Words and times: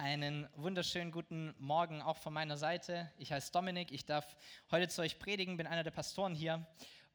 Einen 0.00 0.48
wunderschönen 0.54 1.10
guten 1.10 1.56
Morgen 1.58 2.02
auch 2.02 2.18
von 2.18 2.32
meiner 2.32 2.56
Seite. 2.56 3.10
Ich 3.18 3.32
heiße 3.32 3.50
Dominik, 3.50 3.90
ich 3.90 4.06
darf 4.06 4.36
heute 4.70 4.86
zu 4.86 5.02
euch 5.02 5.18
predigen, 5.18 5.56
bin 5.56 5.66
einer 5.66 5.82
der 5.82 5.90
Pastoren 5.90 6.36
hier 6.36 6.64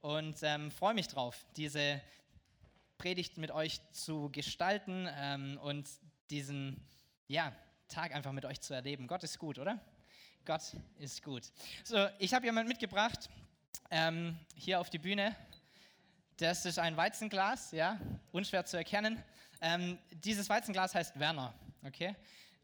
und 0.01 0.35
ähm, 0.41 0.69
freue 0.69 0.93
mich 0.93 1.07
drauf, 1.07 1.45
diese 1.55 2.01
Predigt 2.97 3.37
mit 3.37 3.51
euch 3.51 3.79
zu 3.93 4.29
gestalten 4.33 5.07
ähm, 5.15 5.57
und 5.63 5.89
diesen 6.29 6.85
ja, 7.29 7.53
Tag 7.87 8.13
einfach 8.13 8.33
mit 8.33 8.43
euch 8.43 8.59
zu 8.59 8.73
erleben. 8.73 9.07
Gott 9.07 9.23
ist 9.23 9.39
gut, 9.39 9.59
oder? 9.59 9.79
Gott 10.43 10.75
ist 10.97 11.23
gut. 11.23 11.53
So, 11.85 12.09
ich 12.19 12.33
habe 12.33 12.45
jemanden 12.45 12.67
mitgebracht 12.67 13.29
ähm, 13.91 14.37
hier 14.55 14.81
auf 14.81 14.89
die 14.89 14.99
Bühne. 14.99 15.33
Das 16.35 16.65
ist 16.65 16.79
ein 16.79 16.97
Weizenglas, 16.97 17.71
ja, 17.71 17.97
unschwer 18.33 18.65
zu 18.65 18.75
erkennen. 18.75 19.23
Ähm, 19.61 19.97
dieses 20.11 20.49
Weizenglas 20.49 20.93
heißt 20.93 21.17
Werner, 21.17 21.53
okay? 21.85 22.13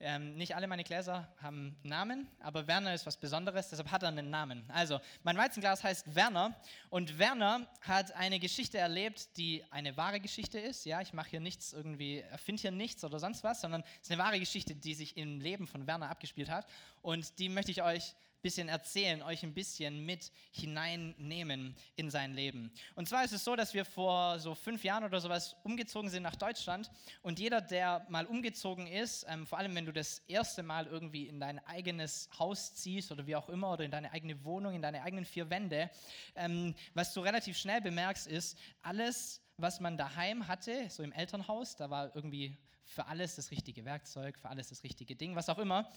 Ähm, 0.02 0.36
nicht 0.36 0.55
alle 0.55 0.66
meine 0.68 0.86
Gläser 0.86 1.28
haben 1.42 1.75
Namen, 1.83 2.25
aber 2.39 2.68
Werner 2.68 2.93
ist 2.93 3.05
was 3.05 3.18
Besonderes, 3.18 3.69
deshalb 3.69 3.92
hat 3.92 4.01
er 4.01 4.07
einen 4.07 4.29
Namen. 4.29 4.64
Also, 4.69 5.01
mein 5.23 5.36
Weizenglas 5.36 5.83
heißt 5.83 6.15
Werner 6.15 6.56
und 6.89 7.19
Werner 7.19 7.68
hat 7.82 8.14
eine 8.15 8.39
Geschichte 8.39 8.78
erlebt, 8.78 9.36
die 9.36 9.61
eine 9.71 9.97
wahre 9.97 10.21
Geschichte 10.21 10.57
ist. 10.57 10.86
Ja, 10.86 11.01
ich 11.01 11.11
mache 11.11 11.32
hier 11.32 11.42
nichts 11.42 11.73
irgendwie, 11.73 12.20
erfinde 12.20 12.61
hier 12.61 12.71
nichts 12.71 13.04
oder 13.04 13.20
sonst 13.20 13.43
was, 13.43 13.59
sondern 13.59 13.82
es 13.96 14.04
ist 14.04 14.11
eine 14.11 14.21
wahre 14.23 14.39
Geschichte, 14.39 14.73
die 14.73 14.93
sich 14.93 15.18
im 15.18 15.42
Leben 15.42 15.68
von 15.68 15.86
Werner 15.86 16.09
abgespielt 16.09 16.50
hat 16.50 16.65
und 17.01 17.37
die 17.37 17.50
möchte 17.50 17.71
ich 17.71 17.84
euch 17.84 18.15
bisschen 18.42 18.70
erzählen, 18.70 19.21
euch 19.21 19.43
ein 19.43 19.54
bisschen 19.54 20.06
mit 20.06 20.32
hineinnehmen 20.52 21.75
in 21.96 22.10
sein 22.10 22.34
Leben. 22.34 22.71
Und 22.96 23.07
zwar 23.07 23.24
ist 23.24 23.34
es 23.34 23.43
so, 23.43 23.56
dass 23.56 23.74
wir 23.74 23.86
vor 23.86 24.39
so 24.39 24.56
fünf 24.56 24.84
Jahren 24.84 25.04
oder 25.04 25.20
sowas 25.20 25.56
umgezogen 25.64 26.10
sind 26.10 26.24
nach 26.24 26.36
Deutschland 26.36 26.89
und 27.21 27.39
jeder, 27.39 27.62
der 27.62 28.06
mal 28.10 28.25
umgezogen 28.25 28.88
ist, 28.88 29.25
ähm, 29.28 29.46
vor 29.46 29.57
allem 29.57 29.75
wenn 29.75 29.86
du 29.86 29.93
das 29.93 30.20
erste 30.28 30.64
Mal 30.64 30.88
irgendwie 30.88 31.28
in 31.28 31.39
dein 31.39 31.60
eigenes 31.65 32.30
Haus 32.38 32.75
ziehst 32.75 33.12
oder 33.12 33.28
wie 33.28 33.36
auch 33.36 33.50
immer 33.50 33.73
oder 33.73 33.84
in 33.84 33.92
deine 33.92 34.12
eigene 34.12 34.44
Wohnung, 34.44 34.74
in 34.74 34.81
deine 34.81 35.03
eigenen 35.03 35.26
vier 35.26 35.50
Wände, 35.50 35.90
ähm, 36.36 36.76
was 36.94 37.14
du 37.14 37.22
relativ 37.22 37.58
schnell 37.58 37.81
bemerkst, 37.81 38.28
ist, 38.28 38.58
alles, 38.81 39.42
was 39.58 39.80
man 39.80 39.98
daheim 39.98 40.48
hatte, 40.48 40.90
so 40.90 41.03
im 41.03 41.12
Elternhaus, 41.12 41.76
da 41.76 41.90
war 41.90 42.16
irgendwie 42.16 42.58
für 42.90 43.06
alles 43.06 43.36
das 43.36 43.52
richtige 43.52 43.86
Werkzeug, 43.86 44.40
für 44.40 44.50
alles 44.50 44.70
das 44.70 44.84
richtige 44.84 45.16
Ding, 45.16 45.36
was 45.36 45.48
auch 45.48 45.59
immer, 45.59 45.92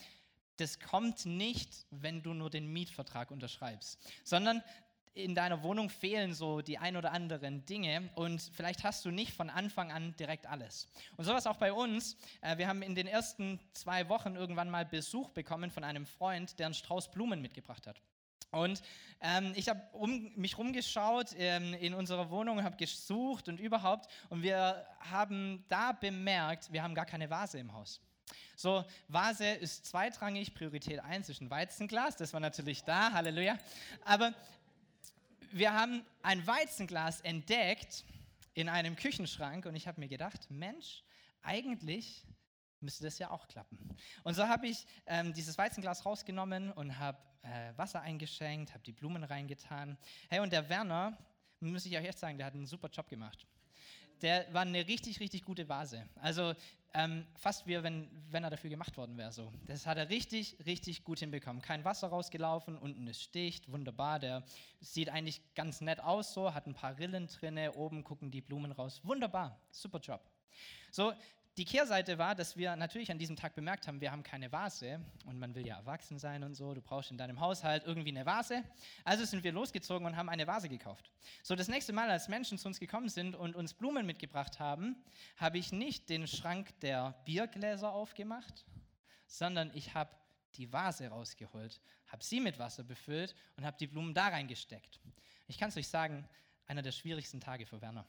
das 0.56 0.80
kommt 0.80 1.26
nicht, 1.26 1.86
wenn 1.90 2.22
du 2.22 2.34
nur 2.34 2.50
den 2.50 2.72
Mietvertrag 2.72 3.30
unterschreibst, 3.30 3.98
sondern 4.24 4.62
in 5.14 5.34
deiner 5.34 5.62
Wohnung 5.62 5.90
fehlen 5.90 6.32
so 6.32 6.62
die 6.62 6.78
ein 6.78 6.96
oder 6.96 7.12
anderen 7.12 7.64
Dinge 7.66 8.10
und 8.14 8.40
vielleicht 8.40 8.82
hast 8.82 9.04
du 9.04 9.10
nicht 9.10 9.32
von 9.34 9.50
Anfang 9.50 9.92
an 9.92 10.14
direkt 10.16 10.46
alles. 10.46 10.88
Und 11.16 11.24
sowas 11.24 11.46
auch 11.46 11.58
bei 11.58 11.72
uns. 11.72 12.16
Äh, 12.40 12.56
wir 12.56 12.66
haben 12.66 12.82
in 12.82 12.94
den 12.94 13.06
ersten 13.06 13.60
zwei 13.74 14.08
Wochen 14.08 14.36
irgendwann 14.36 14.70
mal 14.70 14.86
Besuch 14.86 15.28
bekommen 15.30 15.70
von 15.70 15.84
einem 15.84 16.06
Freund, 16.06 16.58
der 16.58 16.66
einen 16.66 16.74
Strauß 16.74 17.10
Blumen 17.10 17.42
mitgebracht 17.42 17.86
hat. 17.86 18.00
Und 18.52 18.82
ähm, 19.20 19.52
ich 19.54 19.68
habe 19.68 19.80
um, 19.92 20.30
mich 20.36 20.58
rumgeschaut 20.58 21.34
ähm, 21.38 21.72
in 21.74 21.94
unserer 21.94 22.30
Wohnung, 22.30 22.62
habe 22.62 22.76
gesucht 22.76 23.48
und 23.48 23.58
überhaupt. 23.58 24.10
Und 24.28 24.42
wir 24.42 24.86
haben 25.00 25.64
da 25.68 25.92
bemerkt, 25.92 26.70
wir 26.72 26.82
haben 26.82 26.94
gar 26.94 27.06
keine 27.06 27.30
Vase 27.30 27.58
im 27.58 27.72
Haus. 27.72 28.00
So, 28.56 28.84
Vase 29.08 29.46
ist 29.46 29.86
zweitrangig, 29.86 30.54
Priorität 30.54 31.00
1 31.00 31.28
ist 31.28 31.40
ein 31.40 31.50
Weizenglas, 31.50 32.16
das 32.16 32.32
war 32.32 32.40
natürlich 32.40 32.84
da, 32.84 33.12
Halleluja. 33.12 33.58
Aber 34.04 34.34
wir 35.52 35.72
haben 35.72 36.04
ein 36.22 36.46
Weizenglas 36.46 37.20
entdeckt 37.20 38.04
in 38.54 38.68
einem 38.68 38.96
Küchenschrank 38.96 39.66
und 39.66 39.74
ich 39.74 39.86
habe 39.86 40.00
mir 40.00 40.08
gedacht, 40.08 40.50
Mensch, 40.50 41.04
eigentlich 41.42 42.24
müsste 42.80 43.04
das 43.04 43.18
ja 43.18 43.30
auch 43.30 43.46
klappen. 43.48 43.78
Und 44.24 44.34
so 44.34 44.46
habe 44.48 44.66
ich 44.66 44.86
ähm, 45.06 45.32
dieses 45.32 45.56
Weizenglas 45.56 46.04
rausgenommen 46.04 46.72
und 46.72 46.98
habe 46.98 47.18
äh, 47.42 47.76
Wasser 47.76 48.00
eingeschenkt, 48.00 48.72
habe 48.72 48.82
die 48.84 48.92
Blumen 48.92 49.24
reingetan. 49.24 49.96
Hey, 50.28 50.40
und 50.40 50.52
der 50.52 50.68
Werner, 50.68 51.16
muss 51.60 51.86
ich 51.86 51.96
euch 51.96 52.04
echt 52.04 52.18
sagen, 52.18 52.38
der 52.38 52.46
hat 52.46 52.54
einen 52.54 52.66
super 52.66 52.88
Job 52.88 53.08
gemacht. 53.08 53.46
Der 54.20 54.52
war 54.52 54.62
eine 54.62 54.86
richtig, 54.86 55.20
richtig 55.20 55.44
gute 55.44 55.68
Vase. 55.68 56.08
Also 56.16 56.54
ähm, 56.94 57.26
fast 57.36 57.66
wie 57.66 57.82
wenn, 57.82 58.08
wenn 58.30 58.44
er 58.44 58.50
dafür 58.50 58.70
gemacht 58.70 58.96
worden 58.96 59.16
wäre. 59.16 59.32
So. 59.32 59.52
Das 59.66 59.86
hat 59.86 59.96
er 59.96 60.10
richtig, 60.10 60.56
richtig 60.66 61.04
gut 61.04 61.20
hinbekommen. 61.20 61.62
Kein 61.62 61.84
Wasser 61.84 62.08
rausgelaufen, 62.08 62.76
unten 62.76 63.06
ist 63.06 63.22
sticht, 63.22 63.70
wunderbar. 63.70 64.18
Der 64.18 64.42
sieht 64.80 65.08
eigentlich 65.08 65.40
ganz 65.54 65.80
nett 65.80 66.00
aus, 66.00 66.34
so, 66.34 66.52
hat 66.52 66.66
ein 66.66 66.74
paar 66.74 66.98
Rillen 66.98 67.28
drinne, 67.28 67.72
oben 67.74 68.04
gucken 68.04 68.30
die 68.30 68.40
Blumen 68.40 68.72
raus. 68.72 69.00
Wunderbar, 69.04 69.58
super 69.70 70.00
Job. 70.00 70.20
So, 70.90 71.12
die 71.58 71.66
Kehrseite 71.66 72.16
war, 72.16 72.34
dass 72.34 72.56
wir 72.56 72.74
natürlich 72.76 73.10
an 73.10 73.18
diesem 73.18 73.36
Tag 73.36 73.54
bemerkt 73.54 73.86
haben, 73.86 74.00
wir 74.00 74.10
haben 74.10 74.22
keine 74.22 74.50
Vase 74.50 75.00
und 75.26 75.38
man 75.38 75.54
will 75.54 75.66
ja 75.66 75.76
erwachsen 75.76 76.18
sein 76.18 76.44
und 76.44 76.54
so, 76.54 76.72
du 76.72 76.80
brauchst 76.80 77.10
in 77.10 77.18
deinem 77.18 77.40
Haushalt 77.40 77.84
irgendwie 77.84 78.08
eine 78.08 78.24
Vase. 78.24 78.62
Also 79.04 79.24
sind 79.26 79.44
wir 79.44 79.52
losgezogen 79.52 80.06
und 80.06 80.16
haben 80.16 80.30
eine 80.30 80.46
Vase 80.46 80.70
gekauft. 80.70 81.10
So, 81.42 81.54
das 81.54 81.68
nächste 81.68 81.92
Mal, 81.92 82.10
als 82.10 82.28
Menschen 82.28 82.56
zu 82.56 82.68
uns 82.68 82.80
gekommen 82.80 83.10
sind 83.10 83.36
und 83.36 83.54
uns 83.54 83.74
Blumen 83.74 84.06
mitgebracht 84.06 84.60
haben, 84.60 84.96
habe 85.36 85.58
ich 85.58 85.72
nicht 85.72 86.08
den 86.08 86.26
Schrank 86.26 86.78
der 86.80 87.14
Biergläser 87.26 87.92
aufgemacht, 87.92 88.64
sondern 89.26 89.70
ich 89.74 89.92
habe 89.92 90.10
die 90.54 90.72
Vase 90.72 91.08
rausgeholt, 91.08 91.82
habe 92.06 92.24
sie 92.24 92.40
mit 92.40 92.58
Wasser 92.58 92.82
befüllt 92.82 93.34
und 93.56 93.66
habe 93.66 93.76
die 93.78 93.86
Blumen 93.86 94.14
da 94.14 94.28
reingesteckt. 94.28 95.00
Ich 95.48 95.58
kann 95.58 95.68
es 95.68 95.76
euch 95.76 95.88
sagen, 95.88 96.26
einer 96.66 96.82
der 96.82 96.92
schwierigsten 96.92 97.40
Tage 97.40 97.66
für 97.66 97.82
Werner. 97.82 98.06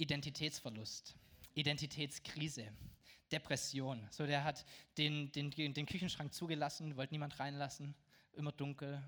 Identitätsverlust, 0.00 1.14
Identitätskrise, 1.54 2.72
Depression. 3.30 4.08
So, 4.10 4.26
der 4.26 4.44
hat 4.44 4.64
den, 4.96 5.30
den, 5.32 5.50
den 5.50 5.86
Küchenschrank 5.86 6.32
zugelassen, 6.32 6.96
wollte 6.96 7.12
niemand 7.12 7.38
reinlassen, 7.38 7.94
immer 8.32 8.52
dunkel. 8.52 9.02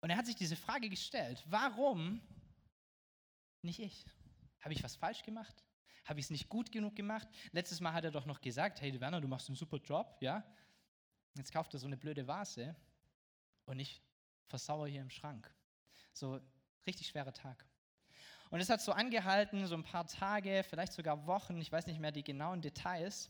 Und 0.00 0.10
er 0.10 0.18
hat 0.18 0.26
sich 0.26 0.36
diese 0.36 0.56
Frage 0.56 0.90
gestellt, 0.90 1.42
warum 1.46 2.20
nicht 3.62 3.80
ich? 3.80 4.04
Habe 4.60 4.74
ich 4.74 4.82
was 4.82 4.94
falsch 4.94 5.22
gemacht? 5.22 5.64
Habe 6.04 6.20
ich 6.20 6.26
es 6.26 6.30
nicht 6.30 6.50
gut 6.50 6.70
genug 6.70 6.94
gemacht? 6.94 7.26
Letztes 7.52 7.80
Mal 7.80 7.94
hat 7.94 8.04
er 8.04 8.10
doch 8.10 8.26
noch 8.26 8.42
gesagt, 8.42 8.82
hey 8.82 9.00
Werner, 9.00 9.22
du 9.22 9.28
machst 9.28 9.48
einen 9.48 9.56
super 9.56 9.78
Job, 9.78 10.18
ja? 10.20 10.44
Jetzt 11.34 11.50
kauft 11.50 11.72
er 11.72 11.80
so 11.80 11.86
eine 11.86 11.96
blöde 11.96 12.26
Vase 12.26 12.76
und 13.64 13.80
ich 13.80 14.02
versauere 14.48 14.88
hier 14.88 15.00
im 15.00 15.10
Schrank. 15.10 15.52
So, 16.12 16.40
richtig 16.86 17.06
schwerer 17.06 17.32
Tag. 17.32 17.66
Und 18.54 18.60
es 18.60 18.70
hat 18.70 18.80
so 18.80 18.92
angehalten, 18.92 19.66
so 19.66 19.74
ein 19.74 19.82
paar 19.82 20.06
Tage, 20.06 20.62
vielleicht 20.62 20.92
sogar 20.92 21.26
Wochen, 21.26 21.60
ich 21.60 21.72
weiß 21.72 21.88
nicht 21.88 21.98
mehr 21.98 22.12
die 22.12 22.22
genauen 22.22 22.62
Details, 22.62 23.28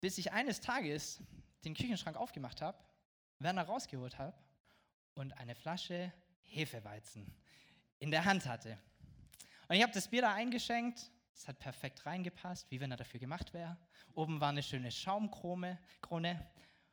bis 0.00 0.16
ich 0.16 0.32
eines 0.32 0.62
Tages 0.62 1.22
den 1.66 1.74
Küchenschrank 1.74 2.16
aufgemacht 2.16 2.62
habe, 2.62 2.78
Werner 3.40 3.64
rausgeholt 3.64 4.16
habe 4.16 4.34
und 5.12 5.36
eine 5.36 5.54
Flasche 5.54 6.10
Hefeweizen 6.40 7.30
in 7.98 8.10
der 8.10 8.24
Hand 8.24 8.46
hatte. 8.46 8.78
Und 9.68 9.76
ich 9.76 9.82
habe 9.82 9.92
das 9.92 10.08
Bier 10.08 10.22
da 10.22 10.32
eingeschenkt, 10.32 11.10
es 11.34 11.46
hat 11.46 11.58
perfekt 11.58 12.06
reingepasst, 12.06 12.70
wie 12.70 12.80
wenn 12.80 12.90
er 12.90 12.96
dafür 12.96 13.20
gemacht 13.20 13.52
wäre. 13.52 13.76
Oben 14.14 14.40
war 14.40 14.48
eine 14.48 14.62
schöne 14.62 14.90
Schaumkrone. 14.90 15.78
Krone. 16.00 16.50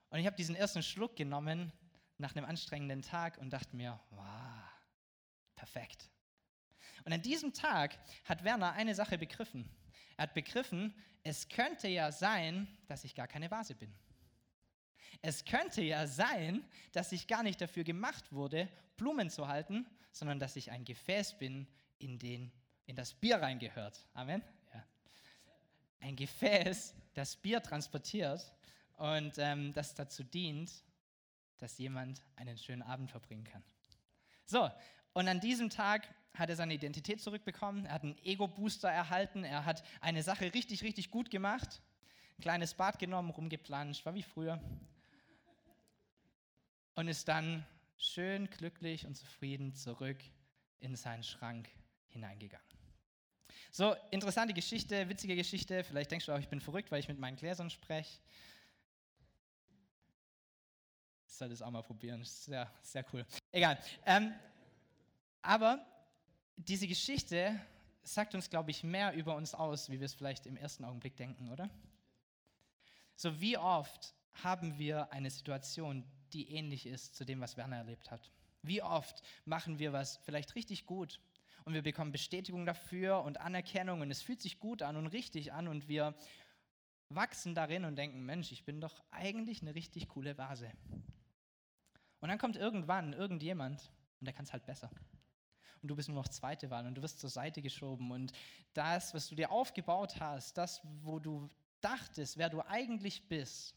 Und 0.09 0.19
ich 0.19 0.25
habe 0.25 0.35
diesen 0.35 0.57
ersten 0.57 0.83
Schluck 0.83 1.15
genommen 1.15 1.71
nach 2.17 2.35
einem 2.35 2.43
anstrengenden 2.43 3.01
Tag 3.01 3.37
und 3.37 3.51
dachte 3.51 3.77
mir, 3.77 3.97
wow, 4.09 4.25
perfekt. 5.55 6.11
Und 7.03 7.13
an 7.13 7.21
diesem 7.21 7.53
Tag 7.53 7.97
hat 8.25 8.43
Werner 8.43 8.73
eine 8.73 8.95
Sache 8.95 9.17
begriffen. 9.17 9.69
Er 10.17 10.23
hat 10.23 10.33
begriffen, 10.33 10.93
es 11.23 11.47
könnte 11.49 11.87
ja 11.87 12.11
sein, 12.11 12.67
dass 12.87 13.03
ich 13.03 13.15
gar 13.15 13.27
keine 13.27 13.51
Vase 13.51 13.75
bin. 13.75 13.93
Es 15.21 15.45
könnte 15.45 15.81
ja 15.81 16.07
sein, 16.07 16.63
dass 16.91 17.11
ich 17.11 17.27
gar 17.27 17.43
nicht 17.43 17.59
dafür 17.59 17.83
gemacht 17.83 18.31
wurde, 18.31 18.69
Blumen 18.97 19.29
zu 19.29 19.47
halten, 19.47 19.85
sondern 20.11 20.39
dass 20.39 20.55
ich 20.55 20.71
ein 20.71 20.85
Gefäß 20.85 21.37
bin, 21.37 21.67
in, 21.99 22.19
den, 22.19 22.51
in 22.85 22.95
das 22.95 23.13
Bier 23.13 23.37
reingehört. 23.37 24.07
Amen. 24.13 24.43
Ja. 24.73 24.83
Ein 25.99 26.15
Gefäß, 26.15 26.95
das 27.13 27.35
Bier 27.35 27.61
transportiert 27.61 28.53
und 28.97 29.33
ähm, 29.37 29.73
das 29.73 29.95
dazu 29.95 30.23
dient, 30.23 30.71
dass 31.57 31.77
jemand 31.77 32.21
einen 32.35 32.57
schönen 32.57 32.83
Abend 32.83 33.09
verbringen 33.09 33.43
kann. 33.43 33.63
So, 34.45 34.69
und 35.13 35.27
an 35.27 35.39
diesem 35.39 35.69
Tag 35.69 36.07
hat 36.39 36.49
er 36.49 36.55
seine 36.55 36.73
Identität 36.73 37.21
zurückbekommen, 37.21 37.85
er 37.85 37.93
hat 37.93 38.03
einen 38.03 38.17
Ego-Booster 38.23 38.89
erhalten, 38.89 39.43
er 39.43 39.65
hat 39.65 39.83
eine 40.01 40.23
Sache 40.23 40.53
richtig, 40.53 40.83
richtig 40.83 41.11
gut 41.11 41.29
gemacht, 41.29 41.81
ein 42.37 42.41
kleines 42.41 42.73
Bad 42.73 42.99
genommen, 42.99 43.29
rumgeplanscht, 43.29 44.05
war 44.05 44.13
wie 44.13 44.23
früher 44.23 44.61
und 46.95 47.07
ist 47.07 47.27
dann 47.27 47.65
schön 47.97 48.49
glücklich 48.49 49.05
und 49.05 49.15
zufrieden 49.15 49.73
zurück 49.73 50.17
in 50.79 50.95
seinen 50.95 51.23
Schrank 51.23 51.69
hineingegangen. 52.07 52.65
So, 53.71 53.95
interessante 54.11 54.53
Geschichte, 54.53 55.07
witzige 55.09 55.35
Geschichte. 55.35 55.83
Vielleicht 55.83 56.11
denkst 56.11 56.25
du 56.25 56.31
auch, 56.31 56.39
ich 56.39 56.49
bin 56.49 56.59
verrückt, 56.59 56.91
weil 56.91 56.99
ich 56.99 57.07
mit 57.07 57.19
meinen 57.19 57.35
Gläsern 57.35 57.69
spreche. 57.69 58.19
Ich 61.27 61.33
soll 61.33 61.49
das 61.49 61.61
auch 61.61 61.69
mal 61.69 61.83
probieren. 61.83 62.23
Sehr, 62.23 62.71
sehr 62.81 63.05
cool. 63.13 63.25
Egal. 63.51 63.77
Ähm, 64.05 64.33
aber 65.41 65.85
diese 66.57 66.87
Geschichte 66.87 67.59
sagt 68.03 68.35
uns, 68.35 68.49
glaube 68.49 68.71
ich, 68.71 68.83
mehr 68.83 69.13
über 69.13 69.35
uns 69.35 69.53
aus, 69.53 69.89
wie 69.89 69.99
wir 69.99 70.05
es 70.05 70.13
vielleicht 70.13 70.45
im 70.45 70.57
ersten 70.57 70.83
Augenblick 70.83 71.15
denken, 71.15 71.49
oder? 71.51 71.69
So 73.15 73.39
wie 73.39 73.57
oft 73.57 74.15
haben 74.43 74.77
wir 74.77 75.11
eine 75.11 75.29
Situation, 75.29 76.03
die 76.33 76.51
ähnlich 76.51 76.85
ist 76.85 77.15
zu 77.15 77.25
dem, 77.25 77.41
was 77.41 77.57
Werner 77.57 77.77
erlebt 77.77 78.11
hat? 78.11 78.31
Wie 78.61 78.81
oft 78.81 79.21
machen 79.45 79.79
wir 79.79 79.93
was 79.93 80.17
vielleicht 80.17 80.55
richtig 80.55 80.85
gut 80.85 81.19
und 81.65 81.73
wir 81.73 81.83
bekommen 81.83 82.11
Bestätigung 82.11 82.65
dafür 82.65 83.23
und 83.23 83.39
Anerkennung 83.39 84.01
und 84.01 84.11
es 84.11 84.21
fühlt 84.21 84.41
sich 84.41 84.59
gut 84.59 84.81
an 84.81 84.95
und 84.95 85.07
richtig 85.07 85.53
an 85.53 85.67
und 85.67 85.87
wir 85.87 86.15
wachsen 87.09 87.55
darin 87.55 87.85
und 87.85 87.95
denken, 87.95 88.25
Mensch, 88.25 88.51
ich 88.51 88.65
bin 88.65 88.81
doch 88.81 89.03
eigentlich 89.11 89.61
eine 89.61 89.75
richtig 89.75 90.09
coole 90.09 90.37
Vase. 90.37 90.71
Und 92.19 92.29
dann 92.29 92.39
kommt 92.39 92.55
irgendwann 92.55 93.13
irgendjemand 93.13 93.91
und 94.19 94.25
der 94.25 94.33
kann 94.33 94.45
es 94.45 94.53
halt 94.53 94.65
besser. 94.65 94.89
Und 95.81 95.89
du 95.89 95.95
bist 95.95 96.09
nur 96.09 96.15
noch 96.15 96.27
zweite 96.27 96.69
Wahl 96.69 96.85
und 96.85 96.95
du 96.95 97.01
wirst 97.01 97.19
zur 97.19 97.29
Seite 97.29 97.61
geschoben 97.61 98.11
und 98.11 98.31
das, 98.73 99.13
was 99.13 99.27
du 99.27 99.35
dir 99.35 99.51
aufgebaut 99.51 100.19
hast, 100.19 100.57
das, 100.57 100.81
wo 101.03 101.19
du 101.19 101.49
dachtest, 101.81 102.37
wer 102.37 102.49
du 102.49 102.61
eigentlich 102.61 103.27
bist, 103.27 103.75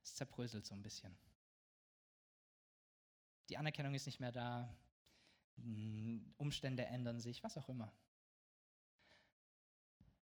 das 0.00 0.14
zerbröselt 0.16 0.66
so 0.66 0.74
ein 0.74 0.82
bisschen. 0.82 1.16
Die 3.48 3.56
Anerkennung 3.56 3.94
ist 3.94 4.06
nicht 4.06 4.20
mehr 4.20 4.32
da, 4.32 4.68
hm, 5.56 6.34
Umstände 6.36 6.84
ändern 6.86 7.20
sich, 7.20 7.42
was 7.42 7.56
auch 7.56 7.68
immer. 7.68 7.92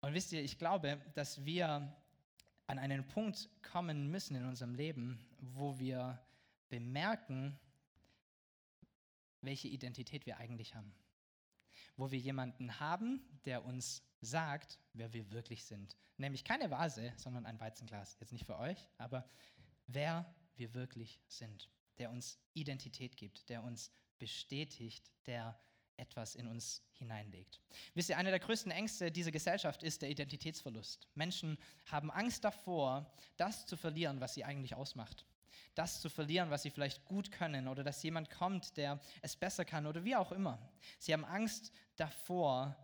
Und 0.01 0.15
wisst 0.15 0.33
ihr, 0.33 0.43
ich 0.43 0.59
glaube, 0.59 1.01
dass 1.15 1.45
wir 1.45 1.95
an 2.67 2.79
einen 2.79 3.07
Punkt 3.07 3.51
kommen 3.63 4.11
müssen 4.11 4.37
in 4.37 4.47
unserem 4.47 4.75
Leben, 4.75 5.19
wo 5.39 5.79
wir 5.79 6.19
bemerken, 6.69 7.59
welche 9.41 9.69
Identität 9.69 10.27
wir 10.27 10.39
eigentlich 10.39 10.75
haben. 10.75 10.95
Wo 11.97 12.11
wir 12.11 12.19
jemanden 12.19 12.81
haben, 12.81 13.23
der 13.45 13.65
uns 13.65 14.03
sagt, 14.21 14.79
wer 14.93 15.13
wir 15.13 15.31
wirklich 15.31 15.65
sind. 15.65 15.97
Nämlich 16.17 16.45
keine 16.45 16.71
Vase, 16.71 17.13
sondern 17.17 17.47
ein 17.47 17.61
Weizenglas. 17.61 18.17
Jetzt 18.21 18.33
nicht 18.33 18.47
für 18.47 18.59
euch, 18.59 18.89
aber 18.99 19.27
wer 19.87 20.35
wir 20.57 20.75
wirklich 20.75 21.21
sind. 21.27 21.69
Der 21.99 22.11
uns 22.11 22.39
Identität 22.55 23.17
gibt, 23.17 23.49
der 23.49 23.63
uns 23.63 23.91
bestätigt, 24.19 25.11
der 25.27 25.59
etwas 25.97 26.35
in 26.35 26.47
uns 26.47 26.83
hineinlegt. 26.93 27.61
Wisst 27.95 28.09
ihr, 28.09 28.17
eine 28.17 28.31
der 28.31 28.41
größten 28.41 28.73
Ängste 28.73 29.13
dieser 29.13 29.31
Gesellschaft 29.31 29.83
ist 29.83 30.03
der 30.03 30.11
Identitätsverlust. 30.11 31.07
Menschen 31.15 31.59
haben 31.87 32.11
Angst 32.11 32.43
davor, 32.43 33.13
das 33.37 33.67
zu 33.67 33.77
verlieren, 33.77 34.21
was 34.21 34.35
sie 34.35 34.45
eigentlich 34.45 34.75
ausmacht. 34.75 35.27
Das 35.75 36.01
zu 36.01 36.09
verlieren, 36.09 36.51
was 36.51 36.63
sie 36.63 36.71
vielleicht 36.71 37.05
gut 37.05 37.31
können 37.31 37.69
oder 37.69 37.85
dass 37.85 38.03
jemand 38.03 38.31
kommt, 38.31 38.77
der 38.77 39.01
es 39.23 39.37
besser 39.37 39.65
kann 39.65 39.87
oder 39.87 40.05
wie 40.05 40.17
auch 40.17 40.33
immer. 40.33 40.59
Sie 40.99 41.13
haben 41.13 41.25
Angst 41.25 41.73
davor, 41.97 42.77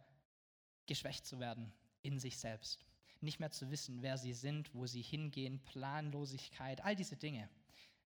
geschwächt 0.86 1.26
zu 1.26 1.40
werden 1.40 1.72
in 2.02 2.18
sich 2.18 2.38
selbst. 2.38 2.86
Nicht 3.20 3.40
mehr 3.40 3.50
zu 3.50 3.70
wissen, 3.70 4.02
wer 4.02 4.18
sie 4.18 4.34
sind, 4.34 4.74
wo 4.74 4.86
sie 4.86 5.02
hingehen, 5.02 5.60
Planlosigkeit, 5.64 6.84
all 6.84 6.94
diese 6.94 7.16
Dinge 7.16 7.48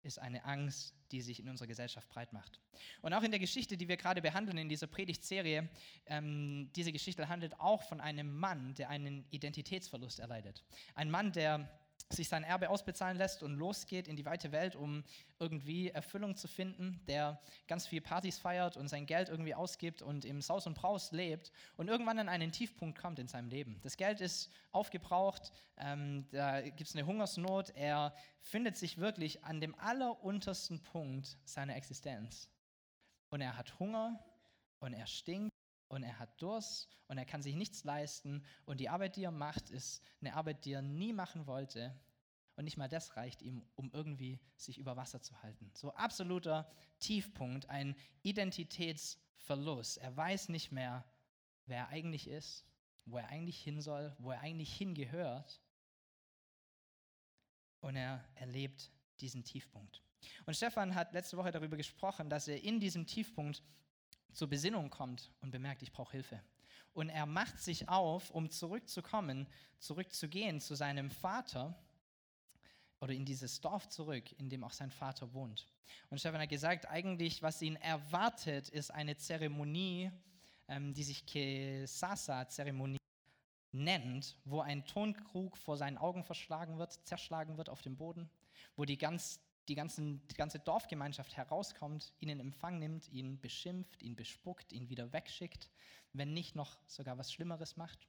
ist 0.05 0.19
eine 0.19 0.45
Angst, 0.45 0.93
die 1.11 1.21
sich 1.21 1.39
in 1.39 1.49
unserer 1.49 1.67
Gesellschaft 1.67 2.07
breit 2.09 2.31
macht. 2.31 2.59
Und 3.01 3.13
auch 3.13 3.23
in 3.23 3.31
der 3.31 3.39
Geschichte, 3.39 3.75
die 3.75 3.87
wir 3.87 3.97
gerade 3.97 4.21
behandeln 4.21 4.57
in 4.57 4.69
dieser 4.69 4.87
Predigtserie, 4.87 5.67
ähm, 6.05 6.69
diese 6.75 6.91
Geschichte 6.91 7.27
handelt 7.27 7.59
auch 7.59 7.83
von 7.83 7.99
einem 7.99 8.37
Mann, 8.37 8.75
der 8.75 8.89
einen 8.89 9.25
Identitätsverlust 9.31 10.19
erleidet. 10.19 10.63
Ein 10.93 11.09
Mann, 11.09 11.31
der 11.31 11.69
sich 12.09 12.29
sein 12.29 12.43
Erbe 12.43 12.69
ausbezahlen 12.69 13.17
lässt 13.17 13.41
und 13.41 13.55
losgeht 13.55 14.07
in 14.07 14.15
die 14.15 14.25
weite 14.25 14.51
Welt, 14.51 14.75
um 14.75 15.03
irgendwie 15.39 15.89
Erfüllung 15.89 16.35
zu 16.35 16.47
finden, 16.47 17.01
der 17.07 17.41
ganz 17.67 17.87
viel 17.87 18.01
Partys 18.01 18.37
feiert 18.37 18.77
und 18.77 18.87
sein 18.87 19.05
Geld 19.05 19.29
irgendwie 19.29 19.55
ausgibt 19.55 20.01
und 20.01 20.23
im 20.23 20.41
Saus 20.41 20.67
und 20.67 20.75
Braus 20.75 21.11
lebt 21.11 21.51
und 21.77 21.87
irgendwann 21.87 22.19
an 22.19 22.29
einen 22.29 22.51
Tiefpunkt 22.51 22.99
kommt 22.99 23.17
in 23.19 23.27
seinem 23.27 23.49
Leben. 23.49 23.79
Das 23.81 23.97
Geld 23.97 24.21
ist 24.21 24.51
aufgebraucht, 24.71 25.51
ähm, 25.77 26.27
da 26.31 26.61
gibt 26.61 26.81
es 26.81 26.95
eine 26.95 27.05
Hungersnot, 27.05 27.71
er 27.75 28.13
findet 28.39 28.77
sich 28.77 28.97
wirklich 28.99 29.43
an 29.43 29.59
dem 29.59 29.73
alleruntersten 29.79 30.81
Punkt 30.83 31.37
seiner 31.43 31.75
Existenz. 31.75 32.49
Und 33.29 33.41
er 33.41 33.57
hat 33.57 33.79
Hunger 33.79 34.23
und 34.79 34.93
er 34.93 35.07
stinkt 35.07 35.54
und 35.87 36.03
er 36.03 36.19
hat 36.19 36.41
Durst 36.41 36.89
und 37.07 37.17
er 37.17 37.25
kann 37.25 37.41
sich 37.41 37.55
nichts 37.55 37.83
leisten 37.83 38.43
und 38.65 38.79
die 38.79 38.89
Arbeit, 38.89 39.15
die 39.15 39.23
er 39.23 39.31
macht, 39.31 39.69
ist 39.69 40.01
eine 40.21 40.35
Arbeit, 40.35 40.65
die 40.65 40.73
er 40.73 40.81
nie 40.81 41.13
machen 41.13 41.45
wollte 41.47 41.99
und 42.55 42.65
nicht 42.65 42.77
mal 42.77 42.87
das 42.87 43.17
reicht 43.17 43.41
ihm, 43.41 43.65
um 43.75 43.91
irgendwie 43.93 44.39
sich 44.55 44.77
über 44.77 44.95
Wasser 44.95 45.21
zu 45.21 45.41
halten. 45.43 45.71
So 45.75 45.93
absoluter 45.93 46.71
Tiefpunkt, 46.99 47.69
ein 47.69 47.95
Identitätsverlust. 48.23 49.97
Er 49.97 50.15
weiß 50.15 50.49
nicht 50.49 50.71
mehr, 50.71 51.05
wer 51.65 51.79
er 51.79 51.89
eigentlich 51.89 52.27
ist, 52.27 52.65
wo 53.05 53.17
er 53.17 53.27
eigentlich 53.27 53.61
hin 53.61 53.81
soll, 53.81 54.15
wo 54.19 54.31
er 54.31 54.39
eigentlich 54.39 54.75
hingehört 54.75 55.61
und 57.81 57.95
er 57.95 58.23
erlebt 58.35 58.91
diesen 59.19 59.43
Tiefpunkt. 59.43 60.01
Und 60.45 60.55
Stefan 60.55 60.95
hat 60.95 61.13
letzte 61.13 61.37
Woche 61.37 61.51
darüber 61.51 61.77
gesprochen, 61.77 62.29
dass 62.29 62.47
er 62.47 62.63
in 62.63 62.79
diesem 62.79 63.05
Tiefpunkt 63.05 63.61
zur 64.35 64.49
Besinnung 64.49 64.89
kommt 64.89 65.31
und 65.41 65.51
bemerkt, 65.51 65.81
ich 65.81 65.91
brauche 65.91 66.11
Hilfe. 66.11 66.41
Und 66.93 67.09
er 67.09 67.25
macht 67.25 67.59
sich 67.59 67.89
auf, 67.89 68.31
um 68.31 68.49
zurückzukommen, 68.49 69.47
zurückzugehen 69.79 70.61
zu 70.61 70.75
seinem 70.75 71.09
Vater 71.09 71.75
oder 72.99 73.13
in 73.13 73.25
dieses 73.25 73.59
Dorf 73.61 73.89
zurück, 73.89 74.31
in 74.39 74.49
dem 74.49 74.63
auch 74.63 74.71
sein 74.71 74.91
Vater 74.91 75.33
wohnt. 75.33 75.67
Und 76.09 76.19
Stefan 76.19 76.41
hat 76.41 76.49
gesagt, 76.49 76.87
eigentlich, 76.87 77.41
was 77.41 77.61
ihn 77.61 77.75
erwartet, 77.77 78.69
ist 78.69 78.91
eine 78.91 79.17
Zeremonie, 79.17 80.11
ähm, 80.67 80.93
die 80.93 81.03
sich 81.03 81.25
Kesasa-Zeremonie 81.25 82.97
nennt, 83.71 84.37
wo 84.45 84.61
ein 84.61 84.85
Tonkrug 84.85 85.57
vor 85.57 85.77
seinen 85.77 85.97
Augen 85.97 86.23
verschlagen 86.23 86.77
wird, 86.77 86.93
zerschlagen 87.05 87.57
wird 87.57 87.69
auf 87.69 87.81
dem 87.81 87.97
Boden, 87.97 88.29
wo 88.75 88.85
die 88.85 88.97
ganz 88.97 89.41
die, 89.67 89.75
ganzen, 89.75 90.25
die 90.27 90.35
ganze 90.35 90.59
Dorfgemeinschaft 90.59 91.35
herauskommt, 91.35 92.13
ihn 92.19 92.29
in 92.29 92.39
Empfang 92.39 92.79
nimmt, 92.79 93.09
ihn 93.09 93.39
beschimpft, 93.39 94.01
ihn 94.03 94.15
bespuckt, 94.15 94.71
ihn 94.71 94.89
wieder 94.89 95.11
wegschickt, 95.11 95.69
wenn 96.13 96.33
nicht 96.33 96.55
noch 96.55 96.77
sogar 96.87 97.17
was 97.17 97.33
Schlimmeres 97.33 97.77
macht. 97.77 98.07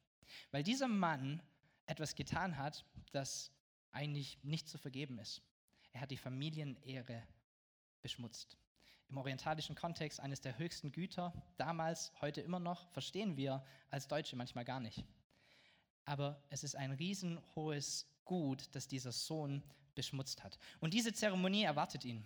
Weil 0.51 0.63
dieser 0.63 0.89
Mann 0.89 1.43
etwas 1.87 2.15
getan 2.15 2.57
hat, 2.57 2.85
das 3.13 3.53
eigentlich 3.93 4.39
nicht 4.43 4.69
zu 4.69 4.79
vergeben 4.79 5.19
ist. 5.19 5.43
Er 5.93 6.01
hat 6.03 6.11
die 6.11 6.17
Familienehre 6.17 7.23
beschmutzt. 8.03 8.59
Im 9.09 9.19
orientalischen 9.19 9.77
Kontext 9.77 10.21
eines 10.21 10.41
der 10.41 10.59
höchsten 10.59 10.91
Güter, 10.91 11.33
damals, 11.57 12.13
heute 12.21 12.41
immer 12.41 12.59
noch, 12.59 12.89
verstehen 12.91 13.37
wir 13.37 13.65
als 13.89 14.09
Deutsche 14.09 14.37
manchmal 14.37 14.65
gar 14.65 14.81
nicht. 14.81 15.05
Aber 16.05 16.43
es 16.51 16.65
ist 16.65 16.77
ein 16.77 16.93
riesenhohes 16.93 18.07
Gut, 18.25 18.69
das 18.75 18.89
dieser 18.89 19.13
Sohn 19.13 19.63
beschmutzt 19.97 20.45
hat. 20.45 20.59
Und 20.79 20.95
diese 20.95 21.13
Zeremonie 21.13 21.65
erwartet 21.65 22.05
ihn. 22.05 22.25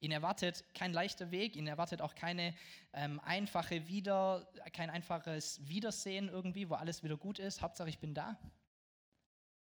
Ihn 0.00 0.12
erwartet 0.12 0.64
kein 0.74 0.92
leichter 0.92 1.30
Weg, 1.30 1.56
ihn 1.56 1.66
erwartet 1.66 2.00
auch 2.00 2.14
keine 2.14 2.54
ähm, 2.92 3.20
einfache 3.20 3.88
Wieder, 3.88 4.48
kein 4.72 4.90
einfaches 4.90 5.66
Wiedersehen 5.68 6.28
irgendwie, 6.28 6.68
wo 6.68 6.74
alles 6.74 7.02
wieder 7.02 7.16
gut 7.16 7.38
ist, 7.38 7.62
Hauptsache 7.62 7.88
ich 7.88 7.98
bin 7.98 8.14
da, 8.14 8.38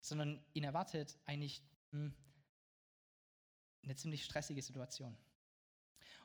sondern 0.02 0.44
ihn 0.54 0.64
erwartet 0.64 1.18
eigentlich 1.26 1.62
mh, 1.92 2.06
hm, 2.06 2.16
eine 3.84 3.96
ziemlich 3.96 4.26
stressige 4.26 4.62
Situation. 4.64 5.16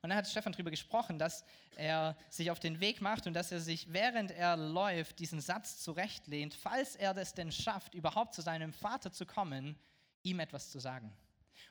Und 0.02 0.09
dann 0.09 0.16
hat 0.16 0.26
Stefan 0.26 0.52
darüber 0.52 0.70
gesprochen, 0.70 1.18
dass 1.18 1.44
er 1.76 2.16
sich 2.30 2.50
auf 2.50 2.59
den 2.59 2.80
Weg 2.80 3.02
macht 3.02 3.26
und 3.26 3.35
dass 3.35 3.52
er 3.52 3.61
sich, 3.61 3.92
während 3.92 4.30
er 4.30 4.56
läuft, 4.56 5.18
diesen 5.18 5.42
Satz 5.42 5.82
zurechtlehnt, 5.82 6.54
falls 6.54 6.97
er 6.97 7.14
es 7.18 7.35
denn 7.35 7.52
schafft, 7.52 7.94
überhaupt 7.94 8.32
zu 8.32 8.40
seinem 8.40 8.73
Vater 8.73 9.12
zu 9.12 9.26
kommen, 9.26 9.78
ihm 10.22 10.40
etwas 10.40 10.70
zu 10.70 10.78
sagen. 10.78 11.12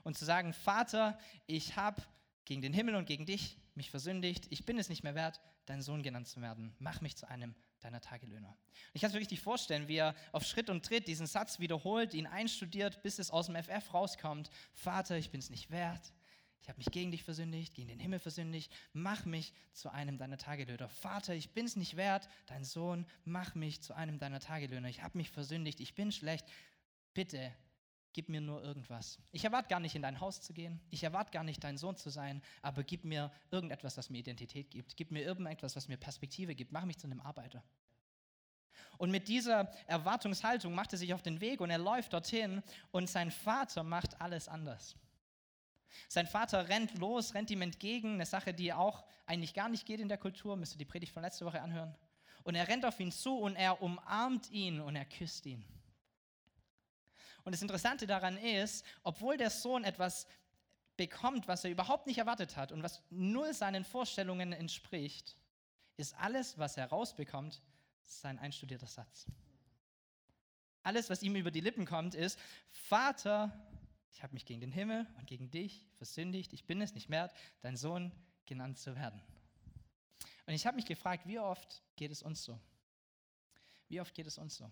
Und 0.03 0.17
zu 0.17 0.25
sagen, 0.25 0.53
Vater, 0.53 1.17
ich 1.47 1.75
habe 1.75 2.01
gegen 2.45 2.61
den 2.61 2.73
Himmel 2.73 2.95
und 2.95 3.05
gegen 3.05 3.25
dich 3.25 3.57
mich 3.75 3.91
versündigt, 3.91 4.47
ich 4.49 4.65
bin 4.65 4.77
es 4.77 4.89
nicht 4.89 5.03
mehr 5.03 5.15
wert, 5.15 5.39
dein 5.65 5.81
Sohn 5.81 6.03
genannt 6.03 6.27
zu 6.27 6.41
werden. 6.41 6.75
Mach 6.79 7.01
mich 7.01 7.15
zu 7.15 7.27
einem 7.27 7.55
deiner 7.79 8.01
Tagelöhner. 8.01 8.57
Ich 8.93 9.01
kann 9.01 9.09
es 9.09 9.13
mir 9.13 9.21
richtig 9.21 9.41
vorstellen, 9.41 9.87
wie 9.87 9.97
er 9.97 10.15
auf 10.31 10.43
Schritt 10.43 10.69
und 10.69 10.85
Tritt 10.85 11.07
diesen 11.07 11.27
Satz 11.27 11.59
wiederholt, 11.59 12.13
ihn 12.13 12.27
einstudiert, 12.27 13.01
bis 13.03 13.19
es 13.19 13.31
aus 13.31 13.47
dem 13.47 13.55
FF 13.55 13.93
rauskommt. 13.93 14.49
Vater, 14.73 15.17
ich 15.17 15.31
bin 15.31 15.39
es 15.39 15.49
nicht 15.49 15.69
wert. 15.69 16.13
Ich 16.61 16.67
habe 16.67 16.77
mich 16.77 16.91
gegen 16.91 17.11
dich 17.11 17.23
versündigt, 17.23 17.73
gegen 17.73 17.87
den 17.87 17.99
Himmel 17.99 18.19
versündigt. 18.19 18.71
Mach 18.93 19.25
mich 19.25 19.53
zu 19.71 19.91
einem 19.91 20.17
deiner 20.17 20.37
Tagelöhner. 20.37 20.89
Vater, 20.89 21.33
ich 21.33 21.51
bin 21.51 21.65
es 21.65 21.75
nicht 21.75 21.95
wert. 21.95 22.27
Dein 22.47 22.65
Sohn, 22.65 23.05
mach 23.23 23.55
mich 23.55 23.81
zu 23.81 23.93
einem 23.93 24.19
deiner 24.19 24.39
Tagelöhner. 24.39 24.89
Ich 24.89 25.01
habe 25.01 25.17
mich 25.17 25.29
versündigt. 25.29 25.79
Ich 25.79 25.95
bin 25.95 26.11
schlecht. 26.11 26.45
Bitte 27.13 27.53
gib 28.19 28.27
mir 28.27 28.41
nur 28.41 28.61
irgendwas. 28.61 29.17
Ich 29.31 29.45
erwarte 29.45 29.69
gar 29.69 29.79
nicht 29.79 29.95
in 29.95 30.01
dein 30.01 30.19
Haus 30.19 30.41
zu 30.41 30.51
gehen, 30.51 30.81
ich 30.89 31.05
erwarte 31.05 31.31
gar 31.31 31.45
nicht 31.45 31.63
dein 31.63 31.77
Sohn 31.77 31.95
zu 31.95 32.09
sein, 32.09 32.41
aber 32.61 32.83
gib 32.83 33.05
mir 33.05 33.31
irgendetwas, 33.49 33.95
was 33.95 34.09
mir 34.09 34.17
Identität 34.17 34.71
gibt, 34.71 34.97
gib 34.97 35.11
mir 35.11 35.23
irgendetwas, 35.23 35.77
was 35.77 35.87
mir 35.87 35.95
Perspektive 35.95 36.53
gibt, 36.53 36.73
mach 36.73 36.83
mich 36.83 36.97
zu 36.97 37.07
einem 37.07 37.21
Arbeiter. 37.21 37.63
Und 38.97 39.09
mit 39.09 39.29
dieser 39.29 39.71
Erwartungshaltung 39.87 40.75
macht 40.75 40.91
er 40.91 40.97
sich 40.97 41.13
auf 41.13 41.21
den 41.21 41.39
Weg 41.39 41.61
und 41.61 41.69
er 41.69 41.77
läuft 41.77 42.11
dorthin 42.11 42.61
und 42.91 43.09
sein 43.09 43.31
Vater 43.31 43.83
macht 43.83 44.19
alles 44.19 44.49
anders. 44.49 44.97
Sein 46.09 46.27
Vater 46.27 46.67
rennt 46.67 46.97
los, 46.97 47.35
rennt 47.35 47.49
ihm 47.51 47.61
entgegen, 47.61 48.15
eine 48.15 48.25
Sache, 48.25 48.53
die 48.53 48.73
auch 48.73 49.05
eigentlich 49.27 49.53
gar 49.53 49.69
nicht 49.69 49.85
geht 49.85 50.01
in 50.01 50.09
der 50.09 50.17
Kultur, 50.17 50.57
müsst 50.57 50.75
ihr 50.75 50.79
die 50.79 50.83
Predigt 50.83 51.13
von 51.13 51.23
letzter 51.23 51.45
Woche 51.45 51.61
anhören. 51.61 51.95
Und 52.43 52.55
er 52.55 52.67
rennt 52.67 52.85
auf 52.85 52.99
ihn 52.99 53.13
zu 53.13 53.37
und 53.37 53.55
er 53.55 53.81
umarmt 53.81 54.51
ihn 54.51 54.81
und 54.81 54.97
er 54.97 55.05
küsst 55.05 55.45
ihn. 55.45 55.63
Und 57.49 57.53
das 57.53 57.63
Interessante 57.63 58.05
daran 58.05 58.37
ist, 58.37 58.85
obwohl 59.01 59.35
der 59.35 59.49
Sohn 59.49 59.83
etwas 59.83 60.27
bekommt, 60.97 61.47
was 61.47 61.63
er 61.63 61.71
überhaupt 61.71 62.05
nicht 62.05 62.19
erwartet 62.19 62.55
hat 62.55 62.71
und 62.71 62.83
was 62.83 63.01
null 63.09 63.55
seinen 63.55 63.83
Vorstellungen 63.83 64.53
entspricht, 64.53 65.35
ist 65.97 66.13
alles, 66.19 66.59
was 66.59 66.77
er 66.77 66.85
rausbekommt, 66.85 67.63
sein 68.03 68.37
einstudierter 68.37 68.85
Satz. 68.85 69.25
Alles, 70.83 71.09
was 71.09 71.23
ihm 71.23 71.35
über 71.35 71.49
die 71.49 71.61
Lippen 71.61 71.87
kommt, 71.87 72.13
ist, 72.13 72.37
Vater, 72.69 73.51
ich 74.11 74.21
habe 74.21 74.35
mich 74.35 74.45
gegen 74.45 74.61
den 74.61 74.71
Himmel 74.71 75.07
und 75.17 75.25
gegen 75.25 75.49
dich 75.49 75.87
versündigt, 75.95 76.53
ich 76.53 76.65
bin 76.65 76.79
es 76.83 76.93
nicht 76.93 77.09
mehr, 77.09 77.31
dein 77.61 77.77
Sohn 77.77 78.11
genannt 78.45 78.77
zu 78.77 78.95
werden. 78.95 79.19
Und 80.45 80.53
ich 80.53 80.67
habe 80.67 80.75
mich 80.75 80.85
gefragt, 80.85 81.25
wie 81.25 81.39
oft 81.39 81.81
geht 81.95 82.11
es 82.11 82.21
uns 82.21 82.43
so? 82.43 82.59
Wie 83.87 83.99
oft 83.99 84.13
geht 84.13 84.27
es 84.27 84.37
uns 84.37 84.55
so? 84.55 84.69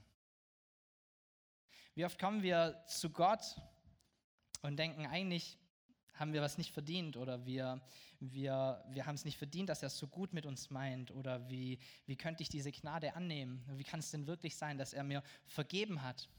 Wie 1.97 2.05
oft 2.05 2.19
kommen 2.19 2.43
wir 2.43 2.79
zu 2.85 3.09
Gott 3.09 3.59
und 4.61 4.77
denken, 4.77 5.07
eigentlich 5.07 5.57
haben 6.13 6.31
wir 6.31 6.43
was 6.43 6.59
nicht 6.59 6.71
verdient 6.71 7.17
oder 7.17 7.43
wir, 7.47 7.81
wir, 8.19 8.85
wir 8.89 9.07
haben 9.07 9.15
es 9.15 9.25
nicht 9.25 9.39
verdient, 9.39 9.69
dass 9.69 9.81
er 9.81 9.87
es 9.87 9.97
so 9.97 10.05
gut 10.05 10.31
mit 10.31 10.45
uns 10.45 10.69
meint 10.69 11.09
oder 11.09 11.49
wie, 11.49 11.79
wie 12.05 12.15
könnte 12.15 12.43
ich 12.43 12.49
diese 12.49 12.71
Gnade 12.71 13.15
annehmen? 13.15 13.65
Wie 13.77 13.83
kann 13.83 13.99
es 13.99 14.11
denn 14.11 14.27
wirklich 14.27 14.55
sein, 14.55 14.77
dass 14.77 14.93
er 14.93 15.03
mir 15.03 15.23
vergeben 15.47 16.03
hat? 16.03 16.29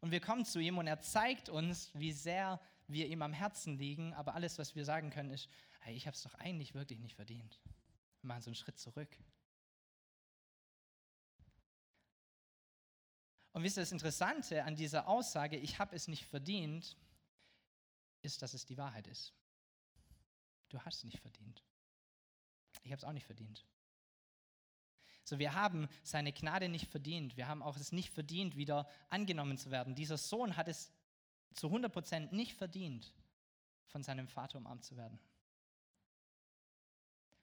Und 0.00 0.12
wir 0.12 0.20
kommen 0.20 0.44
zu 0.44 0.60
ihm 0.60 0.78
und 0.78 0.86
er 0.86 1.00
zeigt 1.00 1.48
uns, 1.48 1.90
wie 1.94 2.12
sehr 2.12 2.60
wir 2.86 3.08
ihm 3.08 3.22
am 3.22 3.32
Herzen 3.32 3.78
liegen, 3.78 4.14
aber 4.14 4.36
alles, 4.36 4.60
was 4.60 4.76
wir 4.76 4.84
sagen 4.84 5.10
können, 5.10 5.30
ist, 5.30 5.48
hey, 5.80 5.96
ich 5.96 6.06
habe 6.06 6.14
es 6.14 6.22
doch 6.22 6.34
eigentlich 6.34 6.72
wirklich 6.72 7.00
nicht 7.00 7.16
verdient. 7.16 7.58
Wir 8.20 8.28
machen 8.28 8.42
so 8.42 8.50
einen 8.50 8.54
Schritt 8.54 8.78
zurück. 8.78 9.08
Und 13.52 13.62
wisst 13.62 13.76
ihr, 13.76 13.82
das 13.82 13.92
Interessante 13.92 14.64
an 14.64 14.76
dieser 14.76 15.08
Aussage, 15.08 15.56
ich 15.56 15.78
habe 15.78 15.96
es 15.96 16.08
nicht 16.08 16.26
verdient, 16.26 16.96
ist, 18.22 18.42
dass 18.42 18.54
es 18.54 18.64
die 18.64 18.76
Wahrheit 18.76 19.06
ist. 19.06 19.32
Du 20.68 20.80
hast 20.80 20.98
es 20.98 21.04
nicht 21.04 21.20
verdient. 21.20 21.64
Ich 22.82 22.92
habe 22.92 22.98
es 22.98 23.04
auch 23.04 23.12
nicht 23.12 23.26
verdient. 23.26 23.66
So, 25.24 25.38
wir 25.38 25.54
haben 25.54 25.88
seine 26.02 26.32
Gnade 26.32 26.68
nicht 26.68 26.88
verdient. 26.88 27.36
Wir 27.36 27.48
haben 27.48 27.62
auch 27.62 27.76
es 27.76 27.92
nicht 27.92 28.10
verdient, 28.10 28.56
wieder 28.56 28.88
angenommen 29.08 29.58
zu 29.58 29.70
werden. 29.70 29.94
Dieser 29.94 30.16
Sohn 30.16 30.56
hat 30.56 30.68
es 30.68 30.92
zu 31.54 31.68
100% 31.68 32.32
nicht 32.34 32.54
verdient, 32.54 33.12
von 33.86 34.02
seinem 34.02 34.28
Vater 34.28 34.58
umarmt 34.58 34.84
zu 34.84 34.96
werden. 34.96 35.18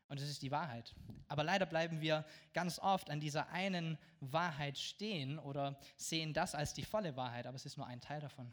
Und 0.07 0.21
es 0.21 0.29
ist 0.29 0.41
die 0.41 0.51
Wahrheit. 0.51 0.95
Aber 1.27 1.43
leider 1.43 1.65
bleiben 1.65 1.99
wir 1.99 2.25
ganz 2.53 2.79
oft 2.79 3.09
an 3.09 3.19
dieser 3.19 3.49
einen 3.49 3.97
Wahrheit 4.21 4.77
stehen 4.77 5.37
oder 5.37 5.79
sehen 5.97 6.33
das 6.33 6.55
als 6.55 6.73
die 6.73 6.85
volle 6.85 7.15
Wahrheit, 7.17 7.45
aber 7.45 7.55
es 7.55 7.65
ist 7.65 7.77
nur 7.77 7.87
ein 7.87 7.99
Teil 7.99 8.21
davon. 8.21 8.51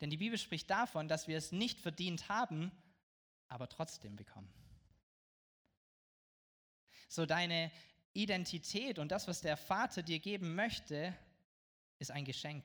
Denn 0.00 0.10
die 0.10 0.16
Bibel 0.16 0.38
spricht 0.38 0.68
davon, 0.70 1.08
dass 1.08 1.28
wir 1.28 1.36
es 1.36 1.52
nicht 1.52 1.80
verdient 1.80 2.28
haben, 2.28 2.72
aber 3.48 3.68
trotzdem 3.68 4.16
bekommen. 4.16 4.52
So 7.08 7.24
deine 7.24 7.70
Identität 8.12 8.98
und 8.98 9.12
das, 9.12 9.28
was 9.28 9.40
der 9.40 9.56
Vater 9.56 10.02
dir 10.02 10.18
geben 10.18 10.54
möchte, 10.54 11.16
ist 11.98 12.10
ein 12.10 12.24
Geschenk. 12.24 12.64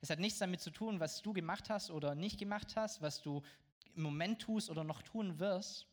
Es 0.00 0.10
hat 0.10 0.18
nichts 0.18 0.38
damit 0.38 0.60
zu 0.60 0.70
tun, 0.70 1.00
was 1.00 1.22
du 1.22 1.32
gemacht 1.32 1.68
hast 1.68 1.90
oder 1.90 2.14
nicht 2.14 2.38
gemacht 2.38 2.76
hast, 2.76 3.02
was 3.02 3.20
du 3.20 3.42
im 3.96 4.02
Moment 4.02 4.40
tust 4.42 4.70
oder 4.70 4.84
noch 4.84 5.02
tun 5.02 5.38
wirst. 5.38 5.89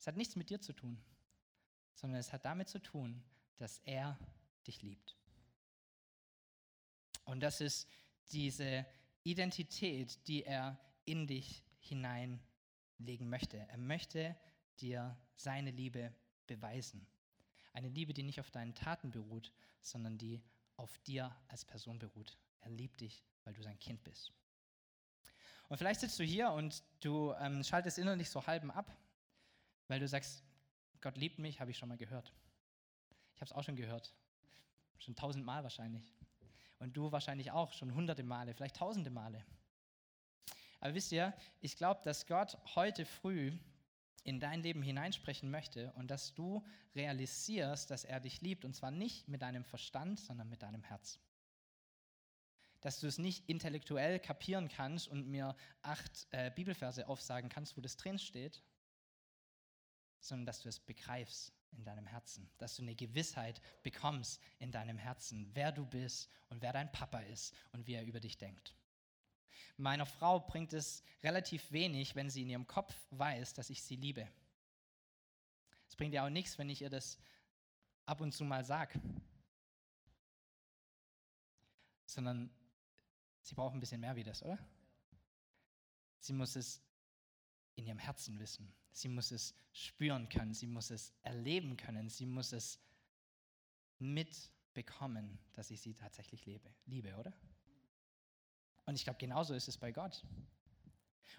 Es 0.00 0.06
hat 0.06 0.16
nichts 0.16 0.34
mit 0.34 0.48
dir 0.48 0.62
zu 0.62 0.72
tun, 0.72 0.98
sondern 1.92 2.18
es 2.20 2.32
hat 2.32 2.46
damit 2.46 2.70
zu 2.70 2.80
tun, 2.80 3.22
dass 3.58 3.80
er 3.80 4.18
dich 4.66 4.80
liebt. 4.80 5.14
Und 7.26 7.40
das 7.40 7.60
ist 7.60 7.86
diese 8.32 8.86
Identität, 9.24 10.26
die 10.26 10.42
er 10.42 10.80
in 11.04 11.26
dich 11.26 11.62
hineinlegen 11.80 13.28
möchte. 13.28 13.58
Er 13.58 13.76
möchte 13.76 14.34
dir 14.80 15.18
seine 15.36 15.70
Liebe 15.70 16.14
beweisen. 16.46 17.06
Eine 17.74 17.90
Liebe, 17.90 18.14
die 18.14 18.22
nicht 18.22 18.40
auf 18.40 18.50
deinen 18.50 18.74
Taten 18.74 19.10
beruht, 19.10 19.52
sondern 19.82 20.16
die 20.16 20.42
auf 20.76 20.96
dir 21.00 21.36
als 21.48 21.66
Person 21.66 21.98
beruht. 21.98 22.38
Er 22.62 22.70
liebt 22.70 23.02
dich, 23.02 23.22
weil 23.44 23.52
du 23.52 23.62
sein 23.62 23.78
Kind 23.78 24.02
bist. 24.02 24.32
Und 25.68 25.76
vielleicht 25.76 26.00
sitzt 26.00 26.18
du 26.18 26.24
hier 26.24 26.50
und 26.52 26.82
du 27.00 27.34
ähm, 27.34 27.62
schaltest 27.62 27.98
innerlich 27.98 28.30
so 28.30 28.46
halben 28.46 28.70
ab, 28.70 28.90
weil 29.90 29.98
du 29.98 30.06
sagst, 30.06 30.44
Gott 31.00 31.16
liebt 31.16 31.40
mich, 31.40 31.58
habe 31.58 31.72
ich 31.72 31.78
schon 31.78 31.88
mal 31.88 31.98
gehört. 31.98 32.32
Ich 33.34 33.40
habe 33.40 33.50
es 33.50 33.52
auch 33.52 33.64
schon 33.64 33.74
gehört. 33.74 34.14
Schon 34.98 35.16
tausendmal 35.16 35.64
wahrscheinlich. 35.64 36.14
Und 36.78 36.96
du 36.96 37.10
wahrscheinlich 37.10 37.50
auch 37.50 37.72
schon 37.72 37.92
hunderte 37.92 38.22
Male, 38.22 38.54
vielleicht 38.54 38.76
tausende 38.76 39.10
Male. 39.10 39.44
Aber 40.78 40.94
wisst 40.94 41.10
ihr, 41.10 41.34
ich 41.60 41.76
glaube, 41.76 42.02
dass 42.04 42.28
Gott 42.28 42.56
heute 42.76 43.04
früh 43.04 43.52
in 44.22 44.38
dein 44.38 44.62
Leben 44.62 44.80
hineinsprechen 44.80 45.50
möchte 45.50 45.92
und 45.94 46.08
dass 46.08 46.34
du 46.34 46.64
realisierst, 46.94 47.90
dass 47.90 48.04
er 48.04 48.20
dich 48.20 48.42
liebt 48.42 48.64
und 48.64 48.76
zwar 48.76 48.92
nicht 48.92 49.26
mit 49.26 49.42
deinem 49.42 49.64
Verstand, 49.64 50.20
sondern 50.20 50.48
mit 50.48 50.62
deinem 50.62 50.84
Herz. 50.84 51.18
Dass 52.80 53.00
du 53.00 53.08
es 53.08 53.18
nicht 53.18 53.48
intellektuell 53.48 54.20
kapieren 54.20 54.68
kannst 54.68 55.08
und 55.08 55.26
mir 55.26 55.56
acht 55.82 56.28
äh, 56.30 56.52
Bibelverse 56.54 57.08
aufsagen 57.08 57.50
kannst, 57.50 57.76
wo 57.76 57.80
das 57.80 57.96
drin 57.96 58.20
steht, 58.20 58.62
sondern 60.20 60.46
dass 60.46 60.62
du 60.62 60.68
es 60.68 60.78
begreifst 60.78 61.52
in 61.72 61.84
deinem 61.84 62.06
Herzen, 62.06 62.50
dass 62.58 62.76
du 62.76 62.82
eine 62.82 62.94
Gewissheit 62.94 63.60
bekommst 63.82 64.40
in 64.58 64.72
deinem 64.72 64.98
Herzen, 64.98 65.50
wer 65.54 65.72
du 65.72 65.86
bist 65.86 66.28
und 66.48 66.62
wer 66.62 66.72
dein 66.72 66.90
Papa 66.92 67.20
ist 67.20 67.54
und 67.72 67.86
wie 67.86 67.94
er 67.94 68.04
über 68.04 68.20
dich 68.20 68.38
denkt. 68.38 68.74
Meiner 69.76 70.06
Frau 70.06 70.40
bringt 70.40 70.72
es 70.72 71.02
relativ 71.22 71.72
wenig, 71.72 72.14
wenn 72.14 72.28
sie 72.28 72.42
in 72.42 72.50
ihrem 72.50 72.66
Kopf 72.66 72.94
weiß, 73.10 73.54
dass 73.54 73.70
ich 73.70 73.82
sie 73.82 73.96
liebe. 73.96 74.28
Es 75.88 75.96
bringt 75.96 76.12
ihr 76.12 76.24
auch 76.24 76.30
nichts, 76.30 76.58
wenn 76.58 76.68
ich 76.68 76.82
ihr 76.82 76.90
das 76.90 77.18
ab 78.04 78.20
und 78.20 78.32
zu 78.32 78.44
mal 78.44 78.64
sage, 78.64 79.00
sondern 82.04 82.50
sie 83.40 83.54
braucht 83.54 83.74
ein 83.74 83.80
bisschen 83.80 84.00
mehr 84.00 84.16
wie 84.16 84.24
das, 84.24 84.42
oder? 84.42 84.58
Sie 86.18 86.32
muss 86.32 86.56
es 86.56 86.82
in 87.76 87.86
ihrem 87.86 87.98
Herzen 87.98 88.38
wissen. 88.38 88.72
Sie 88.92 89.08
muss 89.08 89.30
es 89.30 89.54
spüren 89.72 90.28
können, 90.28 90.52
sie 90.52 90.66
muss 90.66 90.90
es 90.90 91.12
erleben 91.22 91.76
können, 91.76 92.08
sie 92.08 92.26
muss 92.26 92.52
es 92.52 92.78
mitbekommen, 93.98 95.38
dass 95.52 95.70
ich 95.70 95.80
sie 95.80 95.94
tatsächlich 95.94 96.46
lebe, 96.46 96.68
liebe, 96.86 97.14
oder? 97.16 97.32
Und 98.86 98.96
ich 98.96 99.04
glaube, 99.04 99.18
genauso 99.18 99.54
ist 99.54 99.68
es 99.68 99.78
bei 99.78 99.92
Gott. 99.92 100.24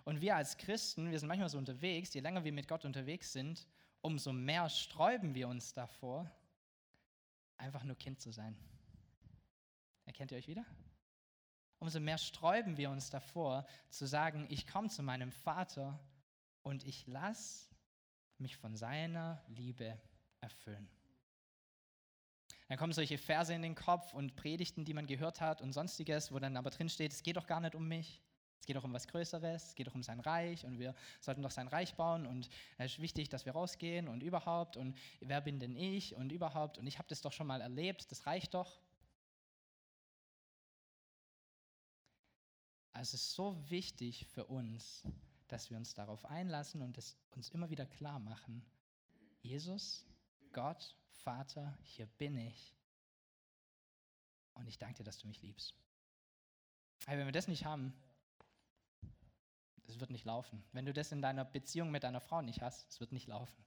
Und 0.03 0.21
wir 0.21 0.35
als 0.35 0.57
Christen, 0.57 1.11
wir 1.11 1.19
sind 1.19 1.27
manchmal 1.27 1.49
so 1.49 1.57
unterwegs, 1.57 2.13
je 2.13 2.21
länger 2.21 2.43
wir 2.43 2.53
mit 2.53 2.67
Gott 2.67 2.85
unterwegs 2.85 3.33
sind, 3.33 3.67
umso 4.01 4.31
mehr 4.31 4.69
sträuben 4.69 5.35
wir 5.35 5.47
uns 5.47 5.73
davor, 5.73 6.31
einfach 7.57 7.83
nur 7.83 7.95
Kind 7.97 8.19
zu 8.19 8.31
sein. 8.31 8.57
Erkennt 10.05 10.31
ihr 10.31 10.37
euch 10.37 10.47
wieder? 10.47 10.65
Umso 11.79 11.99
mehr 11.99 12.17
sträuben 12.17 12.77
wir 12.77 12.89
uns 12.89 13.09
davor, 13.09 13.65
zu 13.89 14.05
sagen, 14.05 14.47
ich 14.49 14.67
komme 14.67 14.89
zu 14.89 15.03
meinem 15.03 15.31
Vater 15.31 15.99
und 16.63 16.85
ich 16.85 17.07
lasse 17.07 17.69
mich 18.37 18.57
von 18.57 18.75
seiner 18.75 19.43
Liebe 19.47 19.99
erfüllen. 20.41 20.89
Dann 22.67 22.77
kommen 22.77 22.93
solche 22.93 23.17
Verse 23.17 23.53
in 23.53 23.61
den 23.61 23.75
Kopf 23.75 24.13
und 24.13 24.35
Predigten, 24.35 24.85
die 24.85 24.93
man 24.93 25.05
gehört 25.05 25.41
hat 25.41 25.61
und 25.61 25.73
sonstiges, 25.73 26.31
wo 26.31 26.39
dann 26.39 26.55
aber 26.55 26.69
drin 26.69 26.89
steht, 26.89 27.11
es 27.11 27.21
geht 27.21 27.35
doch 27.35 27.45
gar 27.45 27.59
nicht 27.59 27.75
um 27.75 27.87
mich, 27.87 28.21
es 28.61 28.65
geht 28.65 28.75
doch 28.75 28.83
um 28.83 28.93
was 28.93 29.07
Größeres, 29.07 29.69
es 29.69 29.75
geht 29.75 29.87
doch 29.87 29.95
um 29.95 30.03
sein 30.03 30.19
Reich 30.19 30.65
und 30.65 30.79
wir 30.79 30.95
sollten 31.19 31.41
doch 31.41 31.51
sein 31.51 31.67
Reich 31.67 31.95
bauen 31.95 32.25
und 32.25 32.47
es 32.77 32.93
ist 32.93 33.01
wichtig, 33.01 33.27
dass 33.27 33.45
wir 33.45 33.53
rausgehen 33.53 34.07
und 34.07 34.23
überhaupt 34.23 34.77
und 34.77 34.95
wer 35.19 35.41
bin 35.41 35.59
denn 35.59 35.75
ich 35.75 36.15
und 36.15 36.31
überhaupt 36.31 36.77
und 36.77 36.87
ich 36.87 36.97
habe 36.97 37.09
das 37.09 37.21
doch 37.21 37.33
schon 37.33 37.47
mal 37.47 37.59
erlebt, 37.59 38.09
das 38.11 38.25
reicht 38.25 38.53
doch. 38.53 38.79
Also 42.93 43.15
es 43.15 43.21
ist 43.21 43.33
so 43.33 43.69
wichtig 43.69 44.27
für 44.27 44.45
uns, 44.45 45.03
dass 45.51 45.69
wir 45.69 45.77
uns 45.77 45.93
darauf 45.93 46.25
einlassen 46.25 46.81
und 46.81 46.97
es 46.97 47.17
uns 47.31 47.49
immer 47.49 47.69
wieder 47.69 47.85
klar 47.85 48.19
machen. 48.19 48.65
Jesus, 49.41 50.05
Gott, 50.53 50.95
Vater, 51.09 51.77
hier 51.83 52.05
bin 52.05 52.37
ich. 52.37 52.75
Und 54.53 54.67
ich 54.67 54.77
danke 54.77 54.97
dir, 54.97 55.03
dass 55.03 55.19
du 55.19 55.27
mich 55.27 55.41
liebst. 55.41 55.75
Aber 57.05 57.17
wenn 57.17 57.25
wir 57.25 57.31
das 57.31 57.47
nicht 57.47 57.65
haben, 57.65 57.93
es 59.87 59.99
wird 59.99 60.11
nicht 60.11 60.25
laufen. 60.25 60.63
Wenn 60.71 60.85
du 60.85 60.93
das 60.93 61.11
in 61.11 61.21
deiner 61.21 61.43
Beziehung 61.43 61.91
mit 61.91 62.03
deiner 62.03 62.21
Frau 62.21 62.41
nicht 62.41 62.61
hast, 62.61 62.89
es 62.89 62.99
wird 62.99 63.11
nicht 63.11 63.27
laufen. 63.27 63.65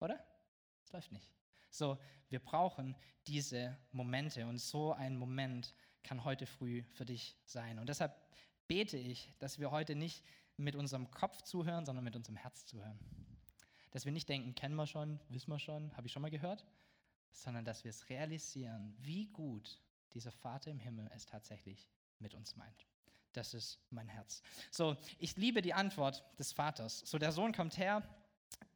Oder? 0.00 0.24
Es 0.84 0.92
läuft 0.92 1.12
nicht. 1.12 1.30
So, 1.70 1.98
wir 2.28 2.40
brauchen 2.40 2.96
diese 3.26 3.76
Momente 3.92 4.46
und 4.46 4.58
so 4.58 4.92
ein 4.92 5.16
Moment 5.16 5.74
kann 6.02 6.24
heute 6.24 6.46
früh 6.46 6.82
für 6.84 7.04
dich 7.04 7.36
sein. 7.44 7.78
Und 7.78 7.88
deshalb 7.88 8.14
bete 8.70 8.96
ich, 8.96 9.32
dass 9.40 9.58
wir 9.58 9.72
heute 9.72 9.96
nicht 9.96 10.22
mit 10.56 10.76
unserem 10.76 11.10
Kopf 11.10 11.42
zuhören, 11.42 11.84
sondern 11.84 12.04
mit 12.04 12.14
unserem 12.14 12.36
Herz 12.36 12.64
zuhören. 12.66 13.00
Dass 13.90 14.04
wir 14.04 14.12
nicht 14.12 14.28
denken, 14.28 14.54
kennen 14.54 14.76
wir 14.76 14.86
schon, 14.86 15.18
wissen 15.28 15.50
wir 15.50 15.58
schon, 15.58 15.96
habe 15.96 16.06
ich 16.06 16.12
schon 16.12 16.22
mal 16.22 16.30
gehört, 16.30 16.64
sondern 17.32 17.64
dass 17.64 17.82
wir 17.82 17.88
es 17.88 18.08
realisieren, 18.10 18.94
wie 19.00 19.26
gut 19.26 19.82
dieser 20.14 20.30
Vater 20.30 20.70
im 20.70 20.78
Himmel 20.78 21.10
es 21.12 21.26
tatsächlich 21.26 21.88
mit 22.20 22.32
uns 22.32 22.54
meint. 22.54 22.86
Das 23.32 23.54
ist 23.54 23.80
mein 23.90 24.06
Herz. 24.06 24.40
So, 24.70 24.96
ich 25.18 25.36
liebe 25.36 25.62
die 25.62 25.74
Antwort 25.74 26.24
des 26.38 26.52
Vaters. 26.52 27.00
So, 27.00 27.18
der 27.18 27.32
Sohn 27.32 27.52
kommt 27.52 27.76
her, 27.76 28.04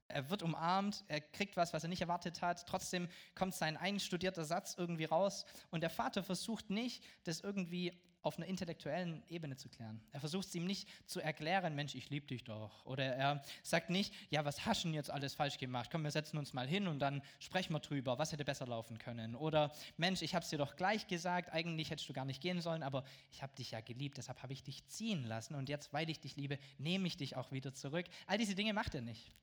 er 0.08 0.28
wird 0.28 0.42
umarmt, 0.42 1.04
er 1.06 1.20
kriegt 1.20 1.56
was, 1.56 1.72
was 1.72 1.84
er 1.84 1.88
nicht 1.88 2.02
erwartet 2.02 2.42
hat. 2.42 2.66
Trotzdem 2.66 3.06
kommt 3.36 3.54
sein 3.54 3.76
einstudierter 3.76 4.44
Satz 4.44 4.74
irgendwie 4.76 5.04
raus. 5.04 5.46
Und 5.70 5.82
der 5.82 5.90
Vater 5.90 6.24
versucht 6.24 6.68
nicht, 6.68 7.04
das 7.22 7.42
irgendwie 7.42 7.96
auf 8.24 8.38
einer 8.38 8.46
intellektuellen 8.46 9.22
Ebene 9.28 9.56
zu 9.56 9.68
klären. 9.68 10.00
Er 10.10 10.20
versucht 10.20 10.48
es 10.48 10.54
ihm 10.54 10.64
nicht 10.64 10.88
zu 11.06 11.20
erklären, 11.20 11.74
Mensch, 11.74 11.94
ich 11.94 12.08
liebe 12.08 12.26
dich 12.26 12.42
doch. 12.42 12.84
Oder 12.86 13.04
er 13.14 13.42
sagt 13.62 13.90
nicht, 13.90 14.14
ja, 14.30 14.44
was 14.44 14.64
hast 14.64 14.82
du 14.82 14.88
denn 14.88 14.94
jetzt 14.94 15.10
alles 15.10 15.34
falsch 15.34 15.58
gemacht? 15.58 15.90
Komm, 15.92 16.04
wir 16.04 16.10
setzen 16.10 16.38
uns 16.38 16.54
mal 16.54 16.66
hin 16.66 16.88
und 16.88 17.00
dann 17.00 17.22
sprechen 17.38 17.74
wir 17.74 17.80
drüber, 17.80 18.18
was 18.18 18.32
hätte 18.32 18.44
besser 18.44 18.66
laufen 18.66 18.98
können. 18.98 19.34
Oder 19.36 19.72
Mensch, 19.98 20.22
ich 20.22 20.34
habe 20.34 20.42
es 20.42 20.48
dir 20.48 20.58
doch 20.58 20.74
gleich 20.76 21.06
gesagt, 21.06 21.52
eigentlich 21.52 21.90
hättest 21.90 22.08
du 22.08 22.14
gar 22.14 22.24
nicht 22.24 22.40
gehen 22.40 22.62
sollen, 22.62 22.82
aber 22.82 23.04
ich 23.30 23.42
habe 23.42 23.54
dich 23.54 23.72
ja 23.72 23.80
geliebt, 23.80 24.16
deshalb 24.16 24.42
habe 24.42 24.54
ich 24.54 24.62
dich 24.62 24.86
ziehen 24.86 25.24
lassen 25.24 25.54
und 25.54 25.68
jetzt, 25.68 25.92
weil 25.92 26.08
ich 26.08 26.18
dich 26.18 26.36
liebe, 26.36 26.58
nehme 26.78 27.06
ich 27.06 27.18
dich 27.18 27.36
auch 27.36 27.52
wieder 27.52 27.74
zurück. 27.74 28.06
All 28.26 28.38
diese 28.38 28.54
Dinge 28.54 28.72
macht 28.72 28.94
er 28.94 29.02
nicht 29.02 29.34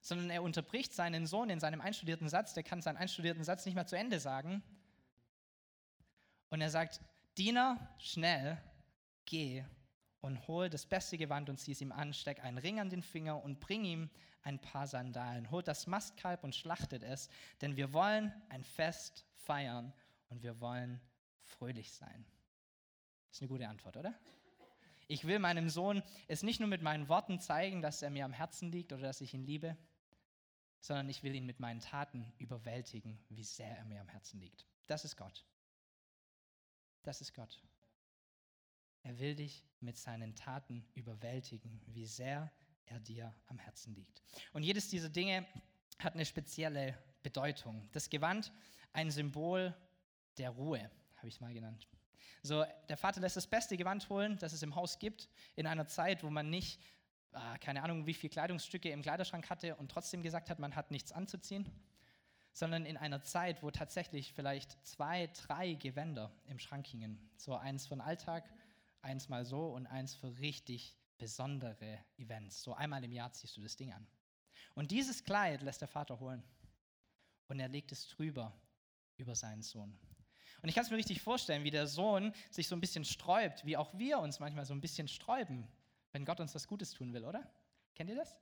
sondern 0.00 0.30
er 0.30 0.42
unterbricht 0.42 0.94
seinen 0.94 1.26
Sohn 1.26 1.50
in 1.50 1.60
seinem 1.60 1.80
einstudierten 1.80 2.28
Satz, 2.28 2.54
der 2.54 2.62
kann 2.62 2.80
seinen 2.80 2.96
einstudierten 2.96 3.44
Satz 3.44 3.66
nicht 3.66 3.74
mehr 3.74 3.86
zu 3.86 3.96
Ende 3.96 4.20
sagen. 4.20 4.62
Und 6.50 6.60
er 6.60 6.70
sagt, 6.70 7.00
Diener, 7.38 7.78
schnell, 7.98 8.60
geh 9.24 9.64
und 10.20 10.48
hol 10.48 10.68
das 10.68 10.86
beste 10.86 11.16
Gewand 11.16 11.48
und 11.48 11.58
zieh 11.58 11.70
es 11.70 11.80
ihm 11.80 11.92
an, 11.92 12.12
steck 12.12 12.42
einen 12.42 12.58
Ring 12.58 12.80
an 12.80 12.90
den 12.90 13.00
Finger 13.02 13.44
und 13.44 13.60
bring 13.60 13.84
ihm 13.84 14.10
ein 14.42 14.60
paar 14.60 14.88
Sandalen. 14.88 15.48
Holt 15.52 15.68
das 15.68 15.86
Mastkalb 15.86 16.42
und 16.42 16.56
schlachtet 16.56 17.04
es, 17.04 17.28
denn 17.60 17.76
wir 17.76 17.92
wollen 17.92 18.32
ein 18.48 18.64
Fest 18.64 19.24
feiern 19.34 19.92
und 20.30 20.42
wir 20.42 20.60
wollen 20.60 21.00
fröhlich 21.42 21.92
sein. 21.92 22.26
Ist 23.30 23.40
eine 23.40 23.48
gute 23.48 23.68
Antwort, 23.68 23.96
oder? 23.96 24.14
Ich 25.06 25.24
will 25.24 25.38
meinem 25.38 25.68
Sohn 25.68 26.02
es 26.26 26.42
nicht 26.42 26.58
nur 26.58 26.68
mit 26.68 26.82
meinen 26.82 27.08
Worten 27.08 27.38
zeigen, 27.38 27.82
dass 27.82 28.02
er 28.02 28.10
mir 28.10 28.24
am 28.24 28.32
Herzen 28.32 28.72
liegt 28.72 28.92
oder 28.92 29.02
dass 29.02 29.20
ich 29.20 29.32
ihn 29.32 29.44
liebe, 29.44 29.76
sondern 30.80 31.08
ich 31.08 31.22
will 31.22 31.36
ihn 31.36 31.46
mit 31.46 31.60
meinen 31.60 31.80
Taten 31.80 32.32
überwältigen, 32.38 33.18
wie 33.28 33.44
sehr 33.44 33.78
er 33.78 33.84
mir 33.84 34.00
am 34.00 34.08
Herzen 34.08 34.40
liegt. 34.40 34.66
Das 34.88 35.04
ist 35.04 35.16
Gott. 35.16 35.44
Das 37.08 37.22
ist 37.22 37.32
Gott. 37.32 37.62
Er 39.02 39.18
will 39.18 39.34
dich 39.34 39.64
mit 39.80 39.96
seinen 39.96 40.34
Taten 40.34 40.86
überwältigen, 40.94 41.80
wie 41.86 42.04
sehr 42.04 42.52
er 42.84 43.00
dir 43.00 43.34
am 43.46 43.58
Herzen 43.58 43.94
liegt. 43.94 44.22
Und 44.52 44.62
jedes 44.62 44.90
dieser 44.90 45.08
Dinge 45.08 45.46
hat 45.98 46.12
eine 46.12 46.26
spezielle 46.26 46.98
Bedeutung. 47.22 47.88
Das 47.92 48.10
Gewand, 48.10 48.52
ein 48.92 49.10
Symbol 49.10 49.74
der 50.36 50.50
Ruhe, 50.50 50.90
habe 51.16 51.28
ich 51.28 51.36
es 51.36 51.40
mal 51.40 51.54
genannt. 51.54 51.88
So, 52.42 52.62
der 52.90 52.98
Vater 52.98 53.22
lässt 53.22 53.38
das 53.38 53.46
beste 53.46 53.78
Gewand 53.78 54.06
holen, 54.10 54.36
das 54.36 54.52
es 54.52 54.62
im 54.62 54.74
Haus 54.74 54.98
gibt, 54.98 55.30
in 55.56 55.66
einer 55.66 55.86
Zeit, 55.86 56.22
wo 56.22 56.28
man 56.28 56.50
nicht 56.50 56.78
äh, 57.32 57.58
keine 57.60 57.82
Ahnung, 57.84 58.04
wie 58.04 58.12
viele 58.12 58.32
Kleidungsstücke 58.32 58.90
im 58.90 59.00
Kleiderschrank 59.00 59.48
hatte 59.48 59.76
und 59.76 59.90
trotzdem 59.90 60.22
gesagt 60.22 60.50
hat, 60.50 60.58
man 60.58 60.76
hat 60.76 60.90
nichts 60.90 61.12
anzuziehen, 61.12 61.64
sondern 62.58 62.84
in 62.84 62.96
einer 62.96 63.22
Zeit, 63.22 63.62
wo 63.62 63.70
tatsächlich 63.70 64.32
vielleicht 64.32 64.84
zwei, 64.84 65.28
drei 65.28 65.74
Gewänder 65.74 66.32
im 66.46 66.58
Schrank 66.58 66.88
hingen. 66.88 67.30
So 67.36 67.54
eins 67.54 67.86
für 67.86 67.94
den 67.94 68.00
Alltag, 68.00 68.50
eins 69.00 69.28
mal 69.28 69.44
so 69.44 69.68
und 69.68 69.86
eins 69.86 70.14
für 70.14 70.38
richtig 70.38 70.96
besondere 71.18 71.98
Events. 72.16 72.62
So 72.62 72.74
einmal 72.74 73.04
im 73.04 73.12
Jahr 73.12 73.32
ziehst 73.32 73.56
du 73.56 73.60
das 73.60 73.76
Ding 73.76 73.92
an. 73.92 74.04
Und 74.74 74.90
dieses 74.90 75.22
Kleid 75.22 75.62
lässt 75.62 75.80
der 75.80 75.88
Vater 75.88 76.18
holen 76.18 76.42
und 77.46 77.60
er 77.60 77.68
legt 77.68 77.92
es 77.92 78.08
drüber 78.08 78.52
über 79.16 79.36
seinen 79.36 79.62
Sohn. 79.62 79.96
Und 80.60 80.68
ich 80.68 80.74
kann 80.74 80.84
es 80.84 80.90
mir 80.90 80.96
richtig 80.96 81.22
vorstellen, 81.22 81.62
wie 81.62 81.70
der 81.70 81.86
Sohn 81.86 82.32
sich 82.50 82.66
so 82.66 82.74
ein 82.74 82.80
bisschen 82.80 83.04
sträubt, 83.04 83.64
wie 83.64 83.76
auch 83.76 83.96
wir 83.96 84.18
uns 84.18 84.40
manchmal 84.40 84.64
so 84.64 84.74
ein 84.74 84.80
bisschen 84.80 85.06
sträuben, 85.06 85.68
wenn 86.10 86.24
Gott 86.24 86.40
uns 86.40 86.56
was 86.56 86.66
Gutes 86.66 86.90
tun 86.90 87.12
will, 87.12 87.24
oder? 87.24 87.48
Kennt 87.94 88.10
ihr 88.10 88.16
das? 88.16 88.36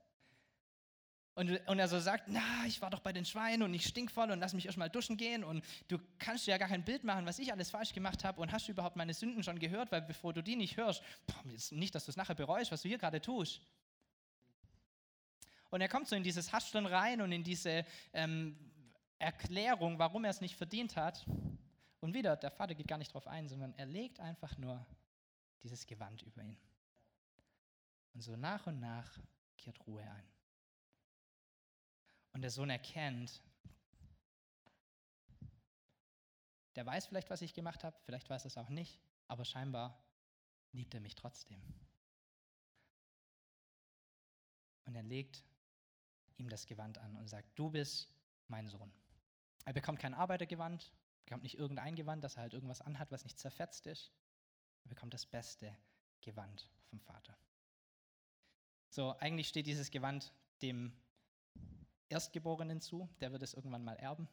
Und, 1.37 1.51
und 1.69 1.79
er 1.79 1.87
so 1.87 2.01
sagt, 2.01 2.29
na, 2.29 2.65
ich 2.67 2.81
war 2.81 2.89
doch 2.89 3.01
bei 3.01 3.13
den 3.13 3.27
Schweinen 3.27 3.63
und 3.63 3.75
ich 3.75 3.87
stink 3.87 4.11
voll 4.11 4.31
und 4.31 4.41
lass 4.41 4.55
mich 4.55 4.65
erstmal 4.65 4.89
duschen 4.89 5.19
gehen 5.19 5.45
und 5.45 5.63
du 5.87 5.99
kannst 6.19 6.47
dir 6.47 6.53
ja 6.53 6.57
gar 6.57 6.69
kein 6.69 6.83
Bild 6.83 7.05
machen, 7.05 7.27
was 7.27 7.39
ich 7.39 7.53
alles 7.53 7.69
falsch 7.69 7.93
gemacht 7.93 8.25
habe 8.25 8.41
und 8.41 8.53
hast 8.53 8.69
du 8.69 8.73
überhaupt 8.73 8.97
meine 8.97 9.13
Sünden 9.13 9.43
schon 9.43 9.59
gehört, 9.59 9.93
weil 9.93 10.01
bevor 10.01 10.33
du 10.33 10.43
die 10.43 10.57
nicht 10.57 10.79
hörst, 10.79 11.03
boah, 11.27 11.45
nicht, 11.73 11.95
dass 11.95 12.07
du 12.07 12.11
es 12.11 12.17
nachher 12.17 12.35
bereust, 12.35 12.73
was 12.73 12.81
du 12.81 12.89
hier 12.89 12.97
gerade 12.97 13.21
tust. 13.21 13.61
Und 15.69 15.83
er 15.83 15.89
kommt 15.89 16.09
so 16.09 16.17
in 16.17 16.23
dieses 16.23 16.55
Hascheln 16.55 16.87
rein 16.87 17.21
und 17.21 17.31
in 17.33 17.45
diese 17.45 17.85
ähm, 18.15 18.57
Erklärung, 19.19 19.99
warum 19.99 20.25
er 20.25 20.31
es 20.31 20.41
nicht 20.41 20.57
verdient 20.57 20.97
hat. 20.97 21.27
Und 22.01 22.15
wieder, 22.15 22.37
der 22.37 22.51
Vater 22.51 22.75
geht 22.75 22.89
gar 22.89 22.97
nicht 22.97 23.13
drauf 23.13 23.27
ein, 23.27 23.47
sondern 23.47 23.75
er 23.77 23.85
legt 23.85 24.21
einfach 24.21 24.57
nur 24.57 24.87
dieses 25.63 25.87
Gewand 25.87 26.23
über 26.23 26.43
ihn. 26.43 26.57
Und 28.15 28.23
so 28.23 28.37
nach 28.37 28.67
und 28.67 28.81
nach 28.81 29.19
kehrt 29.59 29.87
Ruhe 29.87 30.03
ein. 30.03 30.29
Und 32.37 32.43
der 32.43 32.51
Sohn 32.51 32.69
erkennt, 32.69 33.41
der 36.75 36.85
weiß 36.85 37.07
vielleicht, 37.07 37.31
was 37.31 37.41
ich 37.41 37.55
gemacht 37.55 37.83
habe, 37.83 37.97
vielleicht 38.05 38.29
weiß 38.29 38.45
er 38.45 38.49
es 38.49 38.59
auch 38.59 38.69
nicht, 38.69 39.01
aber 39.27 39.47
scheinbar 39.47 39.99
liebt 40.73 40.93
er 40.93 41.01
mich 41.01 41.15
trotzdem. 41.15 41.59
Und 44.85 44.95
er 44.97 45.03
legt 45.03 45.47
ihm 46.37 46.51
das 46.51 46.67
Gewand 46.67 46.99
an 46.99 47.17
und 47.17 47.27
sagt, 47.27 47.59
du 47.59 47.71
bist 47.71 48.15
mein 48.49 48.69
Sohn. 48.69 48.93
Er 49.65 49.73
bekommt 49.73 49.99
kein 49.99 50.13
Arbeitergewand, 50.13 50.93
bekommt 51.25 51.43
nicht 51.43 51.57
irgendein 51.57 51.97
Gewand, 51.97 52.23
dass 52.23 52.37
er 52.37 52.43
halt 52.43 52.53
irgendwas 52.53 52.83
anhat, 52.83 53.11
was 53.11 53.25
nicht 53.25 53.39
zerfetzt 53.39 53.87
ist. 53.87 54.13
Er 54.85 54.91
bekommt 54.91 55.15
das 55.15 55.25
beste 55.25 55.75
Gewand 56.21 56.69
vom 56.91 57.01
Vater. 57.01 57.35
So, 58.91 59.17
eigentlich 59.21 59.49
steht 59.49 59.67
dieses 59.67 59.91
Gewand 59.91 60.35
dem 60.61 60.93
Erstgeborenen 62.09 62.81
zu, 62.81 63.09
der 63.21 63.33
wird 63.33 63.43
es 63.43 63.55
irgendwann 63.55 63.85
mal 63.85 63.97
erben. 63.97 64.29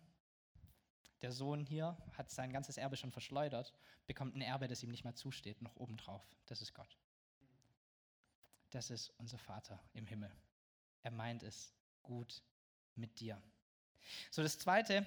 Der 1.21 1.31
Sohn 1.31 1.65
hier 1.65 1.97
hat 2.17 2.29
sein 2.29 2.51
ganzes 2.51 2.77
Erbe 2.77 2.97
schon 2.97 3.11
verschleudert, 3.11 3.73
bekommt 4.07 4.35
ein 4.35 4.41
Erbe, 4.41 4.67
das 4.67 4.83
ihm 4.83 4.91
nicht 4.91 5.05
mehr 5.05 5.15
zusteht, 5.15 5.61
noch 5.61 5.75
obendrauf. 5.77 6.21
Das 6.45 6.61
ist 6.61 6.73
Gott. 6.73 6.97
Das 8.71 8.89
ist 8.89 9.09
unser 9.17 9.37
Vater 9.37 9.79
im 9.93 10.05
Himmel. 10.05 10.31
Er 11.01 11.11
meint 11.11 11.43
es 11.43 11.73
gut 12.01 12.43
mit 12.95 13.19
dir. 13.19 13.41
So, 14.31 14.43
das 14.43 14.59
Zweite, 14.59 15.05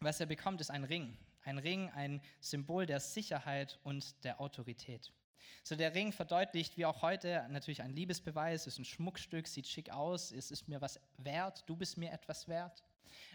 was 0.00 0.20
er 0.20 0.26
bekommt, 0.26 0.60
ist 0.60 0.70
ein 0.70 0.84
Ring. 0.84 1.16
Ein 1.42 1.58
Ring, 1.58 1.90
ein 1.90 2.22
Symbol 2.40 2.86
der 2.86 3.00
Sicherheit 3.00 3.78
und 3.82 4.22
der 4.24 4.40
Autorität. 4.40 5.12
So 5.62 5.76
der 5.76 5.94
Ring 5.94 6.12
verdeutlicht, 6.12 6.76
wie 6.76 6.86
auch 6.86 7.02
heute, 7.02 7.46
natürlich 7.50 7.82
ein 7.82 7.92
Liebesbeweis, 7.92 8.66
ist 8.66 8.78
ein 8.78 8.84
Schmuckstück, 8.84 9.48
sieht 9.48 9.66
schick 9.66 9.90
aus, 9.90 10.32
es 10.32 10.50
ist 10.50 10.68
mir 10.68 10.80
was 10.80 11.00
wert, 11.18 11.64
du 11.66 11.76
bist 11.76 11.98
mir 11.98 12.12
etwas 12.12 12.48
wert. 12.48 12.84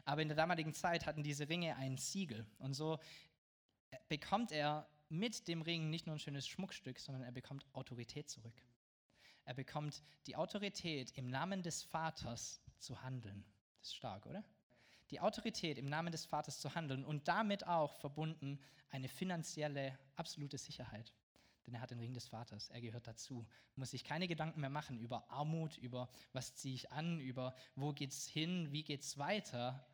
Aber 0.05 0.21
in 0.21 0.27
der 0.27 0.37
damaligen 0.37 0.73
Zeit 0.73 1.05
hatten 1.05 1.23
diese 1.23 1.49
Ringe 1.49 1.75
ein 1.75 1.97
Siegel. 1.97 2.45
Und 2.59 2.73
so 2.73 2.99
bekommt 4.07 4.51
er 4.51 4.87
mit 5.09 5.47
dem 5.47 5.61
Ring 5.61 5.89
nicht 5.89 6.07
nur 6.07 6.15
ein 6.15 6.19
schönes 6.19 6.47
Schmuckstück, 6.47 6.99
sondern 6.99 7.23
er 7.23 7.31
bekommt 7.31 7.65
Autorität 7.73 8.29
zurück. 8.29 8.55
Er 9.43 9.53
bekommt 9.53 10.03
die 10.27 10.35
Autorität, 10.35 11.11
im 11.17 11.27
Namen 11.27 11.63
des 11.63 11.83
Vaters 11.83 12.61
zu 12.79 13.01
handeln. 13.01 13.43
Das 13.79 13.89
ist 13.89 13.95
stark, 13.95 14.25
oder? 14.25 14.43
Die 15.09 15.19
Autorität, 15.19 15.77
im 15.77 15.89
Namen 15.89 16.11
des 16.11 16.25
Vaters 16.25 16.59
zu 16.59 16.73
handeln 16.73 17.03
und 17.03 17.27
damit 17.27 17.67
auch 17.67 17.93
verbunden 17.95 18.59
eine 18.89 19.09
finanzielle, 19.09 19.97
absolute 20.15 20.57
Sicherheit 20.57 21.11
denn 21.65 21.76
er 21.76 21.82
hat 21.82 21.91
den 21.91 22.00
Ring 22.00 22.13
des 22.13 22.28
Vaters. 22.28 22.69
Er 22.69 22.82
gehört 22.82 23.08
dazu. 23.08 23.47
Muss 23.76 23.91
sich 23.91 24.04
keine 24.04 24.28
Gedanken 24.28 24.62
mehr 24.62 24.69
machen 24.69 24.97
über 24.97 25.30
Armut, 25.30 25.78
über 25.78 26.10
was 26.34 26.56
ziehe 26.56 26.76
ich 26.76 26.91
an, 26.91 27.19
über 27.19 27.56
wo 27.76 27.93
geht's 27.93 28.28
hin, 28.28 28.71
wie 28.71 28.84
geht's 28.84 29.17
weiter. 29.17 29.86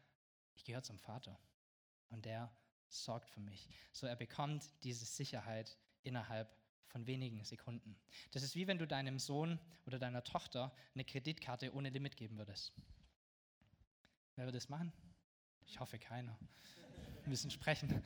Ich 0.55 0.63
gehöre 0.63 0.83
zum 0.83 0.97
Vater 0.97 1.39
und 2.09 2.25
der 2.25 2.51
sorgt 2.87 3.29
für 3.29 3.41
mich. 3.41 3.69
So 3.91 4.07
er 4.07 4.15
bekommt 4.15 4.71
diese 4.83 5.05
Sicherheit 5.05 5.77
innerhalb 6.03 6.55
von 6.87 7.05
wenigen 7.05 7.43
Sekunden. 7.43 7.99
Das 8.31 8.43
ist 8.43 8.55
wie 8.55 8.67
wenn 8.67 8.77
du 8.77 8.87
deinem 8.87 9.19
Sohn 9.19 9.59
oder 9.85 9.99
deiner 9.99 10.23
Tochter 10.23 10.73
eine 10.93 11.03
Kreditkarte 11.03 11.73
ohne 11.73 11.89
Limit 11.89 12.15
geben 12.15 12.37
würdest. 12.37 12.73
Wer 14.35 14.45
wird 14.45 14.55
das 14.55 14.69
machen? 14.69 14.93
Ich 15.65 15.79
hoffe 15.79 15.99
keiner. 15.99 16.37
Wir 17.21 17.29
müssen 17.29 17.51
sprechen. 17.51 18.03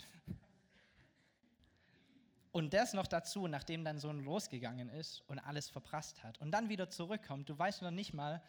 Und 2.51 2.73
das 2.73 2.93
noch 2.93 3.07
dazu, 3.07 3.47
nachdem 3.47 3.85
dein 3.85 3.97
Sohn 3.97 4.19
losgegangen 4.23 4.89
ist 4.89 5.21
und 5.27 5.39
alles 5.39 5.69
verprasst 5.69 6.21
hat 6.23 6.39
und 6.39 6.51
dann 6.51 6.67
wieder 6.67 6.89
zurückkommt. 6.89 7.49
Du 7.49 7.57
weißt 7.57 7.81
noch 7.81 7.91
nicht 7.91 8.13
mal, 8.13 8.43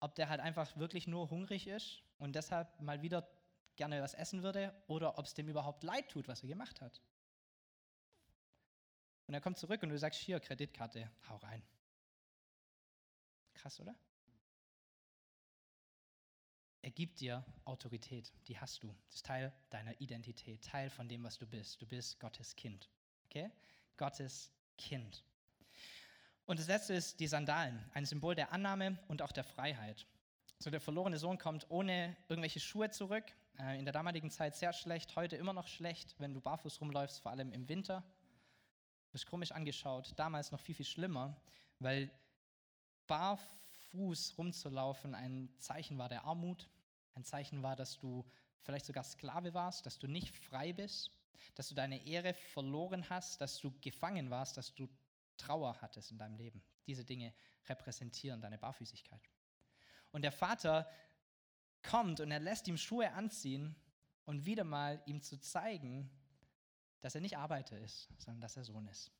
ob 0.00 0.14
der 0.14 0.28
halt 0.28 0.40
einfach 0.40 0.76
wirklich 0.76 1.06
nur 1.06 1.30
hungrig 1.30 1.66
ist 1.66 2.02
und 2.18 2.34
deshalb 2.34 2.80
mal 2.80 3.02
wieder 3.02 3.28
gerne 3.76 4.00
was 4.02 4.14
essen 4.14 4.42
würde 4.42 4.74
oder 4.86 5.18
ob 5.18 5.26
es 5.26 5.34
dem 5.34 5.48
überhaupt 5.48 5.82
leid 5.84 6.08
tut, 6.08 6.26
was 6.26 6.42
er 6.42 6.48
gemacht 6.48 6.80
hat. 6.80 7.02
Und 9.26 9.34
er 9.34 9.40
kommt 9.40 9.58
zurück 9.58 9.82
und 9.82 9.90
du 9.90 9.98
sagst, 9.98 10.20
hier, 10.20 10.40
Kreditkarte, 10.40 11.10
hau 11.28 11.36
rein. 11.36 11.62
Krass, 13.54 13.80
oder? 13.80 13.94
Er 16.86 16.92
gibt 16.92 17.18
dir 17.18 17.44
Autorität, 17.64 18.32
die 18.46 18.60
hast 18.60 18.84
du. 18.84 18.94
Das 19.06 19.16
ist 19.16 19.26
Teil 19.26 19.52
deiner 19.70 20.00
Identität, 20.00 20.62
Teil 20.62 20.88
von 20.88 21.08
dem, 21.08 21.24
was 21.24 21.36
du 21.36 21.44
bist. 21.44 21.82
Du 21.82 21.86
bist 21.86 22.20
Gottes 22.20 22.54
Kind. 22.54 22.88
Okay? 23.24 23.50
Gottes 23.96 24.52
Kind. 24.78 25.24
Und 26.44 26.60
das 26.60 26.68
letzte 26.68 26.94
ist 26.94 27.18
die 27.18 27.26
Sandalen, 27.26 27.84
ein 27.92 28.06
Symbol 28.06 28.36
der 28.36 28.52
Annahme 28.52 29.00
und 29.08 29.20
auch 29.20 29.32
der 29.32 29.42
Freiheit. 29.42 30.06
So 30.60 30.70
der 30.70 30.80
verlorene 30.80 31.18
Sohn 31.18 31.38
kommt 31.38 31.68
ohne 31.70 32.16
irgendwelche 32.28 32.60
Schuhe 32.60 32.88
zurück. 32.88 33.24
Äh, 33.58 33.80
in 33.80 33.84
der 33.84 33.92
damaligen 33.92 34.30
Zeit 34.30 34.54
sehr 34.54 34.72
schlecht, 34.72 35.16
heute 35.16 35.34
immer 35.34 35.52
noch 35.52 35.66
schlecht, 35.66 36.14
wenn 36.20 36.34
du 36.34 36.40
barfuß 36.40 36.80
rumläufst, 36.80 37.18
vor 37.18 37.32
allem 37.32 37.50
im 37.50 37.68
Winter. 37.68 38.02
Du 39.06 39.10
bist 39.10 39.26
komisch 39.26 39.50
angeschaut, 39.50 40.12
damals 40.14 40.52
noch 40.52 40.60
viel, 40.60 40.76
viel 40.76 40.86
schlimmer, 40.86 41.36
weil 41.80 42.12
barfuß 43.08 44.38
rumzulaufen 44.38 45.16
ein 45.16 45.52
Zeichen 45.58 45.98
war 45.98 46.08
der 46.08 46.22
Armut, 46.22 46.70
ein 47.16 47.24
Zeichen 47.24 47.62
war, 47.62 47.76
dass 47.76 47.98
du 47.98 48.24
vielleicht 48.62 48.86
sogar 48.86 49.04
Sklave 49.04 49.54
warst, 49.54 49.86
dass 49.86 49.98
du 49.98 50.06
nicht 50.06 50.36
frei 50.36 50.72
bist, 50.72 51.10
dass 51.54 51.68
du 51.68 51.74
deine 51.74 52.04
Ehre 52.06 52.34
verloren 52.34 53.08
hast, 53.08 53.40
dass 53.40 53.58
du 53.58 53.72
gefangen 53.80 54.30
warst, 54.30 54.56
dass 54.56 54.74
du 54.74 54.88
Trauer 55.36 55.80
hattest 55.80 56.10
in 56.10 56.18
deinem 56.18 56.36
Leben. 56.36 56.62
Diese 56.86 57.04
Dinge 57.04 57.34
repräsentieren 57.68 58.40
deine 58.40 58.58
Barfüßigkeit. 58.58 59.20
Und 60.12 60.22
der 60.22 60.32
Vater 60.32 60.90
kommt 61.82 62.20
und 62.20 62.30
er 62.30 62.40
lässt 62.40 62.68
ihm 62.68 62.78
Schuhe 62.78 63.12
anziehen 63.12 63.76
und 64.24 64.46
wieder 64.46 64.64
mal 64.64 65.02
ihm 65.06 65.20
zu 65.22 65.38
zeigen, 65.38 66.10
dass 67.00 67.14
er 67.14 67.20
nicht 67.20 67.36
Arbeiter 67.36 67.78
ist, 67.78 68.08
sondern 68.18 68.40
dass 68.40 68.56
er 68.56 68.64
Sohn 68.64 68.88
ist. 68.88 69.12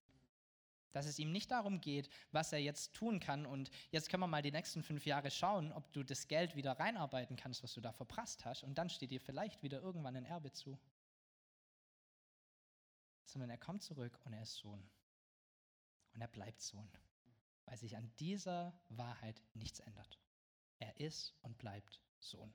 Dass 0.96 1.04
es 1.04 1.18
ihm 1.18 1.30
nicht 1.30 1.50
darum 1.50 1.82
geht, 1.82 2.08
was 2.32 2.54
er 2.54 2.58
jetzt 2.58 2.94
tun 2.94 3.20
kann. 3.20 3.44
Und 3.44 3.70
jetzt 3.90 4.08
können 4.08 4.22
wir 4.22 4.28
mal 4.28 4.40
die 4.40 4.50
nächsten 4.50 4.82
fünf 4.82 5.04
Jahre 5.04 5.30
schauen, 5.30 5.70
ob 5.72 5.92
du 5.92 6.02
das 6.02 6.26
Geld 6.26 6.56
wieder 6.56 6.72
reinarbeiten 6.72 7.36
kannst, 7.36 7.62
was 7.62 7.74
du 7.74 7.82
da 7.82 7.92
verprasst 7.92 8.46
hast. 8.46 8.62
Und 8.62 8.78
dann 8.78 8.88
steht 8.88 9.10
dir 9.10 9.20
vielleicht 9.20 9.62
wieder 9.62 9.82
irgendwann 9.82 10.16
ein 10.16 10.24
Erbe 10.24 10.52
zu. 10.52 10.78
Sondern 13.26 13.50
er 13.50 13.58
kommt 13.58 13.82
zurück 13.82 14.18
und 14.24 14.32
er 14.32 14.40
ist 14.40 14.56
Sohn. 14.56 14.88
Und 16.14 16.22
er 16.22 16.28
bleibt 16.28 16.62
Sohn, 16.62 16.88
weil 17.66 17.76
sich 17.76 17.94
an 17.94 18.10
dieser 18.18 18.72
Wahrheit 18.88 19.42
nichts 19.52 19.80
ändert. 19.80 20.18
Er 20.78 20.98
ist 20.98 21.34
und 21.42 21.58
bleibt 21.58 22.00
Sohn. 22.20 22.54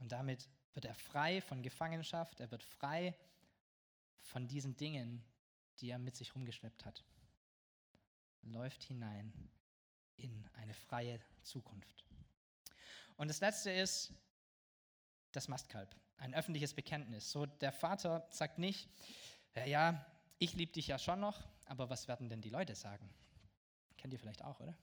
Und 0.00 0.12
damit 0.12 0.50
wird 0.74 0.84
er 0.84 0.94
frei 0.94 1.40
von 1.40 1.62
Gefangenschaft, 1.62 2.40
er 2.40 2.50
wird 2.50 2.62
frei 2.62 3.16
von 4.20 4.46
diesen 4.48 4.76
Dingen, 4.76 5.24
die 5.80 5.90
er 5.90 5.98
mit 5.98 6.16
sich 6.16 6.34
rumgeschleppt 6.34 6.84
hat. 6.84 7.04
Läuft 8.42 8.84
hinein 8.84 9.32
in 10.16 10.48
eine 10.54 10.74
freie 10.74 11.20
Zukunft. 11.42 12.04
Und 13.16 13.28
das 13.28 13.40
letzte 13.40 13.70
ist 13.70 14.12
das 15.32 15.48
Mastkalb, 15.48 15.94
ein 16.16 16.34
öffentliches 16.34 16.74
Bekenntnis. 16.74 17.30
So 17.30 17.46
der 17.46 17.72
Vater 17.72 18.26
sagt 18.30 18.58
nicht, 18.58 18.88
ja, 19.54 19.64
ja, 19.66 20.06
ich 20.38 20.54
liebe 20.54 20.72
dich 20.72 20.88
ja 20.88 20.98
schon 20.98 21.20
noch, 21.20 21.48
aber 21.66 21.90
was 21.90 22.08
werden 22.08 22.28
denn 22.28 22.40
die 22.40 22.50
Leute 22.50 22.74
sagen? 22.74 23.08
Kennt 23.96 24.12
ihr 24.12 24.20
vielleicht 24.20 24.42
auch, 24.42 24.60
oder? 24.60 24.76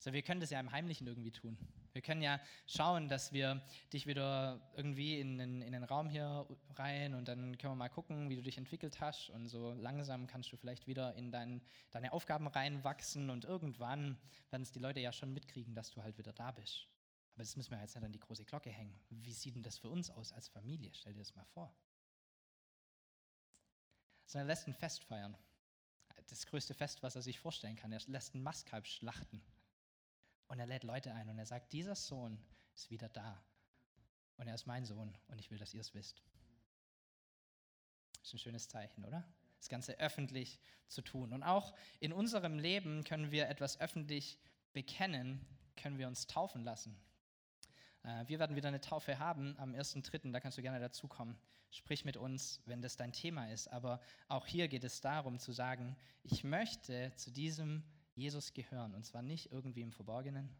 So, 0.00 0.12
wir 0.12 0.22
können 0.22 0.40
das 0.40 0.50
ja 0.50 0.58
im 0.58 0.72
Heimlichen 0.72 1.06
irgendwie 1.06 1.30
tun. 1.30 1.56
Wir 1.92 2.02
können 2.02 2.22
ja 2.22 2.40
schauen, 2.66 3.08
dass 3.08 3.32
wir 3.32 3.62
dich 3.92 4.06
wieder 4.08 4.60
irgendwie 4.74 5.20
in 5.20 5.38
den, 5.38 5.62
in 5.62 5.72
den 5.72 5.84
Raum 5.84 6.08
hier 6.08 6.46
rein 6.74 7.14
und 7.14 7.28
dann 7.28 7.56
können 7.58 7.74
wir 7.74 7.76
mal 7.76 7.88
gucken, 7.88 8.28
wie 8.30 8.36
du 8.36 8.42
dich 8.42 8.58
entwickelt 8.58 9.00
hast 9.00 9.30
und 9.30 9.46
so 9.46 9.72
langsam 9.74 10.26
kannst 10.26 10.52
du 10.52 10.56
vielleicht 10.56 10.88
wieder 10.88 11.14
in 11.14 11.30
dein, 11.30 11.60
deine 11.92 12.12
Aufgaben 12.12 12.48
reinwachsen 12.48 13.30
und 13.30 13.44
irgendwann 13.44 14.18
werden 14.50 14.62
es 14.62 14.72
die 14.72 14.80
Leute 14.80 14.98
ja 14.98 15.12
schon 15.12 15.32
mitkriegen, 15.32 15.74
dass 15.74 15.90
du 15.90 16.02
halt 16.02 16.18
wieder 16.18 16.32
da 16.32 16.50
bist. 16.50 16.88
Aber 17.34 17.44
das 17.44 17.56
müssen 17.56 17.70
wir 17.70 17.80
jetzt 17.80 17.94
nicht 17.94 18.04
an 18.04 18.12
die 18.12 18.20
große 18.20 18.44
Glocke 18.44 18.70
hängen. 18.70 18.98
Wie 19.10 19.32
sieht 19.32 19.54
denn 19.54 19.62
das 19.62 19.78
für 19.78 19.90
uns 19.90 20.10
aus 20.10 20.32
als 20.32 20.48
Familie? 20.48 20.90
Stell 20.94 21.12
dir 21.12 21.20
das 21.20 21.36
mal 21.36 21.44
vor 21.44 21.72
sondern 24.30 24.46
er 24.48 24.52
lässt 24.52 24.68
ein 24.68 24.74
Fest 24.74 25.04
feiern. 25.04 25.36
Das 26.28 26.46
größte 26.46 26.74
Fest, 26.74 27.02
was 27.02 27.16
er 27.16 27.22
sich 27.22 27.40
vorstellen 27.40 27.76
kann. 27.76 27.92
Er 27.92 28.00
lässt 28.06 28.34
ein 28.34 28.42
Mastkalb 28.42 28.86
schlachten. 28.86 29.42
Und 30.50 30.58
er 30.58 30.66
lädt 30.66 30.82
Leute 30.82 31.14
ein 31.14 31.28
und 31.28 31.38
er 31.38 31.46
sagt, 31.46 31.72
dieser 31.72 31.94
Sohn 31.94 32.36
ist 32.74 32.90
wieder 32.90 33.08
da. 33.08 33.40
Und 34.36 34.48
er 34.48 34.54
ist 34.56 34.66
mein 34.66 34.84
Sohn 34.84 35.16
und 35.28 35.38
ich 35.38 35.48
will, 35.48 35.58
dass 35.58 35.74
ihr 35.74 35.80
es 35.80 35.94
wisst. 35.94 36.24
Ist 38.20 38.34
ein 38.34 38.38
schönes 38.40 38.66
Zeichen, 38.66 39.04
oder? 39.04 39.24
Das 39.58 39.68
Ganze 39.68 39.96
öffentlich 40.00 40.58
zu 40.88 41.02
tun. 41.02 41.32
Und 41.32 41.44
auch 41.44 41.72
in 42.00 42.12
unserem 42.12 42.58
Leben 42.58 43.04
können 43.04 43.30
wir 43.30 43.48
etwas 43.48 43.78
öffentlich 43.80 44.40
bekennen, 44.72 45.46
können 45.76 45.98
wir 45.98 46.08
uns 46.08 46.26
taufen 46.26 46.64
lassen. 46.64 47.00
Äh, 48.02 48.26
wir 48.26 48.40
werden 48.40 48.56
wieder 48.56 48.68
eine 48.68 48.80
Taufe 48.80 49.20
haben 49.20 49.56
am 49.56 49.72
1.3., 49.72 50.32
da 50.32 50.40
kannst 50.40 50.58
du 50.58 50.62
gerne 50.62 50.80
dazukommen. 50.80 51.38
Sprich 51.70 52.04
mit 52.04 52.16
uns, 52.16 52.60
wenn 52.66 52.82
das 52.82 52.96
dein 52.96 53.12
Thema 53.12 53.52
ist. 53.52 53.68
Aber 53.68 54.00
auch 54.26 54.48
hier 54.48 54.66
geht 54.66 54.82
es 54.82 55.00
darum 55.00 55.38
zu 55.38 55.52
sagen, 55.52 55.96
ich 56.24 56.42
möchte 56.42 57.12
zu 57.14 57.30
diesem 57.30 57.84
Jesus 58.14 58.52
gehören. 58.52 58.94
Und 58.94 59.04
zwar 59.04 59.22
nicht 59.22 59.52
irgendwie 59.52 59.82
im 59.82 59.92
Verborgenen, 59.92 60.50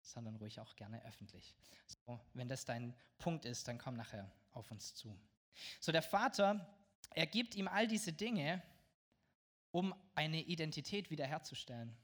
sondern 0.00 0.36
ruhig 0.36 0.60
auch 0.60 0.76
gerne 0.76 1.04
öffentlich. 1.04 1.54
So, 1.86 2.20
wenn 2.34 2.48
das 2.48 2.64
dein 2.64 2.94
Punkt 3.18 3.44
ist, 3.44 3.68
dann 3.68 3.78
komm 3.78 3.96
nachher 3.96 4.30
auf 4.52 4.70
uns 4.70 4.94
zu. 4.94 5.16
So, 5.80 5.92
der 5.92 6.02
Vater, 6.02 6.66
er 7.10 7.26
gibt 7.26 7.54
ihm 7.54 7.68
all 7.68 7.86
diese 7.86 8.12
Dinge, 8.12 8.62
um 9.70 9.94
eine 10.14 10.42
Identität 10.42 11.10
wiederherzustellen, 11.10 11.94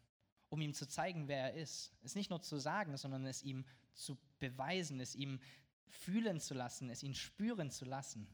um 0.48 0.60
ihm 0.60 0.74
zu 0.74 0.86
zeigen, 0.86 1.28
wer 1.28 1.52
er 1.52 1.54
ist. 1.54 1.92
Es 2.02 2.14
nicht 2.14 2.30
nur 2.30 2.42
zu 2.42 2.58
sagen, 2.58 2.96
sondern 2.96 3.26
es 3.26 3.42
ihm 3.42 3.64
zu 3.94 4.18
beweisen, 4.38 5.00
es 5.00 5.14
ihm 5.14 5.40
fühlen 5.88 6.40
zu 6.40 6.54
lassen, 6.54 6.90
es 6.90 7.02
ihn 7.02 7.14
spüren 7.14 7.70
zu 7.70 7.84
lassen, 7.84 8.26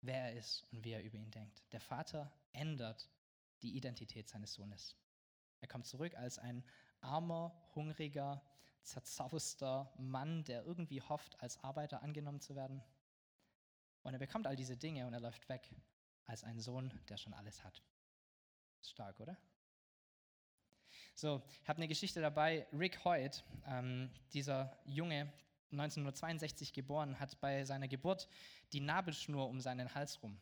wer 0.00 0.30
er 0.30 0.36
ist 0.36 0.64
und 0.70 0.84
wie 0.84 0.92
er 0.92 1.02
über 1.02 1.18
ihn 1.18 1.30
denkt. 1.30 1.62
Der 1.72 1.80
Vater 1.80 2.32
ändert 2.52 3.08
die 3.62 3.76
Identität 3.76 4.28
seines 4.28 4.54
Sohnes. 4.54 4.96
Er 5.60 5.68
kommt 5.68 5.86
zurück 5.86 6.14
als 6.16 6.38
ein 6.38 6.64
armer, 7.00 7.52
hungriger, 7.74 8.42
zerzauster 8.82 9.92
Mann, 9.98 10.44
der 10.44 10.64
irgendwie 10.64 11.02
hofft, 11.02 11.40
als 11.40 11.58
Arbeiter 11.62 12.02
angenommen 12.02 12.40
zu 12.40 12.54
werden. 12.54 12.82
Und 14.02 14.12
er 14.12 14.18
bekommt 14.18 14.46
all 14.46 14.56
diese 14.56 14.76
Dinge 14.76 15.06
und 15.06 15.12
er 15.14 15.20
läuft 15.20 15.48
weg 15.48 15.70
als 16.24 16.44
ein 16.44 16.60
Sohn, 16.60 16.92
der 17.08 17.16
schon 17.16 17.34
alles 17.34 17.64
hat. 17.64 17.82
Stark, 18.82 19.18
oder? 19.20 19.36
So, 21.14 21.42
ich 21.62 21.68
habe 21.68 21.78
eine 21.78 21.88
Geschichte 21.88 22.20
dabei. 22.20 22.66
Rick 22.72 23.04
Hoyt, 23.04 23.42
ähm, 23.66 24.10
dieser 24.32 24.78
Junge, 24.84 25.32
1962 25.72 26.72
geboren, 26.72 27.18
hat 27.18 27.40
bei 27.40 27.64
seiner 27.64 27.88
Geburt 27.88 28.28
die 28.72 28.80
Nabelschnur 28.80 29.48
um 29.48 29.60
seinen 29.60 29.94
Hals 29.94 30.22
rum, 30.22 30.38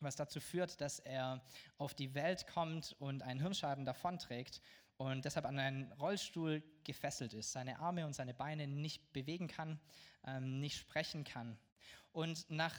was 0.00 0.16
dazu 0.16 0.40
führt, 0.40 0.80
dass 0.80 0.98
er 0.98 1.42
auf 1.76 1.94
die 1.94 2.14
Welt 2.14 2.46
kommt 2.46 2.94
und 2.98 3.22
einen 3.22 3.40
Hirnschaden 3.40 3.84
davonträgt 3.84 4.60
und 4.96 5.24
deshalb 5.24 5.46
an 5.46 5.58
einen 5.58 5.92
Rollstuhl 5.92 6.62
gefesselt 6.84 7.32
ist, 7.32 7.52
seine 7.52 7.78
Arme 7.78 8.04
und 8.04 8.14
seine 8.14 8.34
Beine 8.34 8.66
nicht 8.66 9.12
bewegen 9.12 9.46
kann, 9.46 9.80
ähm, 10.26 10.60
nicht 10.60 10.76
sprechen 10.76 11.24
kann. 11.24 11.58
Und 12.12 12.50
nach 12.50 12.74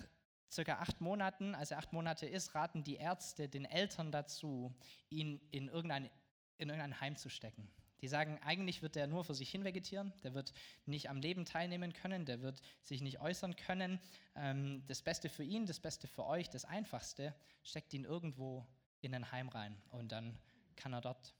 circa 0.51 0.79
acht 0.79 0.99
Monaten, 0.99 1.55
als 1.55 1.71
er 1.71 1.77
acht 1.77 1.93
Monate 1.93 2.25
ist, 2.25 2.55
raten 2.55 2.83
die 2.83 2.95
Ärzte 2.95 3.47
den 3.47 3.65
Eltern 3.65 4.11
dazu, 4.11 4.75
ihn 5.09 5.39
in 5.51 5.69
irgendein, 5.69 6.09
in 6.57 6.69
irgendein 6.69 6.99
Heim 6.99 7.15
zu 7.15 7.29
stecken. 7.29 7.71
Die 8.01 8.07
sagen, 8.07 8.39
eigentlich 8.43 8.81
wird 8.81 8.95
der 8.95 9.07
nur 9.07 9.23
für 9.23 9.33
sich 9.33 9.49
hin 9.49 9.63
vegetieren, 9.63 10.13
der 10.23 10.33
wird 10.33 10.53
nicht 10.85 11.09
am 11.09 11.17
Leben 11.17 11.45
teilnehmen 11.45 11.93
können, 11.93 12.25
der 12.25 12.41
wird 12.41 12.61
sich 12.81 13.01
nicht 13.01 13.19
äußern 13.19 13.55
können. 13.55 13.99
Ähm, 14.35 14.83
das 14.87 15.01
Beste 15.01 15.29
für 15.29 15.43
ihn, 15.43 15.65
das 15.65 15.79
Beste 15.79 16.07
für 16.07 16.25
euch, 16.25 16.49
das 16.49 16.65
Einfachste, 16.65 17.35
steckt 17.63 17.93
ihn 17.93 18.05
irgendwo 18.05 18.65
in 19.01 19.13
ein 19.13 19.31
Heim 19.31 19.49
rein 19.49 19.81
und 19.91 20.11
dann 20.11 20.37
kann 20.75 20.93
er 20.93 21.01
dort, 21.01 21.35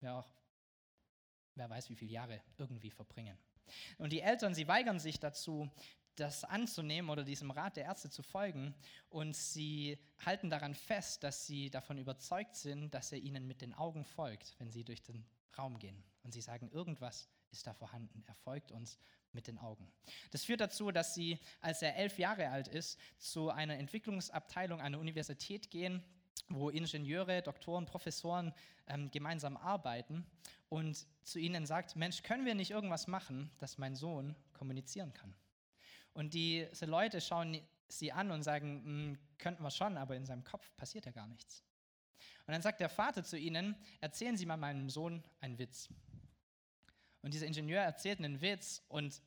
ja 0.00 0.18
auch, 0.18 0.28
wer 1.54 1.70
weiß 1.70 1.88
wie 1.90 1.96
viele 1.96 2.12
Jahre, 2.12 2.40
irgendwie 2.58 2.90
verbringen. 2.90 3.38
Und 3.98 4.12
die 4.12 4.20
Eltern, 4.20 4.54
sie 4.54 4.68
weigern 4.68 4.98
sich 4.98 5.18
dazu, 5.18 5.70
das 6.16 6.44
anzunehmen 6.44 7.10
oder 7.10 7.24
diesem 7.24 7.50
Rat 7.50 7.76
der 7.76 7.84
Ärzte 7.84 8.10
zu 8.10 8.22
folgen 8.22 8.74
und 9.10 9.36
sie 9.36 9.98
halten 10.24 10.50
daran 10.50 10.74
fest, 10.74 11.22
dass 11.22 11.46
sie 11.46 11.70
davon 11.70 11.98
überzeugt 11.98 12.56
sind, 12.56 12.94
dass 12.94 13.12
er 13.12 13.18
ihnen 13.18 13.46
mit 13.46 13.60
den 13.60 13.74
Augen 13.74 14.04
folgt, 14.04 14.54
wenn 14.58 14.70
sie 14.70 14.82
durch 14.82 15.02
den 15.02 15.26
Raum 15.58 15.78
gehen 15.78 16.02
und 16.22 16.32
sie 16.32 16.40
sagen, 16.40 16.70
irgendwas 16.70 17.28
ist 17.50 17.66
da 17.66 17.74
vorhanden. 17.74 18.22
Er 18.26 18.34
folgt 18.34 18.72
uns 18.72 18.98
mit 19.32 19.46
den 19.46 19.58
Augen. 19.58 19.90
Das 20.30 20.44
führt 20.44 20.60
dazu, 20.60 20.90
dass 20.90 21.14
sie, 21.14 21.38
als 21.60 21.82
er 21.82 21.96
elf 21.96 22.18
Jahre 22.18 22.48
alt 22.48 22.68
ist, 22.68 22.98
zu 23.18 23.50
einer 23.50 23.76
Entwicklungsabteilung 23.76 24.80
einer 24.80 24.98
Universität 24.98 25.70
gehen, 25.70 26.02
wo 26.48 26.70
Ingenieure, 26.70 27.42
Doktoren, 27.42 27.86
Professoren 27.86 28.52
ähm, 28.86 29.10
gemeinsam 29.10 29.56
arbeiten 29.56 30.26
und 30.68 31.06
zu 31.22 31.38
ihnen 31.38 31.66
sagt, 31.66 31.96
Mensch, 31.96 32.22
können 32.22 32.44
wir 32.44 32.54
nicht 32.54 32.70
irgendwas 32.70 33.06
machen, 33.06 33.50
dass 33.58 33.78
mein 33.78 33.94
Sohn 33.96 34.36
kommunizieren 34.52 35.12
kann? 35.12 35.34
Und 36.12 36.34
diese 36.34 36.86
Leute 36.86 37.20
schauen 37.20 37.60
sie 37.88 38.12
an 38.12 38.30
und 38.30 38.42
sagen, 38.42 38.82
hm, 38.84 39.18
könnten 39.38 39.62
wir 39.62 39.70
schon, 39.70 39.96
aber 39.96 40.16
in 40.16 40.24
seinem 40.24 40.44
Kopf 40.44 40.74
passiert 40.76 41.06
ja 41.06 41.12
gar 41.12 41.26
nichts. 41.26 41.65
Und 42.46 42.52
dann 42.52 42.62
sagt 42.62 42.80
der 42.80 42.88
Vater 42.88 43.24
zu 43.24 43.38
ihnen, 43.38 43.74
erzählen 44.00 44.36
Sie 44.36 44.46
mal 44.46 44.56
meinem 44.56 44.88
Sohn 44.88 45.22
einen 45.40 45.58
Witz. 45.58 45.88
Und 47.22 47.34
dieser 47.34 47.46
Ingenieur 47.46 47.82
erzählt 47.82 48.18
einen 48.20 48.40
Witz 48.40 48.82
und 48.88 49.20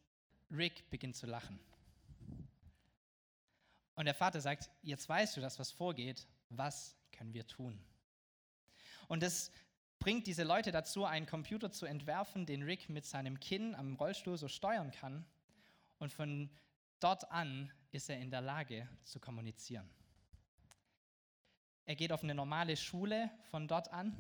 Rick 0.52 0.89
beginnt 0.89 1.15
zu 1.15 1.25
lachen. 1.25 1.60
Und 3.95 4.06
der 4.06 4.13
Vater 4.15 4.39
sagt, 4.39 4.69
jetzt 4.82 5.10
weißt 5.10 5.36
du, 5.36 5.41
dass 5.41 5.60
was 5.60 5.71
vorgeht, 5.71 6.25
was 6.49 6.95
können 7.12 7.34
wir 7.34 7.45
tun? 7.45 7.78
Und 9.10 9.21
das 9.21 9.52
bringt 9.99 10.25
diese 10.28 10.43
Leute 10.43 10.71
dazu, 10.71 11.04
einen 11.04 11.25
Computer 11.25 11.71
zu 11.71 11.86
entwerfen, 11.86 12.45
den 12.45 12.63
Rick 12.63 12.88
mit 12.89 13.06
seinem 13.06 13.39
Kinn 13.39 13.75
am 13.75 13.95
Rollstuhl 13.95 14.38
so 14.38 14.47
steuern 14.47 14.91
kann. 14.91 15.25
Und 15.97 16.13
von 16.13 16.49
dort 17.02 17.30
an 17.32 17.71
ist 17.91 18.10
er 18.10 18.19
in 18.19 18.32
der 18.32 18.41
Lage 18.41 18.88
zu 19.04 19.19
kommunizieren. 19.19 19.89
Er 21.89 21.95
geht 21.95 22.12
auf 22.12 22.21
eine 22.21 22.36
normale 22.36 22.78
Schule 22.78 23.32
von 23.49 23.67
dort 23.67 23.91
an 23.91 24.15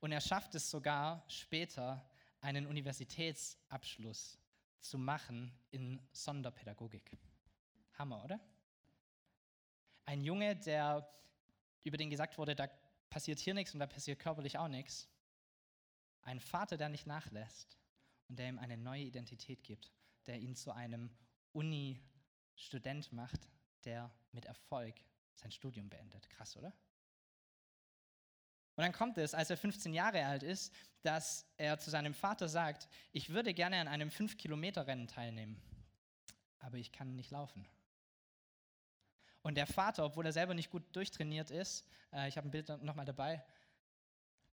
und 0.00 0.10
er 0.10 0.22
schafft 0.22 0.54
es 0.54 0.70
sogar 0.70 1.22
später, 1.28 2.02
einen 2.40 2.64
Universitätsabschluss 2.64 4.38
zu 4.80 4.96
machen 4.96 5.52
in 5.70 6.00
Sonderpädagogik. 6.12 7.14
Hammer, 7.98 8.24
oder? 8.24 8.40
Ein 10.06 10.24
Junge, 10.24 10.56
der 10.56 11.06
über 11.82 11.98
den 11.98 12.08
gesagt 12.08 12.38
wurde, 12.38 12.56
da 12.56 12.70
passiert 13.10 13.38
hier 13.38 13.52
nichts 13.52 13.74
und 13.74 13.80
da 13.80 13.86
passiert 13.86 14.18
körperlich 14.18 14.56
auch 14.56 14.68
nichts. 14.68 15.06
Ein 16.22 16.40
Vater, 16.40 16.78
der 16.78 16.88
nicht 16.88 17.06
nachlässt 17.06 17.78
und 18.30 18.38
der 18.38 18.48
ihm 18.48 18.58
eine 18.58 18.78
neue 18.78 19.02
Identität 19.02 19.62
gibt, 19.62 19.92
der 20.24 20.38
ihn 20.38 20.56
zu 20.56 20.72
einem 20.72 21.14
Uni-Student 21.52 23.12
macht, 23.12 23.46
der 23.84 24.10
mit 24.32 24.46
Erfolg 24.46 24.94
sein 25.34 25.50
Studium 25.50 25.90
beendet. 25.90 26.30
Krass, 26.30 26.56
oder? 26.56 26.72
Und 28.76 28.82
dann 28.82 28.92
kommt 28.92 29.18
es, 29.18 29.34
als 29.34 29.50
er 29.50 29.56
15 29.56 29.94
Jahre 29.94 30.24
alt 30.26 30.42
ist, 30.42 30.72
dass 31.02 31.46
er 31.56 31.78
zu 31.78 31.90
seinem 31.90 32.14
Vater 32.14 32.48
sagt, 32.48 32.88
ich 33.12 33.30
würde 33.30 33.54
gerne 33.54 33.78
an 33.78 33.88
einem 33.88 34.08
5-Kilometer-Rennen 34.08 35.06
teilnehmen, 35.06 35.60
aber 36.58 36.78
ich 36.78 36.90
kann 36.90 37.14
nicht 37.14 37.30
laufen. 37.30 37.68
Und 39.42 39.56
der 39.56 39.66
Vater, 39.66 40.04
obwohl 40.04 40.24
er 40.26 40.32
selber 40.32 40.54
nicht 40.54 40.70
gut 40.70 40.82
durchtrainiert 40.96 41.50
ist, 41.50 41.86
äh, 42.12 42.28
ich 42.28 42.36
habe 42.36 42.48
ein 42.48 42.50
Bild 42.50 42.68
nochmal 42.82 43.04
dabei, 43.04 43.44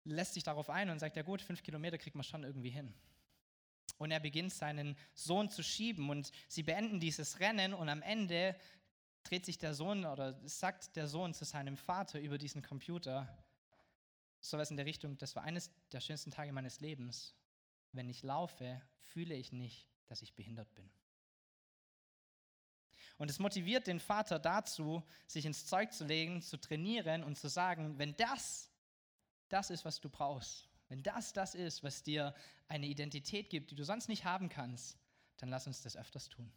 lässt 0.04 0.34
sich 0.34 0.42
darauf 0.42 0.68
ein 0.68 0.90
und 0.90 0.98
sagt, 0.98 1.16
ja 1.16 1.22
gut, 1.22 1.40
fünf 1.40 1.62
Kilometer 1.62 1.98
kriegt 1.98 2.14
man 2.14 2.24
schon 2.24 2.44
irgendwie 2.44 2.70
hin. 2.70 2.92
Und 3.98 4.10
er 4.10 4.20
beginnt 4.20 4.52
seinen 4.52 4.96
Sohn 5.14 5.48
zu 5.48 5.62
schieben 5.62 6.10
und 6.10 6.30
sie 6.48 6.62
beenden 6.62 7.00
dieses 7.00 7.40
Rennen 7.40 7.72
und 7.72 7.88
am 7.88 8.02
Ende 8.02 8.54
dreht 9.22 9.46
sich 9.46 9.58
der 9.58 9.74
Sohn 9.74 10.04
oder 10.04 10.38
sagt 10.46 10.96
der 10.96 11.06
Sohn 11.06 11.34
zu 11.34 11.44
seinem 11.44 11.76
Vater 11.76 12.20
über 12.20 12.36
diesen 12.36 12.62
Computer, 12.62 13.28
sowas 14.42 14.70
in 14.70 14.76
der 14.76 14.86
Richtung, 14.86 15.16
das 15.18 15.34
war 15.36 15.44
eines 15.44 15.70
der 15.92 16.00
schönsten 16.00 16.30
Tage 16.30 16.52
meines 16.52 16.80
Lebens. 16.80 17.34
Wenn 17.92 18.08
ich 18.08 18.22
laufe, 18.22 18.82
fühle 18.98 19.34
ich 19.34 19.52
nicht, 19.52 19.88
dass 20.06 20.22
ich 20.22 20.34
behindert 20.34 20.74
bin. 20.74 20.90
Und 23.18 23.30
es 23.30 23.38
motiviert 23.38 23.86
den 23.86 24.00
Vater 24.00 24.38
dazu, 24.38 25.02
sich 25.26 25.46
ins 25.46 25.66
Zeug 25.66 25.92
zu 25.92 26.04
legen, 26.04 26.42
zu 26.42 26.56
trainieren 26.56 27.22
und 27.22 27.38
zu 27.38 27.48
sagen, 27.48 27.98
wenn 27.98 28.16
das 28.16 28.70
das 29.48 29.70
ist, 29.70 29.84
was 29.84 30.00
du 30.00 30.08
brauchst, 30.08 30.68
wenn 30.88 31.02
das 31.02 31.32
das 31.32 31.54
ist, 31.54 31.84
was 31.84 32.02
dir 32.02 32.34
eine 32.68 32.86
Identität 32.86 33.50
gibt, 33.50 33.70
die 33.70 33.74
du 33.74 33.84
sonst 33.84 34.08
nicht 34.08 34.24
haben 34.24 34.48
kannst, 34.48 34.98
dann 35.36 35.50
lass 35.50 35.66
uns 35.66 35.82
das 35.82 35.96
öfters 35.96 36.28
tun. 36.28 36.52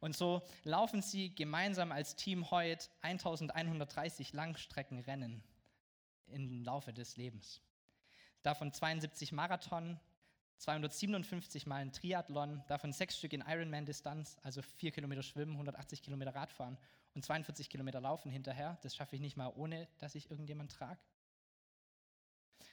Und 0.00 0.16
so 0.16 0.42
laufen 0.64 1.02
sie 1.02 1.34
gemeinsam 1.34 1.92
als 1.92 2.16
Team 2.16 2.50
heute 2.50 2.88
1130 3.02 4.32
Langstreckenrennen 4.32 5.44
im 6.30 6.64
Laufe 6.64 6.92
des 6.92 7.16
Lebens. 7.16 7.60
Davon 8.42 8.72
72 8.72 9.32
Marathon, 9.32 10.00
257 10.58 11.66
Mal 11.66 11.76
ein 11.76 11.92
Triathlon, 11.92 12.62
davon 12.68 12.92
sechs 12.92 13.16
Stück 13.16 13.32
in 13.32 13.42
Ironman-Distanz, 13.46 14.36
also 14.42 14.62
vier 14.62 14.92
Kilometer 14.92 15.22
Schwimmen, 15.22 15.52
180 15.52 16.02
Kilometer 16.02 16.34
Radfahren 16.34 16.76
und 17.14 17.24
42 17.24 17.70
Kilometer 17.70 18.00
Laufen 18.00 18.30
hinterher. 18.30 18.78
Das 18.82 18.94
schaffe 18.94 19.16
ich 19.16 19.22
nicht 19.22 19.36
mal, 19.36 19.52
ohne 19.56 19.88
dass 19.98 20.14
ich 20.14 20.30
irgendjemand 20.30 20.72
trage. 20.72 21.00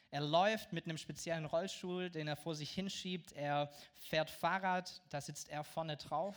Er 0.09 0.21
läuft 0.21 0.71
mit 0.73 0.85
einem 0.85 0.97
speziellen 0.97 1.45
Rollstuhl, 1.45 2.09
den 2.09 2.27
er 2.27 2.37
vor 2.37 2.55
sich 2.55 2.71
hinschiebt. 2.71 3.33
Er 3.33 3.71
fährt 3.95 4.29
Fahrrad, 4.29 5.01
da 5.09 5.19
sitzt 5.19 5.49
er 5.49 5.63
vorne 5.63 5.97
drauf. 5.97 6.35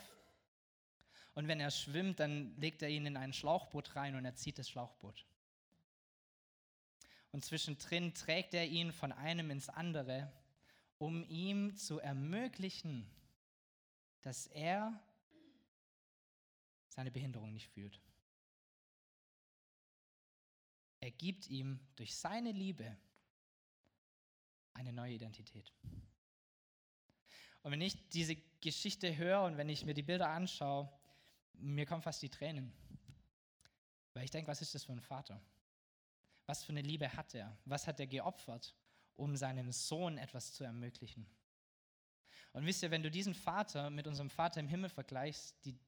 Und 1.35 1.47
wenn 1.47 1.61
er 1.61 1.71
schwimmt, 1.71 2.19
dann 2.19 2.57
legt 2.57 2.83
er 2.83 2.89
ihn 2.89 3.07
in 3.07 3.17
ein 3.17 3.33
Schlauchboot 3.33 3.95
rein 3.95 4.17
und 4.17 4.25
er 4.25 4.35
zieht 4.35 4.59
das 4.59 4.69
Schlauchboot. 4.69 5.25
Und 7.33 7.45
zwischendrin 7.45 8.15
trägt 8.15 8.55
er 8.55 8.67
ihn 8.67 8.93
von 8.93 9.13
einem 9.13 9.51
ins 9.51 9.69
andere 9.69 10.33
um 11.01 11.25
ihm 11.25 11.77
zu 11.77 11.99
ermöglichen, 11.99 13.11
dass 14.21 14.47
er 14.49 15.03
seine 16.89 17.11
Behinderung 17.11 17.55
nicht 17.55 17.71
fühlt. 17.71 17.99
Er 21.01 21.11
gibt 21.11 21.49
ihm 21.49 21.81
durch 21.97 22.15
seine 22.15 22.53
Liebe 22.53 22.99
eine 24.75 24.93
neue 24.93 25.15
Identität. 25.15 25.73
Und 27.63 27.73
wenn 27.73 27.81
ich 27.81 28.11
diese 28.11 28.37
Geschichte 28.61 29.17
höre 29.17 29.45
und 29.45 29.57
wenn 29.57 29.71
ich 29.71 29.87
mir 29.87 29.95
die 29.95 30.03
Bilder 30.03 30.29
anschaue, 30.29 30.93
mir 31.55 31.87
kommen 31.87 32.03
fast 32.03 32.21
die 32.21 32.29
Tränen. 32.29 32.75
Weil 34.13 34.25
ich 34.25 34.31
denke, 34.31 34.51
was 34.51 34.61
ist 34.61 34.75
das 34.75 34.85
für 34.85 34.93
ein 34.93 35.01
Vater? 35.01 35.41
Was 36.51 36.65
für 36.65 36.73
eine 36.73 36.83
Liebe 36.83 37.13
hat 37.13 37.35
er? 37.35 37.57
Was 37.65 37.87
hat 37.87 38.01
er 38.01 38.07
geopfert? 38.07 38.75
um 39.21 39.37
seinem 39.37 39.71
Sohn 39.71 40.17
etwas 40.17 40.55
zu 40.55 40.65
ermöglichen. 40.65 41.27
Und 42.53 42.65
wisst 42.65 42.83
ihr, 42.83 42.91
wenn 42.91 43.03
du 43.03 43.11
diesen 43.11 43.35
Vater 43.35 43.91
mit 43.91 44.07
unserem 44.07 44.31
Vater 44.31 44.61
im 44.61 44.69
Himmel 44.69 44.89
vergleichst, 44.89 45.55
die 45.65 45.79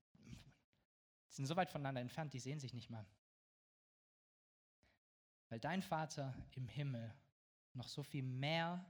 sind 1.29 1.47
so 1.47 1.57
weit 1.57 1.71
voneinander 1.71 2.03
entfernt, 2.03 2.35
die 2.35 2.39
sehen 2.39 2.61
sich 2.61 2.75
nicht 2.75 2.91
mal. 2.91 3.07
Weil 5.49 5.61
dein 5.61 5.81
Vater 5.81 6.35
im 6.53 6.69
Himmel 6.69 7.15
noch 7.73 7.89
so 7.89 8.03
viel 8.03 8.23
mehr 8.23 8.85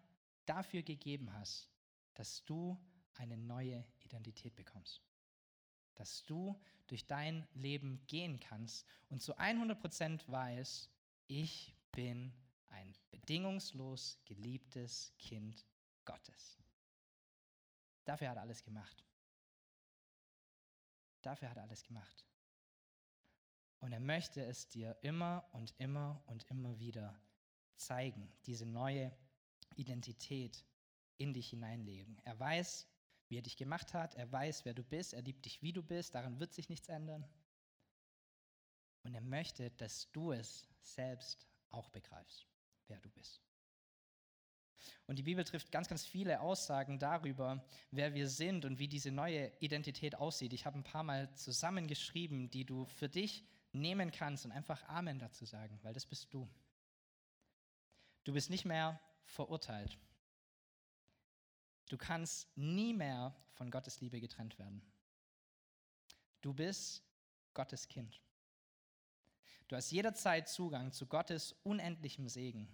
dafür 0.45 0.83
gegeben 0.83 1.33
hast, 1.33 1.71
dass 2.15 2.45
du 2.45 2.77
eine 3.15 3.37
neue 3.37 3.87
Identität 4.01 4.57
bekommst. 4.57 5.01
Dass 5.95 6.25
du 6.25 6.61
durch 6.89 7.07
dein 7.07 7.47
Leben 7.55 8.05
gehen 8.09 8.41
kannst 8.41 8.87
und 9.09 9.23
zu 9.23 9.39
100% 9.39 10.29
weißt, 10.29 10.91
ich 11.27 11.75
bin 11.93 12.33
ein 12.69 12.95
bedingungslos 13.11 14.19
geliebtes 14.25 15.13
Kind 15.19 15.67
Gottes. 16.05 16.59
Dafür 18.05 18.31
hat 18.31 18.37
er 18.37 18.43
alles 18.43 18.63
gemacht. 18.63 19.05
Dafür 21.23 21.51
hat 21.51 21.57
er 21.57 21.63
alles 21.63 21.83
gemacht. 21.85 22.27
Und 23.79 23.93
er 23.93 24.01
möchte 24.01 24.45
es 24.45 24.69
dir 24.69 24.97
immer 25.03 25.49
und 25.53 25.75
immer 25.79 26.23
und 26.27 26.45
immer 26.51 26.79
wieder 26.79 27.21
zeigen, 27.77 28.33
diese 28.47 28.67
neue 28.67 29.13
Identität 29.77 30.65
in 31.19 31.33
dich 31.33 31.51
hineinlegen. 31.51 32.21
Er 32.25 32.39
weiß, 32.39 32.89
wie 33.29 33.39
er 33.39 33.43
dich 33.43 33.57
gemacht 33.57 33.95
hat, 33.95 34.15
er 34.15 34.31
weiß, 34.31 34.65
wer 34.65 34.75
du 34.75 34.85
bist, 34.85 35.15
er 35.15 35.23
liebt 35.23 35.45
dich, 35.45 35.63
wie 35.63 35.73
du 35.73 35.83
bist, 35.83 36.15
daran 36.15 36.39
wird 36.39 36.53
sich 36.53 36.69
nichts 36.69 36.89
ändern. 36.89 37.25
Und 39.03 39.15
er 39.15 39.21
möchte, 39.21 39.71
dass 39.71 40.11
du 40.13 40.33
es 40.33 40.69
selbst 40.81 41.47
auch 41.71 41.89
begreifst 41.91 42.47
wer 42.93 43.01
du 43.01 43.11
bist. 43.11 43.41
Und 45.07 45.17
die 45.17 45.23
Bibel 45.23 45.45
trifft 45.45 45.71
ganz, 45.73 45.89
ganz 45.89 46.05
viele 46.05 46.41
Aussagen 46.41 46.99
darüber, 46.99 47.65
wer 47.91 48.15
wir 48.15 48.29
sind 48.29 48.65
und 48.65 48.79
wie 48.79 48.89
diese 48.89 49.11
neue 49.11 49.53
Identität 49.61 50.15
aussieht. 50.17 50.53
Ich 50.53 50.67
habe 50.67 50.79
ein 50.79 50.85
paar 50.85 51.05
Mal 51.05 51.33
zusammengeschrieben, 51.35 52.51
die 52.51 52.65
du 52.65 52.85
für 52.87 53.09
dich 53.09 53.45
nehmen 53.73 54.11
kannst 54.11 54.45
und 54.45 54.53
einfach 54.53 54.83
Amen 54.89 55.19
dazu 55.19 55.45
sagen, 55.45 55.79
weil 55.83 55.95
das 55.95 56.05
bist 56.05 56.33
du. 56.35 56.49
Du 58.25 58.33
bist 58.33 58.51
nicht 58.51 58.65
mehr 58.65 59.01
verurteilt. 59.25 59.99
Du 61.89 61.97
kannst 61.97 62.55
nie 62.57 62.93
mehr 62.93 63.35
von 63.53 63.71
Gottes 63.71 64.01
Liebe 64.01 64.21
getrennt 64.21 64.59
werden. 64.59 64.83
Du 66.41 66.53
bist 66.53 67.03
Gottes 67.55 67.89
Kind. 67.89 68.21
Du 69.69 69.77
hast 69.77 69.91
jederzeit 69.91 70.49
Zugang 70.49 70.93
zu 70.93 71.07
Gottes 71.07 71.53
unendlichem 71.63 72.29
Segen. 72.29 72.69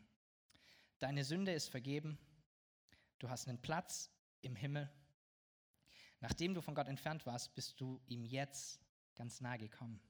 Deine 0.99 1.25
Sünde 1.25 1.53
ist 1.53 1.69
vergeben. 1.69 2.19
Du 3.19 3.29
hast 3.29 3.49
einen 3.49 3.61
Platz 3.61 4.11
im 4.41 4.57
Himmel. 4.57 4.91
Nachdem 6.21 6.55
du 6.55 6.61
von 6.61 6.75
Gott 6.75 6.89
entfernt 6.89 7.25
warst, 7.27 7.55
bist 7.55 7.81
du 7.81 8.01
ihm 8.07 8.25
jetzt 8.25 8.81
ganz 9.15 9.41
nahe 9.41 9.59
gekommen. 9.59 10.01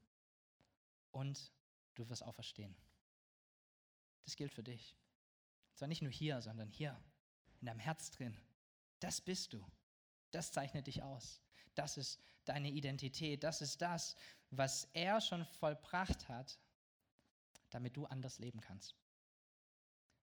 Und 1.10 1.52
du 1.94 2.08
wirst 2.08 2.22
auferstehen. 2.22 2.74
Das 4.24 4.36
gilt 4.36 4.52
für 4.52 4.62
dich. 4.62 4.96
Zwar 5.74 5.88
nicht 5.88 6.02
nur 6.02 6.12
hier, 6.12 6.40
sondern 6.40 6.70
hier, 6.70 6.98
in 7.60 7.66
deinem 7.66 7.80
Herz 7.80 8.10
drin. 8.10 8.36
Das 9.00 9.20
bist 9.20 9.52
du. 9.52 9.64
Das 10.30 10.52
zeichnet 10.52 10.86
dich 10.86 11.02
aus. 11.02 11.40
Das 11.74 11.96
ist 11.96 12.20
deine 12.44 12.70
Identität. 12.70 13.44
Das 13.44 13.62
ist 13.62 13.80
das, 13.80 14.16
was 14.50 14.84
er 14.92 15.20
schon 15.20 15.44
vollbracht 15.44 16.28
hat, 16.28 16.58
damit 17.70 17.96
du 17.96 18.06
anders 18.06 18.38
leben 18.38 18.60
kannst. 18.60 18.96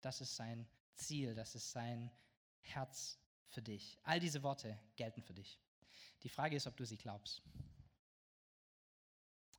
Das 0.02 0.22
ist 0.22 0.36
sein 0.36 0.68
Ziel, 0.96 1.36
das 1.36 1.56
ist 1.56 1.72
sein 1.72 2.12
Herz 2.62 3.20
für 3.48 3.62
dich. 3.62 3.98
All 4.04 4.20
diese 4.20 4.44
Worte 4.44 4.80
gelten 4.96 5.22
für 5.22 5.34
dich. 5.34 5.60
Die 6.24 6.30
Frage 6.30 6.56
ist, 6.56 6.68
ob 6.68 6.78
du 6.78 6.86
sie 6.86 6.98
glaubst. 6.98 7.42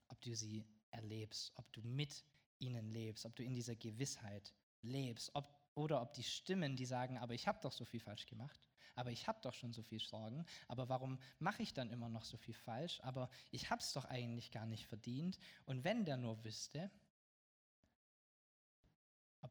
Ob 0.08 0.20
du 0.20 0.34
sie 0.34 0.66
erlebst, 0.90 1.52
ob 1.56 1.72
du 1.72 1.82
mit 1.82 2.24
ihnen 2.58 2.90
lebst, 2.90 3.26
ob 3.26 3.36
du 3.36 3.42
in 3.42 3.54
dieser 3.54 3.76
Gewissheit 3.76 4.54
lebst, 4.82 5.30
ob, 5.34 5.48
oder 5.74 6.00
ob 6.00 6.14
die 6.14 6.22
Stimmen, 6.22 6.76
die 6.76 6.86
sagen, 6.86 7.18
aber 7.18 7.34
ich 7.34 7.46
habe 7.46 7.58
doch 7.60 7.72
so 7.72 7.84
viel 7.84 8.00
falsch 8.00 8.26
gemacht, 8.26 8.60
aber 8.94 9.10
ich 9.10 9.26
habe 9.28 9.38
doch 9.42 9.52
schon 9.52 9.72
so 9.72 9.82
viel 9.82 10.00
Sorgen, 10.00 10.44
aber 10.68 10.88
warum 10.88 11.18
mache 11.38 11.62
ich 11.62 11.74
dann 11.74 11.90
immer 11.90 12.08
noch 12.08 12.24
so 12.24 12.36
viel 12.36 12.54
falsch, 12.54 13.00
aber 13.02 13.28
ich 13.50 13.70
habe 13.70 13.82
es 13.82 13.92
doch 13.92 14.06
eigentlich 14.06 14.50
gar 14.50 14.66
nicht 14.66 14.86
verdient 14.86 15.38
und 15.66 15.84
wenn 15.84 16.04
der 16.04 16.16
nur 16.16 16.42
wüsste, 16.44 16.90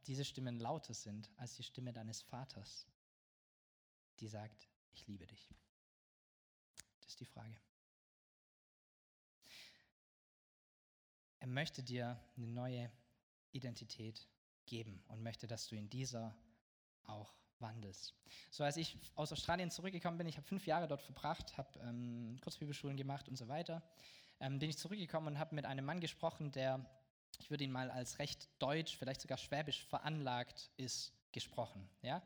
diese 0.07 0.25
Stimmen 0.25 0.59
lauter 0.59 0.93
sind 0.93 1.29
als 1.37 1.55
die 1.55 1.63
Stimme 1.63 1.93
deines 1.93 2.21
Vaters, 2.21 2.87
die 4.19 4.27
sagt, 4.27 4.67
ich 4.93 5.07
liebe 5.07 5.25
dich. 5.25 5.49
Das 7.01 7.11
ist 7.11 7.19
die 7.19 7.25
Frage. 7.25 7.57
Er 11.39 11.47
möchte 11.47 11.83
dir 11.83 12.19
eine 12.37 12.47
neue 12.47 12.91
Identität 13.51 14.27
geben 14.65 15.03
und 15.07 15.21
möchte, 15.21 15.47
dass 15.47 15.67
du 15.67 15.75
in 15.75 15.89
dieser 15.89 16.35
auch 17.03 17.35
wandelst. 17.59 18.13
So 18.51 18.63
als 18.63 18.77
ich 18.77 18.97
aus 19.15 19.31
Australien 19.31 19.71
zurückgekommen 19.71 20.17
bin, 20.17 20.27
ich 20.27 20.37
habe 20.37 20.47
fünf 20.47 20.65
Jahre 20.65 20.87
dort 20.87 21.01
verbracht, 21.01 21.57
habe 21.57 21.79
ähm, 21.79 22.39
Kurzbibelschulen 22.41 22.97
gemacht 22.97 23.29
und 23.29 23.37
so 23.37 23.47
weiter, 23.47 23.83
ähm, 24.39 24.59
bin 24.59 24.69
ich 24.69 24.77
zurückgekommen 24.77 25.27
und 25.27 25.39
habe 25.39 25.55
mit 25.55 25.65
einem 25.65 25.85
Mann 25.85 25.99
gesprochen, 26.01 26.51
der, 26.51 26.85
ich 27.41 27.49
würde 27.49 27.63
ihn 27.63 27.71
mal 27.71 27.89
als 27.91 28.19
recht 28.19 28.49
deutsch, 28.59 28.97
vielleicht 28.97 29.21
sogar 29.21 29.37
schwäbisch 29.37 29.83
veranlagt 29.85 30.69
ist, 30.77 31.13
gesprochen. 31.31 31.87
Ja? 32.01 32.21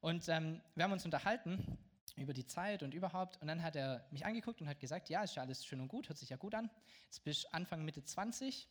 Und 0.00 0.28
ähm, 0.28 0.60
wir 0.74 0.84
haben 0.84 0.92
uns 0.92 1.04
unterhalten 1.04 1.78
über 2.16 2.32
die 2.32 2.46
Zeit 2.46 2.82
und 2.82 2.94
überhaupt. 2.94 3.40
Und 3.40 3.48
dann 3.48 3.62
hat 3.62 3.76
er 3.76 4.06
mich 4.10 4.24
angeguckt 4.24 4.60
und 4.60 4.68
hat 4.68 4.78
gesagt, 4.78 5.08
ja, 5.08 5.22
ist 5.22 5.34
ja 5.34 5.42
alles 5.42 5.64
schön 5.64 5.80
und 5.80 5.88
gut, 5.88 6.08
hört 6.08 6.18
sich 6.18 6.28
ja 6.28 6.36
gut 6.36 6.54
an. 6.54 6.70
Jetzt 7.06 7.24
bist 7.24 7.44
du 7.44 7.54
Anfang, 7.54 7.84
Mitte 7.84 8.04
20, 8.04 8.68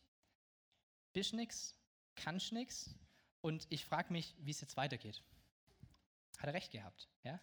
bist 1.12 1.34
nix, 1.34 1.74
kannst 2.14 2.52
nix. 2.52 2.94
Und 3.40 3.66
ich 3.68 3.84
frage 3.84 4.12
mich, 4.12 4.34
wie 4.38 4.50
es 4.50 4.60
jetzt 4.60 4.76
weitergeht. 4.76 5.22
Hat 6.38 6.46
er 6.46 6.54
recht 6.54 6.72
gehabt, 6.72 7.08
ja? 7.22 7.38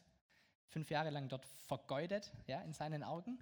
Fünf 0.70 0.90
Jahre 0.90 1.10
lang 1.10 1.28
dort 1.28 1.46
vergeudet, 1.46 2.32
ja, 2.48 2.62
in 2.62 2.74
seinen 2.74 3.04
Augen. 3.04 3.38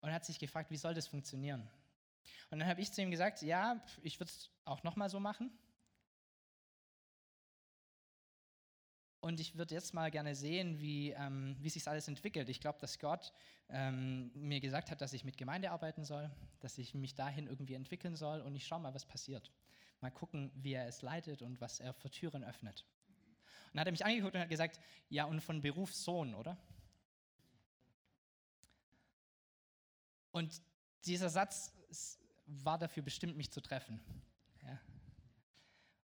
Und 0.00 0.12
hat 0.12 0.24
sich 0.24 0.38
gefragt, 0.38 0.70
wie 0.70 0.76
soll 0.76 0.94
das 0.94 1.08
funktionieren? 1.08 1.68
Und 2.50 2.58
dann 2.58 2.68
habe 2.68 2.80
ich 2.80 2.92
zu 2.92 3.02
ihm 3.02 3.10
gesagt, 3.10 3.42
ja, 3.42 3.84
ich 4.02 4.18
würde 4.20 4.30
es 4.30 4.50
auch 4.64 4.82
nochmal 4.82 5.10
so 5.10 5.20
machen. 5.20 5.50
Und 9.20 9.40
ich 9.40 9.56
würde 9.56 9.74
jetzt 9.74 9.94
mal 9.94 10.10
gerne 10.10 10.34
sehen, 10.34 10.78
wie, 10.78 11.10
ähm, 11.10 11.56
wie 11.58 11.68
sich 11.68 11.86
alles 11.88 12.06
entwickelt. 12.08 12.48
Ich 12.48 12.60
glaube, 12.60 12.78
dass 12.78 12.98
Gott 12.98 13.32
ähm, 13.68 14.30
mir 14.34 14.60
gesagt 14.60 14.90
hat, 14.90 15.00
dass 15.00 15.12
ich 15.12 15.24
mit 15.24 15.36
Gemeinde 15.36 15.70
arbeiten 15.70 16.04
soll, 16.04 16.30
dass 16.60 16.78
ich 16.78 16.94
mich 16.94 17.14
dahin 17.14 17.46
irgendwie 17.46 17.74
entwickeln 17.74 18.16
soll 18.16 18.40
und 18.40 18.54
ich 18.54 18.66
schaue 18.66 18.80
mal, 18.80 18.94
was 18.94 19.04
passiert. 19.04 19.52
Mal 20.00 20.10
gucken, 20.10 20.52
wie 20.54 20.72
er 20.72 20.86
es 20.86 21.02
leitet 21.02 21.42
und 21.42 21.60
was 21.60 21.80
er 21.80 21.92
für 21.92 22.10
Türen 22.10 22.44
öffnet. 22.44 22.86
Und 23.66 23.74
dann 23.74 23.80
hat 23.80 23.88
er 23.88 23.92
mich 23.92 24.04
angeguckt 24.04 24.34
und 24.34 24.40
hat 24.40 24.48
gesagt, 24.48 24.80
ja, 25.08 25.24
und 25.24 25.40
von 25.40 25.60
Beruf 25.60 25.94
Sohn, 25.94 26.34
oder? 26.34 26.56
Und 30.30 30.62
dieser 31.04 31.28
Satz 31.28 31.74
war 32.48 32.78
dafür 32.78 33.02
bestimmt, 33.02 33.36
mich 33.36 33.50
zu 33.50 33.60
treffen. 33.60 34.00
Ja? 34.62 34.80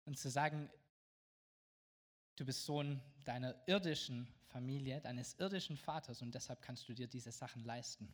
Und 0.05 0.17
zu 0.17 0.29
sagen, 0.29 0.69
Du 2.41 2.45
bist 2.45 2.65
Sohn 2.65 2.99
deiner 3.23 3.55
irdischen 3.67 4.27
Familie, 4.47 4.99
deines 4.99 5.35
irdischen 5.39 5.77
Vaters 5.77 6.23
und 6.23 6.33
deshalb 6.33 6.59
kannst 6.63 6.89
du 6.89 6.93
dir 6.95 7.07
diese 7.07 7.31
Sachen 7.31 7.63
leisten. 7.63 8.11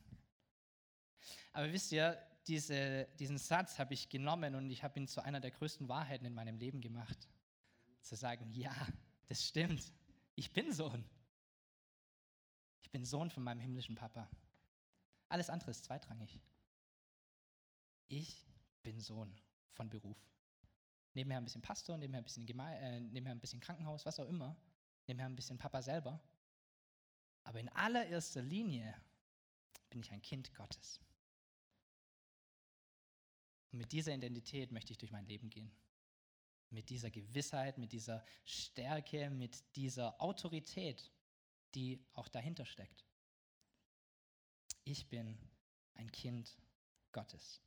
Aber 1.52 1.72
wisst 1.72 1.92
ihr, 1.92 2.22
diese, 2.46 3.08
diesen 3.18 3.38
Satz 3.38 3.78
habe 3.78 3.94
ich 3.94 4.10
genommen 4.10 4.54
und 4.54 4.70
ich 4.70 4.82
habe 4.82 5.00
ihn 5.00 5.08
zu 5.08 5.22
einer 5.22 5.40
der 5.40 5.50
größten 5.50 5.88
Wahrheiten 5.88 6.26
in 6.26 6.34
meinem 6.34 6.58
Leben 6.58 6.82
gemacht. 6.82 7.26
Zu 8.02 8.16
sagen, 8.16 8.50
ja, 8.52 8.74
das 9.28 9.46
stimmt. 9.46 9.92
Ich 10.34 10.52
bin 10.52 10.74
Sohn. 10.74 11.04
Ich 12.82 12.90
bin 12.90 13.06
Sohn 13.06 13.30
von 13.30 13.42
meinem 13.42 13.60
himmlischen 13.60 13.94
Papa. 13.94 14.28
Alles 15.30 15.48
andere 15.48 15.70
ist 15.70 15.86
zweitrangig. 15.86 16.38
Ich 18.08 18.46
bin 18.82 19.00
Sohn 19.00 19.34
von 19.72 19.88
Beruf 19.88 20.28
nebenher 21.18 21.38
ein 21.38 21.44
bisschen 21.44 21.62
Pastor, 21.62 21.98
nebenher 21.98 22.20
ein 22.20 22.24
bisschen, 22.24 22.46
Geme 22.46 22.78
äh, 22.78 23.00
nebenher 23.00 23.32
ein 23.32 23.40
bisschen 23.40 23.60
Krankenhaus, 23.60 24.06
was 24.06 24.20
auch 24.20 24.28
immer, 24.28 24.56
nebenher 25.06 25.26
ein 25.26 25.34
bisschen 25.34 25.58
Papa 25.58 25.82
selber. 25.82 26.20
Aber 27.42 27.58
in 27.58 27.68
allererster 27.70 28.42
Linie 28.42 28.94
bin 29.90 30.00
ich 30.00 30.12
ein 30.12 30.22
Kind 30.22 30.54
Gottes. 30.54 31.00
Und 33.72 33.78
mit 33.78 33.92
dieser 33.92 34.14
Identität 34.14 34.70
möchte 34.70 34.92
ich 34.92 34.98
durch 34.98 35.10
mein 35.10 35.26
Leben 35.26 35.50
gehen. 35.50 35.70
Mit 36.70 36.88
dieser 36.90 37.10
Gewissheit, 37.10 37.78
mit 37.78 37.92
dieser 37.92 38.24
Stärke, 38.44 39.30
mit 39.30 39.76
dieser 39.76 40.20
Autorität, 40.20 41.10
die 41.74 42.04
auch 42.12 42.28
dahinter 42.28 42.64
steckt. 42.64 43.04
Ich 44.84 45.08
bin 45.08 45.38
ein 45.94 46.12
Kind 46.12 46.56
Gottes. 47.12 47.60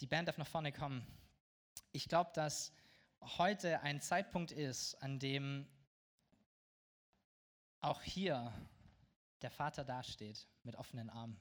Die 0.00 0.06
Band 0.06 0.28
darf 0.28 0.38
nach 0.38 0.46
vorne 0.46 0.72
kommen 0.72 1.06
ich 1.92 2.08
glaube, 2.08 2.30
dass 2.34 2.72
heute 3.20 3.80
ein 3.80 4.00
Zeitpunkt 4.00 4.52
ist, 4.52 4.94
an 4.96 5.18
dem 5.18 5.66
auch 7.80 8.02
hier 8.02 8.52
der 9.42 9.50
Vater 9.50 9.84
dasteht 9.84 10.46
mit 10.62 10.76
offenen 10.76 11.10
Armen 11.10 11.38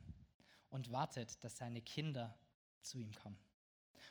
und 0.70 0.92
wartet, 0.92 1.44
dass 1.44 1.58
seine 1.58 1.82
Kinder 1.82 2.38
zu 2.82 3.00
ihm 3.00 3.14
kommen. 3.14 3.40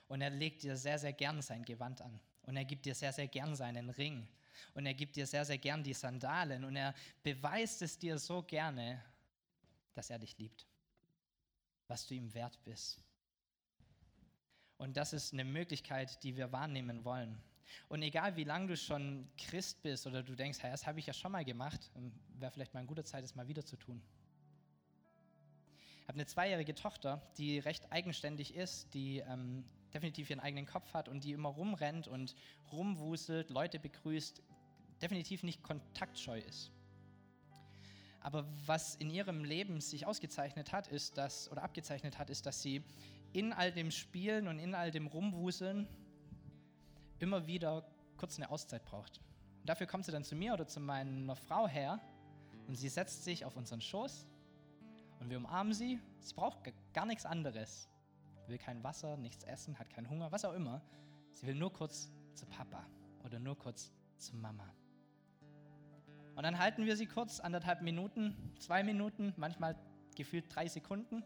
Und 0.09 0.21
er 0.21 0.31
legt 0.31 0.63
dir 0.63 0.77
sehr, 0.77 0.99
sehr 0.99 1.13
gern 1.13 1.43
sein 1.43 1.65
Gewand 1.65 2.01
an. 2.01 2.21
Und 2.43 2.57
er 2.57 2.65
gibt 2.65 2.87
dir 2.87 2.95
sehr, 2.95 3.13
sehr 3.13 3.29
gern 3.29 3.57
seinen 3.57 3.91
Ring. 3.91 4.29
Und 4.75 4.87
er 4.87 4.95
gibt 4.95 5.17
dir 5.17 5.27
sehr, 5.27 5.45
sehr 5.45 5.59
gern 5.59 5.83
die 5.83 5.95
Sandalen. 5.95 6.65
Und 6.65 6.77
er 6.77 6.95
beweist 7.23 7.83
es 7.83 7.99
dir 7.99 8.19
so 8.19 8.43
gerne, 8.43 9.03
dass 9.95 10.11
er 10.11 10.19
dich 10.19 10.37
liebt. 10.39 10.67
Was 11.89 12.07
du 12.07 12.15
ihm 12.15 12.33
wert 12.35 12.63
bist. 12.65 13.06
Und 14.79 14.97
das 14.97 15.13
ist 15.13 15.33
eine 15.33 15.45
Möglichkeit, 15.45 16.23
die 16.23 16.37
wir 16.37 16.53
wahrnehmen 16.53 17.05
wollen. 17.05 17.41
Und 17.89 18.03
egal 18.03 18.37
wie 18.37 18.45
lange 18.45 18.69
du 18.69 18.77
schon 18.77 19.29
Christ 19.37 19.83
bist 19.83 20.07
oder 20.07 20.23
du 20.23 20.35
denkst, 20.35 20.59
hey, 20.61 20.71
das 20.71 20.87
habe 20.87 20.99
ich 20.99 21.07
ja 21.07 21.13
schon 21.13 21.33
mal 21.33 21.45
gemacht, 21.45 21.91
ähm, 21.97 22.13
wäre 22.39 22.53
vielleicht 22.53 22.75
mal 22.75 22.81
eine 22.81 22.89
gute 22.89 23.05
Zeit, 23.05 23.25
es 23.25 23.35
mal 23.35 23.49
wieder 23.49 23.65
zu 23.65 23.77
tun. 23.77 24.03
Ich 26.03 26.09
habe 26.09 26.19
eine 26.19 26.27
zweijährige 26.27 26.75
Tochter, 26.75 27.21
die 27.37 27.59
recht 27.59 27.91
eigenständig 27.91 28.55
ist, 28.55 28.95
die 28.95 29.19
ähm, 29.19 29.65
definitiv 29.93 30.31
ihren 30.31 30.41
eigenen 30.41 30.67
Kopf 30.67 30.95
hat 30.95 31.09
und 31.09 31.25
die 31.25 31.33
immer 31.33 31.49
rumrennt 31.49 32.07
und 32.07 32.37
rumwuselt, 32.71 33.51
Leute 33.51 33.81
begrüßt, 33.81 34.43
definitiv 35.03 35.43
nicht 35.43 35.63
kontaktscheu 35.63 36.39
ist. 36.39 36.71
Aber 38.21 38.47
was 38.67 38.97
in 38.97 39.11
ihrem 39.11 39.45
Leben 39.45 39.81
sich 39.81 40.07
ausgezeichnet 40.07 40.73
hat, 40.73 40.89
ist, 40.89 41.17
dass, 41.17 41.51
oder 41.51 41.63
abgezeichnet 41.63 42.19
hat, 42.19 42.29
ist, 42.29 42.47
dass 42.47 42.61
sie 42.61 42.83
in 43.33 43.53
all 43.53 43.73
dem 43.73 43.91
Spielen 43.91 44.49
und 44.49 44.59
in 44.59 44.75
all 44.75 44.91
dem 44.91 45.07
Rumwuseln 45.07 45.89
immer 47.19 47.47
wieder 47.47 47.87
kurz 48.17 48.37
eine 48.37 48.51
Auszeit 48.51 48.85
braucht. 48.85 49.21
Und 49.61 49.69
dafür 49.69 49.87
kommt 49.87 50.05
sie 50.05 50.13
dann 50.13 50.25
zu 50.25 50.35
mir 50.35 50.55
oder 50.55 50.67
zu 50.67 50.81
meiner 50.81 51.37
Frau 51.37 51.69
her 51.69 52.01
und 52.67 52.75
sie 52.77 52.89
setzt 52.89 53.25
sich 53.25 53.45
auf 53.45 53.57
unseren 53.57 53.81
Schoß 53.81 54.27
und 55.21 55.31
wir 55.31 55.39
umarmen 55.39 55.73
sie. 55.73 56.01
Sie 56.21 56.35
braucht 56.35 56.59
gar 56.93 57.07
nichts 57.07 57.27
anderes. 57.27 57.89
Will 58.47 58.59
kein 58.59 58.83
Wasser, 58.85 59.17
nichts 59.17 59.45
essen, 59.45 59.79
hat 59.79 59.91
keinen 59.91 60.09
Hunger, 60.09 60.31
was 60.31 60.45
auch 60.45 60.53
immer. 60.53 60.83
Sie 61.33 61.47
will 61.47 61.55
nur 61.55 61.73
kurz 61.73 62.11
zu 62.35 62.47
Papa 62.47 62.87
oder 63.25 63.39
nur 63.39 63.59
kurz 63.59 63.93
zu 64.19 64.37
Mama. 64.37 64.73
Und 66.37 66.43
dann 66.43 66.59
halten 66.59 66.85
wir 66.85 66.97
sie 66.97 67.07
kurz, 67.07 67.41
anderthalb 67.41 67.83
Minuten, 67.83 68.37
zwei 68.59 68.83
Minuten, 68.83 69.33
manchmal 69.37 69.75
gefühlt 70.15 70.55
drei 70.55 70.69
Sekunden. 70.69 71.25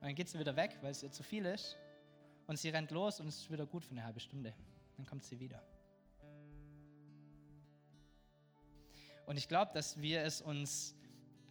Und 0.00 0.06
dann 0.06 0.14
geht 0.14 0.30
sie 0.30 0.38
wieder 0.38 0.56
weg, 0.56 0.78
weil 0.80 0.92
es 0.92 1.02
ihr 1.02 1.10
zu 1.10 1.22
viel 1.22 1.44
ist. 1.44 1.76
Und 2.46 2.58
sie 2.58 2.70
rennt 2.70 2.90
los 2.90 3.20
und 3.20 3.28
es 3.28 3.36
ist 3.36 3.50
wieder 3.50 3.66
gut 3.66 3.84
für 3.84 3.90
eine 3.90 4.02
halbe 4.02 4.18
Stunde. 4.18 4.54
Dann 4.96 5.04
kommt 5.04 5.24
sie 5.24 5.38
wieder. 5.38 5.62
Und 9.26 9.36
ich 9.36 9.46
glaube, 9.46 9.72
dass 9.74 10.00
wir 10.00 10.22
es 10.22 10.40
uns 10.40 10.96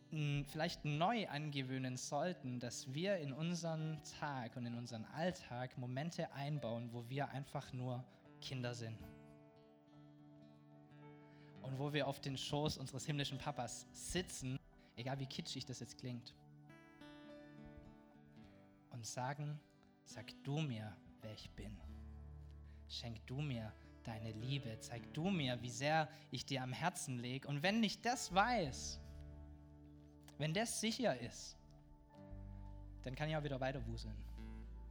vielleicht 0.10 0.84
neu 0.84 1.28
angewöhnen 1.28 1.96
sollten, 1.96 2.60
dass 2.60 2.92
wir 2.92 3.18
in 3.18 3.32
unseren 3.32 4.02
Tag 4.20 4.58
und 4.58 4.66
in 4.66 4.74
unseren 4.74 5.06
Alltag 5.06 5.78
Momente 5.78 6.32
einbauen, 6.32 6.92
wo 6.92 7.08
wir 7.08 7.30
einfach 7.30 7.72
nur 7.72 8.04
Kinder 8.42 8.74
sind. 8.74 8.98
Und 11.62 11.78
wo 11.78 11.94
wir 11.94 12.08
auf 12.08 12.20
den 12.20 12.36
Schoß 12.36 12.80
unseres 12.80 13.06
himmlischen 13.06 13.38
Papas 13.38 13.86
sitzen, 13.92 14.58
egal 14.96 15.20
wie 15.20 15.28
kitschig 15.28 15.66
das 15.66 15.80
jetzt 15.80 16.00
klingt 16.00 16.34
und 18.92 19.06
sagen, 19.06 19.60
sag 20.04 20.32
du 20.44 20.60
mir, 20.60 20.96
wer 21.22 21.34
ich 21.34 21.50
bin. 21.52 21.78
Schenk 22.88 23.26
du 23.28 23.42
mir 23.42 23.72
deine 24.04 24.32
Liebe. 24.32 24.80
Zeig 24.80 25.14
du 25.14 25.30
mir, 25.30 25.62
wie 25.62 25.70
sehr 25.70 26.10
ich 26.32 26.46
dir 26.46 26.64
am 26.64 26.74
Herzen 26.74 27.20
lege. 27.20 27.48
Und 27.48 27.64
wenn 27.64 27.84
ich 27.84 28.02
das 28.02 28.34
weiß, 28.34 29.00
wenn 30.38 30.54
das 30.54 30.80
sicher 30.80 31.20
ist, 31.20 31.58
dann 33.04 33.16
kann 33.16 33.30
ich 33.30 33.36
auch 33.36 33.44
wieder 33.44 33.60
weiter 33.60 33.86
wuseln. 33.86 34.16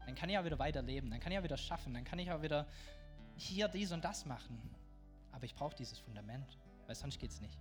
Dann 0.06 0.14
kann 0.14 0.30
ich 0.30 0.38
auch 0.38 0.44
wieder 0.44 0.58
weiterleben. 0.58 1.10
Dann 1.10 1.20
kann 1.20 1.32
ich 1.32 1.38
auch 1.38 1.42
wieder 1.42 1.56
schaffen. 1.56 1.92
Dann 1.94 2.04
kann 2.04 2.18
ich 2.18 2.30
auch 2.30 2.42
wieder 2.42 2.66
hier 3.36 3.68
dies 3.68 3.92
und 3.92 4.04
das 4.04 4.24
machen. 4.24 4.58
Aber 5.32 5.44
ich 5.44 5.54
brauche 5.54 5.76
dieses 5.76 5.98
Fundament, 5.98 6.58
weil 6.86 6.94
sonst 6.94 7.18
geht 7.18 7.30
es 7.30 7.40
nicht. 7.40 7.58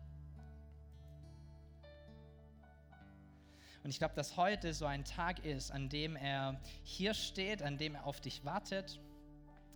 Und 3.87 3.91
ich 3.91 3.99
glaube, 3.99 4.15
dass 4.15 4.35
heute 4.35 4.73
so 4.73 4.85
ein 4.85 5.05
Tag 5.05 5.45
ist, 5.45 5.71
an 5.71 5.87
dem 5.87 6.17
er 6.17 6.59
hier 6.83 7.13
steht, 7.13 7.63
an 7.63 7.77
dem 7.77 7.95
er 7.95 8.05
auf 8.05 8.19
dich 8.19 8.43
wartet, 8.43 8.99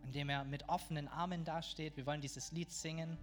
an 0.04 0.12
dem 0.12 0.28
er 0.28 0.44
mit 0.44 0.68
offenen 0.68 1.08
Armen 1.08 1.46
dasteht. 1.46 1.96
Wir 1.96 2.06
wollen 2.06 2.20
dieses 2.20 2.52
Lied 2.52 2.74
singen. 2.74 3.18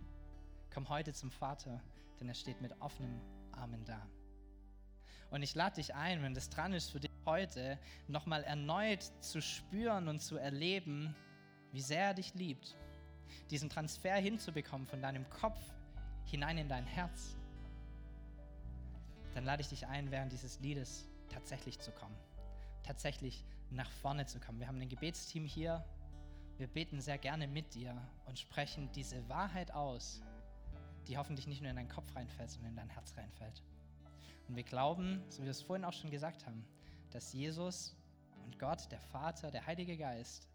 Komm 0.73 0.89
heute 0.89 1.13
zum 1.13 1.31
Vater, 1.31 1.83
denn 2.19 2.27
er 2.31 2.35
steht 2.35 2.63
mit 2.63 2.73
offenen 2.81 3.21
Armen 3.53 3.85
da. 3.85 4.09
Und 5.31 5.43
ich 5.43 5.55
lade 5.55 5.75
dich 5.75 5.95
ein, 5.95 6.23
wenn 6.23 6.33
das 6.33 6.49
dran 6.49 6.73
ist 6.73 6.91
für 6.91 7.01
dich 7.01 7.13
heute, 7.27 7.79
nochmal 8.07 8.43
erneut 8.45 9.03
zu 9.21 9.43
spüren 9.43 10.09
und 10.09 10.21
zu 10.21 10.39
erleben, 10.39 11.15
wie 11.71 11.83
sehr 11.83 12.05
er 12.05 12.15
dich 12.15 12.33
liebt. 12.33 12.79
Diesen 13.51 13.69
Transfer 13.69 14.15
hinzubekommen 14.15 14.87
von 14.87 15.03
deinem 15.03 15.29
Kopf 15.29 15.61
hinein 16.25 16.57
in 16.57 16.71
dein 16.71 16.87
Herz 16.87 17.38
dann 19.35 19.45
lade 19.45 19.63
ich 19.63 19.69
dich 19.69 19.87
ein, 19.87 20.11
während 20.11 20.33
dieses 20.33 20.61
Liedes 20.61 21.07
tatsächlich 21.29 21.79
zu 21.79 21.93
kommen, 21.93 22.17
tatsächlich 22.83 23.45
nach 23.71 23.91
vorne 23.91 24.27
zu 24.27 24.41
kommen. 24.41 24.61
Wir 24.61 24.69
haben 24.69 24.81
ein 24.81 24.89
Gebetsteam 24.89 25.45
hier. 25.45 25.85
Wir 26.57 26.67
beten 26.67 27.01
sehr 27.01 27.19
gerne 27.19 27.47
mit 27.47 27.75
dir 27.75 27.97
und 28.27 28.39
sprechen 28.39 28.91
diese 28.93 29.29
Wahrheit 29.29 29.73
aus, 29.73 30.21
die 31.07 31.17
hoffentlich 31.17 31.47
nicht 31.47 31.61
nur 31.61 31.71
in 31.71 31.77
deinen 31.77 31.89
Kopf 31.89 32.15
reinfällt, 32.17 32.51
sondern 32.51 32.71
in 32.71 32.77
dein 32.77 32.91
Herz 32.91 33.17
reinfällt. 33.17 33.63
Und 34.49 34.57
wir 34.57 34.65
glauben, 34.65 35.23
so 35.29 35.41
wie 35.41 35.45
wir 35.45 35.51
es 35.51 35.63
vorhin 35.63 35.85
auch 35.85 35.93
schon 35.93 36.11
gesagt 36.11 36.47
haben, 36.47 36.65
dass 37.11 37.33
Jesus 37.33 37.95
und 38.45 38.59
Gott, 38.59 38.91
der 38.91 39.01
Vater, 39.01 39.51
der 39.51 39.67
Heilige 39.67 39.97
Geist, 39.97 40.49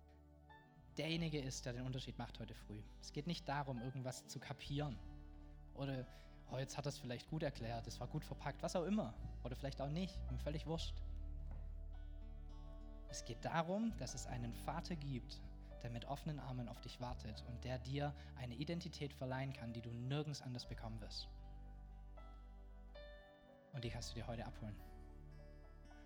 derjenige 0.98 1.40
ist, 1.40 1.66
der 1.66 1.74
den 1.74 1.86
Unterschied 1.86 2.18
macht 2.18 2.40
heute 2.40 2.54
früh. 2.54 2.80
Es 3.02 3.14
geht 3.14 3.28
nicht 3.28 3.48
darum, 3.48 3.82
irgendwas 3.82 4.28
zu 4.28 4.40
kapieren 4.40 4.98
oder 5.76 6.06
oh, 6.54 6.58
jetzt 6.58 6.78
hat 6.78 6.86
er 6.86 6.90
es 6.90 6.98
vielleicht 7.00 7.28
gut 7.30 7.44
erklärt, 7.44 7.88
es 7.88 8.00
war 8.00 8.08
gut 8.08 8.24
verpackt, 8.24 8.62
was 8.62 8.76
auch 8.76 8.84
immer. 8.84 9.14
Oder 9.44 9.56
vielleicht 9.56 9.82
auch 9.82 9.90
nicht, 9.90 10.18
mir 10.32 10.38
völlig 10.38 10.66
wurscht. 10.68 10.94
Es 13.10 13.26
geht 13.26 13.44
darum, 13.44 13.94
dass 13.98 14.14
es 14.14 14.28
einen 14.28 14.54
Vater 14.54 14.96
gibt, 14.96 15.42
der 15.82 15.90
mit 15.90 16.06
offenen 16.06 16.40
Armen 16.40 16.70
auf 16.70 16.80
dich 16.82 17.00
wartet 17.02 17.44
und 17.48 17.64
der 17.64 17.80
dir 17.80 18.14
eine 18.38 18.56
Identität 18.56 19.14
verleihen 19.14 19.54
kann, 19.54 19.74
die 19.74 19.82
du 19.82 19.90
nirgends 19.90 20.42
anders 20.42 20.66
bekommen 20.68 21.00
wirst. 21.02 21.28
Und 23.74 23.84
die 23.84 23.90
kannst 23.90 24.12
du 24.12 24.16
dir 24.16 24.28
heute 24.28 24.46
abholen. 24.46 24.76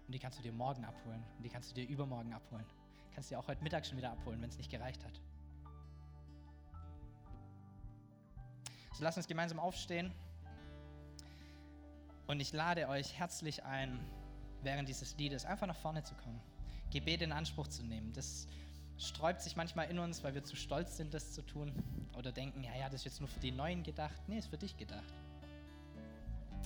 Und 0.06 0.14
die 0.14 0.20
kannst 0.20 0.40
du 0.40 0.44
dir 0.44 0.54
morgen 0.54 0.86
abholen. 0.86 1.24
Und 1.36 1.44
die 1.44 1.50
kannst 1.50 1.72
du 1.72 1.76
dir 1.76 1.88
übermorgen 1.88 2.34
abholen. 2.34 2.66
Kannst 3.14 3.30
du 3.30 3.36
dir 3.36 3.40
auch 3.40 3.48
heute 3.48 3.62
Mittag 3.62 3.86
schon 3.86 3.98
wieder 3.98 4.12
abholen, 4.12 4.42
wenn 4.42 4.50
es 4.50 4.58
nicht 4.58 4.72
gereicht 4.72 5.04
hat. 5.04 5.20
So 8.94 9.04
lass 9.04 9.18
uns 9.18 9.28
gemeinsam 9.28 9.60
aufstehen. 9.60 10.14
Und 12.28 12.42
ich 12.42 12.52
lade 12.52 12.90
euch 12.90 13.18
herzlich 13.18 13.64
ein, 13.64 14.00
während 14.62 14.90
dieses 14.90 15.18
Liedes 15.18 15.46
einfach 15.46 15.66
nach 15.66 15.78
vorne 15.78 16.04
zu 16.04 16.14
kommen, 16.16 16.42
Gebet 16.92 17.22
in 17.22 17.32
Anspruch 17.32 17.68
zu 17.68 17.84
nehmen. 17.84 18.12
Das 18.14 18.48
sträubt 18.98 19.42
sich 19.42 19.56
manchmal 19.56 19.90
in 19.90 19.98
uns, 19.98 20.24
weil 20.24 20.36
wir 20.36 20.44
zu 20.44 20.56
stolz 20.56 20.98
sind, 20.98 21.14
das 21.14 21.34
zu 21.34 21.42
tun 21.42 21.72
oder 22.18 22.32
denken, 22.32 22.64
ja, 22.64 22.76
ja, 22.76 22.90
das 22.90 23.02
ist 23.02 23.06
jetzt 23.06 23.20
nur 23.22 23.30
für 23.30 23.40
die 23.40 23.52
Neuen 23.52 23.84
gedacht. 23.84 24.22
Nee, 24.28 24.40
ist 24.40 24.48
für 24.48 24.58
dich 24.58 24.76
gedacht. 24.76 25.14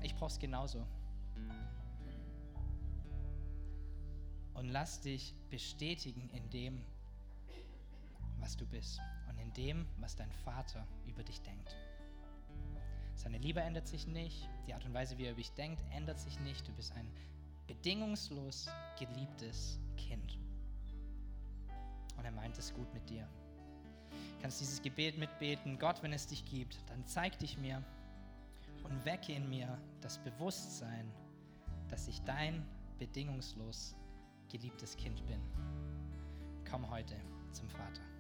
Ich 0.02 0.16
brauche 0.16 0.32
es 0.32 0.40
genauso. 0.40 0.86
Und 4.56 4.70
lass 4.70 5.02
dich 5.02 5.36
bestätigen 5.50 6.30
in 6.30 6.50
dem, 6.50 6.84
was 8.40 8.58
du 8.58 8.66
bist 8.66 9.00
und 9.30 9.38
in 9.38 9.54
dem, 9.54 9.86
was 9.98 10.16
dein 10.16 10.32
Vater 10.32 10.88
über 11.06 11.24
dich 11.24 11.42
denkt. 11.42 11.76
Seine 13.22 13.38
Liebe 13.38 13.62
ändert 13.62 13.88
sich 13.88 14.08
nicht, 14.08 14.50
die 14.66 14.74
Art 14.74 14.84
und 14.84 14.96
Weise, 14.96 15.16
wie 15.20 15.26
er 15.26 15.34
über 15.34 15.42
dich 15.42 15.52
denkt, 15.52 15.80
ändert 15.92 16.20
sich 16.20 16.40
nicht. 16.40 16.68
Du 16.68 16.72
bist 16.72 16.92
ein 16.96 17.08
bedingungslos 17.68 18.68
geliebtes 18.98 19.80
Kind. 19.96 20.40
Und 22.18 22.26
er 22.26 22.32
meint 22.32 22.58
es 22.58 22.74
gut 22.74 22.92
mit 22.96 23.08
dir. 23.08 23.28
Du 24.10 24.42
kannst 24.42 24.60
dieses 24.60 24.82
Gebet 24.82 25.20
mitbeten, 25.20 25.78
Gott, 25.78 26.02
wenn 26.02 26.14
es 26.14 26.26
dich 26.26 26.44
gibt, 26.46 26.78
dann 26.90 27.06
zeig 27.06 27.38
dich 27.38 27.60
mir 27.60 27.84
und 28.86 29.06
wecke 29.06 29.34
in 29.34 29.48
mir 29.48 29.78
das 30.02 30.18
Bewusstsein, 30.18 31.08
dass 31.90 32.08
ich 32.08 32.24
dein 32.24 32.66
bedingungslos 32.98 33.96
geliebtes 34.50 34.98
Kind 34.98 35.24
bin. 35.28 35.40
Komm 36.68 36.90
heute 36.90 37.16
zum 37.52 37.70
Vater. 37.70 38.11